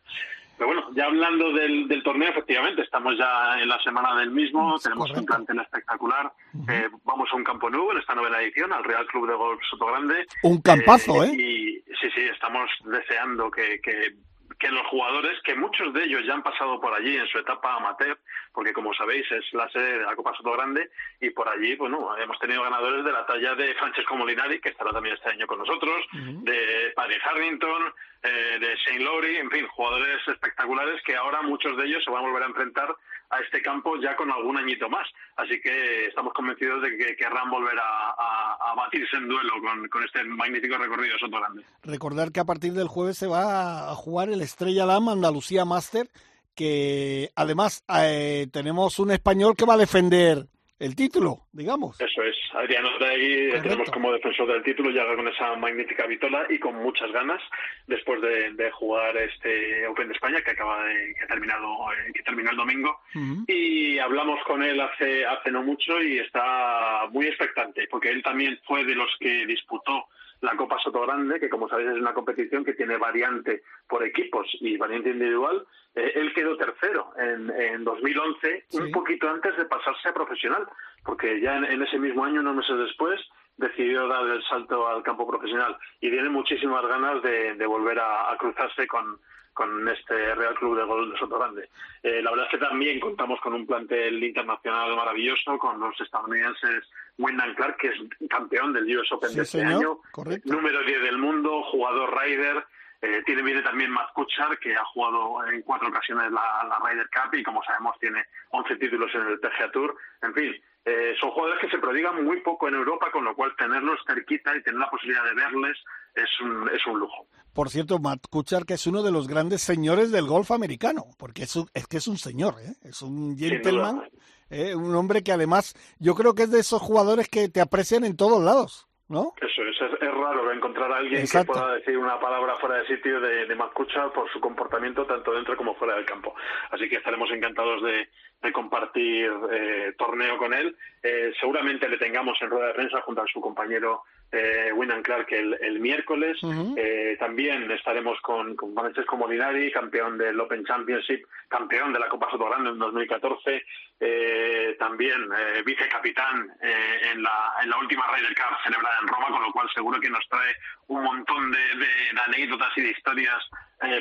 [0.58, 4.80] Pero bueno, ya hablando del, del, torneo, efectivamente, estamos ya en la semana del mismo,
[4.80, 6.32] tenemos un plantel espectacular.
[6.70, 9.62] eh, vamos a un campo nuevo en esta novena edición, al Real Club de Golf
[9.70, 10.26] Soto Grande.
[10.44, 11.34] Un campazo, ¿eh?
[11.36, 14.16] Y sí, sí, estamos deseando que, que
[14.60, 17.76] que los jugadores, que muchos de ellos ya han pasado por allí en su etapa
[17.76, 18.18] amateur,
[18.54, 22.16] porque como sabéis es la sede de la Copa Soto Grande, y por allí, bueno,
[22.18, 25.60] hemos tenido ganadores de la talla de Francesco Molinari, que estará también este año con
[25.60, 31.78] nosotros, de Paddy Harrington, eh, de Shane Lowry, en fin, jugadores espectaculares que ahora muchos
[31.78, 32.96] de ellos se van a volver a enfrentar
[33.30, 35.08] a este campo ya con algún añito más.
[35.36, 39.54] Así que estamos convencidos de que querrán volver a, batirse en duelo
[39.90, 41.64] con, este magnífico recorrido de Soto Grande.
[41.84, 46.08] Recordar que a partir del jueves se va a jugar el Estrella Lama Andalucía Master,
[46.56, 50.48] que además eh, tenemos un español que va a defender
[50.80, 52.00] el título, digamos.
[52.02, 52.36] Eso es.
[52.58, 57.12] Adriano ahí tenemos como defensor del título, ya con esa magnífica vitola y con muchas
[57.12, 57.42] ganas
[57.88, 62.24] después de, jugar este Open de España que acaba de que ha terminado eh, que
[62.24, 63.00] terminó el domingo
[63.48, 68.60] y hablamos con él hace hace no mucho y está muy expectante porque él también
[68.66, 70.08] fue de los que disputó
[70.42, 74.48] la Copa Soto Grande, que como sabéis es una competición que tiene variante por equipos
[74.60, 75.66] y variante individual.
[75.96, 80.68] Eh, él quedó tercero en, en 2011, un poquito antes de pasarse a profesional,
[81.04, 83.20] porque ya en, ese mismo año, unos meses después,
[83.58, 88.86] decidió dar el salto al campo profesional y tiene muchísimas ganas de, volver a cruzarse
[88.88, 89.18] con,
[89.56, 91.70] con este Real Club de Gol de Soto Grande.
[92.04, 96.84] Eh, la verdad es que también contamos con un plantel internacional maravilloso, con los estadounidenses
[97.18, 97.96] Wyndham Clark, que es
[98.30, 100.02] campeón del US Open de este año,
[100.44, 102.66] número 10 del mundo, jugador Ryder.
[103.06, 107.08] Eh, tiene viene también Matt Kuchar, que ha jugado en cuatro ocasiones la, la Ryder
[107.14, 109.96] Cup y, como sabemos, tiene 11 títulos en el PGA Tour.
[110.24, 110.52] En fin,
[110.86, 114.58] eh, son jugadores que se prodigan muy poco en Europa, con lo cual tenerlos cerquita
[114.58, 115.78] y tener la posibilidad de verles
[116.16, 117.28] es un, es un lujo.
[117.54, 121.44] Por cierto, Matt Kuchar, que es uno de los grandes señores del golf americano, porque
[121.44, 122.74] es, es que es un señor, ¿eh?
[122.84, 124.02] es un gentleman,
[124.50, 124.74] ¿eh?
[124.74, 128.18] un hombre que además yo creo que es de esos jugadores que te aprecian en
[128.18, 128.88] todos lados.
[129.08, 129.34] ¿No?
[129.40, 133.20] Eso es, es, raro encontrar a alguien que pueda decir una palabra fuera de sitio
[133.20, 136.34] de, de por su comportamiento tanto dentro como fuera del campo.
[136.72, 138.10] Así que estaremos encantados de,
[138.42, 140.76] de compartir eh, torneo con él.
[141.04, 145.28] Eh, seguramente le tengamos en rueda de prensa junto a su compañero eh, Winan Clark
[145.32, 146.38] el, miércoles.
[146.76, 152.30] Eh, también estaremos con, con Francesco Molinari, campeón del Open Championship, campeón de la Copa
[152.32, 153.64] Sotogrande en 2014,
[154.00, 159.30] eh, también eh, vicecapitán eh, en, la, en la última Ryder Cup celebrada en Roma,
[159.30, 160.54] con lo cual seguro que nos trae
[160.88, 163.42] un montón de, de anécdotas y de historias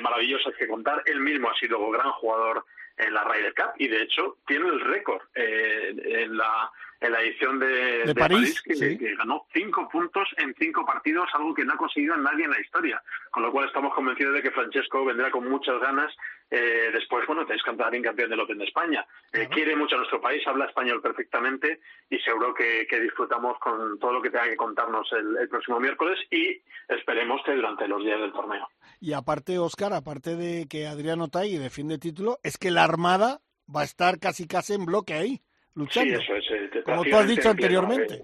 [0.00, 1.02] maravillosas que contar.
[1.06, 2.64] Él mismo ha sido gran jugador
[2.96, 6.70] en la Ryder Cup y de hecho tiene el récord en la
[7.04, 11.74] en la edición de, París, que, ganó cinco puntos en cinco partidos, algo que no
[11.74, 13.02] ha conseguido nadie en la historia.
[13.30, 16.10] Con lo cual estamos convencidos de que Francesco vendrá con muchas ganas.
[16.50, 17.62] Eh, después, bueno, tenéis
[17.92, 19.06] en campeón del Open de España.
[19.32, 24.12] Eh, quiere mucho a nuestro país, habla español perfectamente y seguro que, disfrutamos con todo
[24.12, 28.32] lo que tenga que contarnos el, próximo miércoles y esperemos que durante los días del
[28.32, 28.66] torneo.
[29.00, 33.40] Y aparte, Oscar, aparte de que Adriano Tai defiende título, es que la Armada
[33.74, 35.42] va a estar casi casi en bloque ahí.
[35.90, 36.50] Sí, eso es.
[36.50, 38.14] Eh, Como tú has dicho anteriormente.
[38.14, 38.22] Eh,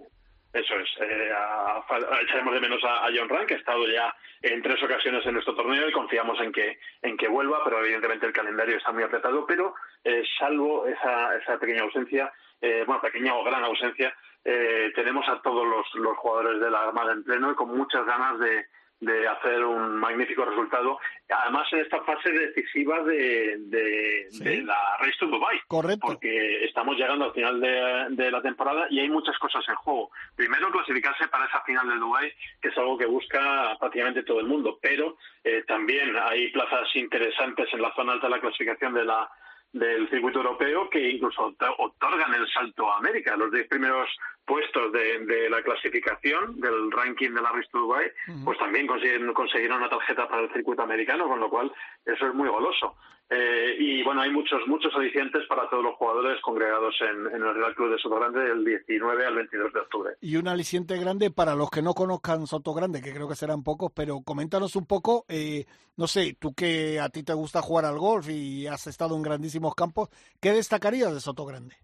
[0.53, 0.89] eso es.
[1.01, 1.33] Eh,
[2.23, 5.55] echaremos de menos a, John Rank, que ha estado ya en tres ocasiones en nuestro
[5.55, 9.47] torneo y confiamos en que en que vuelva, pero evidentemente el calendario está muy apretado.
[9.47, 9.75] Pero
[10.39, 16.17] salvo esa, esa pequeña ausencia, bueno, pequeña o gran ausencia, tenemos a todos los, los
[16.19, 18.67] jugadores de la Armada en pleno y con muchas ganas de,
[19.01, 20.99] de hacer un magnífico resultado.
[21.29, 25.59] Además, en esta fase decisiva de, de, la Race to Dubai.
[25.67, 26.07] Correcto.
[26.07, 30.11] Porque estamos llegando al final de, la temporada y hay muchas cosas en juego.
[30.37, 34.47] Primero, clasificarse para esa final de Dubai, que es algo que busca prácticamente todo el
[34.47, 34.79] mundo.
[34.83, 39.31] Pero eh, también hay plazas interesantes en la zona alta de la clasificación de la
[39.73, 43.37] del circuito europeo que incluso otorgan el salto a América.
[43.37, 44.09] Los diez primeros
[44.45, 48.11] puestos de, la clasificación del ranking de la Race to Dubai,
[48.45, 51.73] pues también consiguieron, consiguieron una tarjeta para el circuito americano, con lo cual
[52.05, 52.97] eso es muy goloso.
[53.33, 57.77] Eh, y bueno, hay muchos muchos alicientes para todos los jugadores congregados en, el Real
[57.77, 60.15] Club de Sotogrande del 19 al 22 de octubre.
[60.21, 63.93] Y un aliciente grande para los que no conozcan Sotogrande, que creo que serán pocos,
[63.95, 65.65] pero coméntanos un poco, eh,
[65.97, 69.23] no sé, tú que a ti te gusta jugar al golf y has estado en
[69.23, 70.09] grandísimos campos,
[70.41, 71.77] ¿qué destacarías de Sotogrande?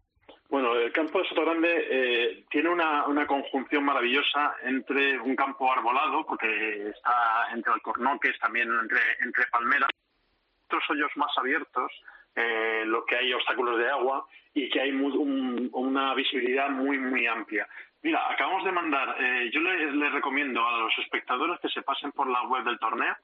[0.48, 6.88] Bueno, el campo de Sotogrande eh, tiene una, conjunción maravillosa entre un campo arbolado, porque
[6.88, 9.90] está entre alcornoques, también entre, entre palmeras,
[10.66, 11.90] otros hoyos más abiertos,
[12.36, 17.66] eh, lo que hay obstáculos de agua y que hay una visibilidad muy, muy amplia.
[18.06, 22.28] Mira, acabamos de mandar, eh, yo les, recomiendo a los espectadores que se pasen por
[22.28, 23.16] la web del torneo,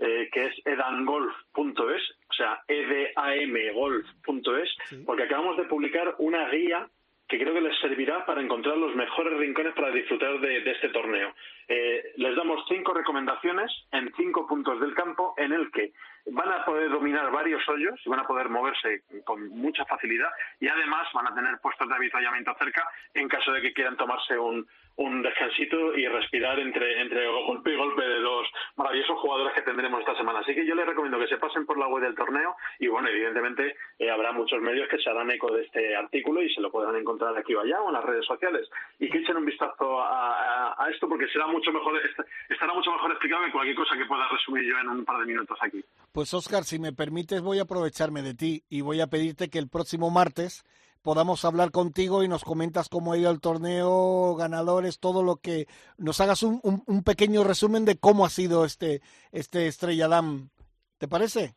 [0.00, 3.96] eh, que es edangolf.es, o sea, edamgolf.es,
[5.06, 6.84] porque acabamos de publicar una guía
[7.28, 11.34] que creo que les servirá para encontrar los mejores rincones para disfrutar de, este torneo.
[11.68, 15.92] Eh, les damos cinco recomendaciones en cinco puntos del campo en el que
[16.26, 20.30] van a poder dominar varios hoyos y van a poder moverse con mucha facilidad
[20.60, 24.38] y además van a tener puestos de avituallamiento cerca en caso de que quieran tomarse
[24.38, 24.66] un,
[24.96, 28.46] un descansito y respirar entre, entre golpe y golpe de los
[28.76, 30.40] maravillosos jugadores que tendremos esta semana.
[30.40, 33.08] Así que yo les recomiendo que se pasen por la web del torneo y bueno,
[33.08, 36.70] evidentemente eh, habrá muchos medios que se harán eco de este artículo y se lo
[36.70, 38.68] podrán encontrar aquí o allá o en las redes sociales
[38.98, 42.00] y que echen un vistazo a, esto porque será mucho mejor,
[42.48, 45.26] estará mucho mejor explicado que cualquier cosa que pueda resumir yo en un par de
[45.26, 45.82] minutos aquí.
[46.12, 49.58] Pues Oscar, si me permites, voy a aprovecharme de ti y voy a pedirte que
[49.58, 50.64] el próximo martes
[51.04, 55.66] podamos hablar contigo y nos comentas cómo ha ido el torneo, ganadores, todo lo que
[55.98, 60.48] nos hagas un, un, pequeño resumen de cómo ha sido este este Estrella Damm.
[60.98, 61.54] ¿Te parece?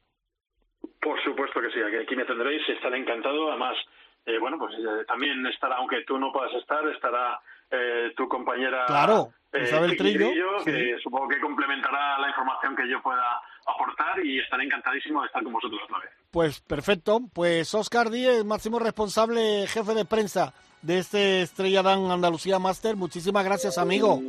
[1.02, 3.49] Por supuesto que sí, aquí me tendréis, estaré encantado.
[3.49, 3.78] Además,
[4.26, 7.40] eh, bueno, pues eh, también estará, aunque tú no puedas estar, estará
[7.72, 13.41] eh, tu compañera claro, Isabel Trillo, que supongo que complementará la información que yo pueda
[13.68, 16.10] aportar y estaré encantadísimo de estar con vosotros otra vez.
[16.31, 17.22] Pues perfecto.
[17.34, 22.95] Pues Oscar Díez, máximo responsable, jefe de prensa de este Estrella Dan Andalucía Master.
[22.95, 24.22] Muchísimas gracias, amigo.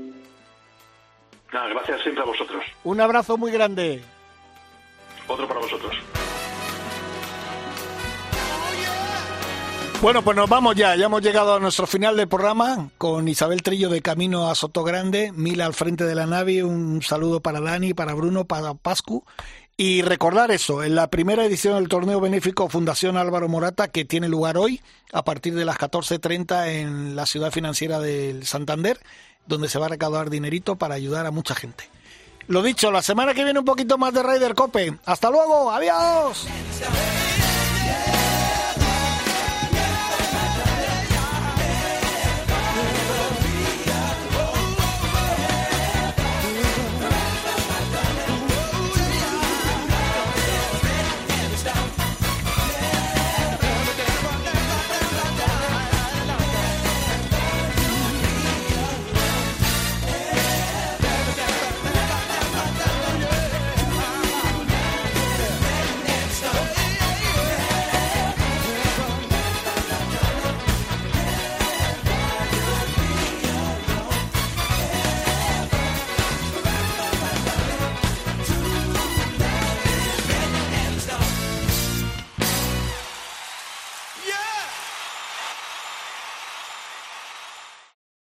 [1.51, 2.65] gracias siempre a vosotros.
[2.85, 4.03] Un abrazo muy grande.
[5.27, 5.95] Otro para vosotros.
[10.01, 10.95] Bueno, pues nos vamos ya.
[10.95, 14.85] Ya hemos llegado a nuestro final del programa con Isabel Trillo de camino a Soto
[14.85, 16.63] Grande, Mila al frente de la nave.
[16.63, 19.25] Un saludo para Dani, para Bruno, para Pascu.
[19.77, 24.29] Y recordar eso, en la primera edición del torneo benéfico Fundación Álvaro Morata, que tiene
[24.29, 24.81] lugar hoy
[25.13, 29.01] a partir de las 14.30 en la ciudad financiera del Santander,
[29.47, 31.85] donde se va a recaudar dinerito para ayudar a mucha gente.
[32.47, 34.97] Lo dicho, la semana que viene un poquito más de Raider Cope.
[35.05, 36.47] Hasta luego, adiós.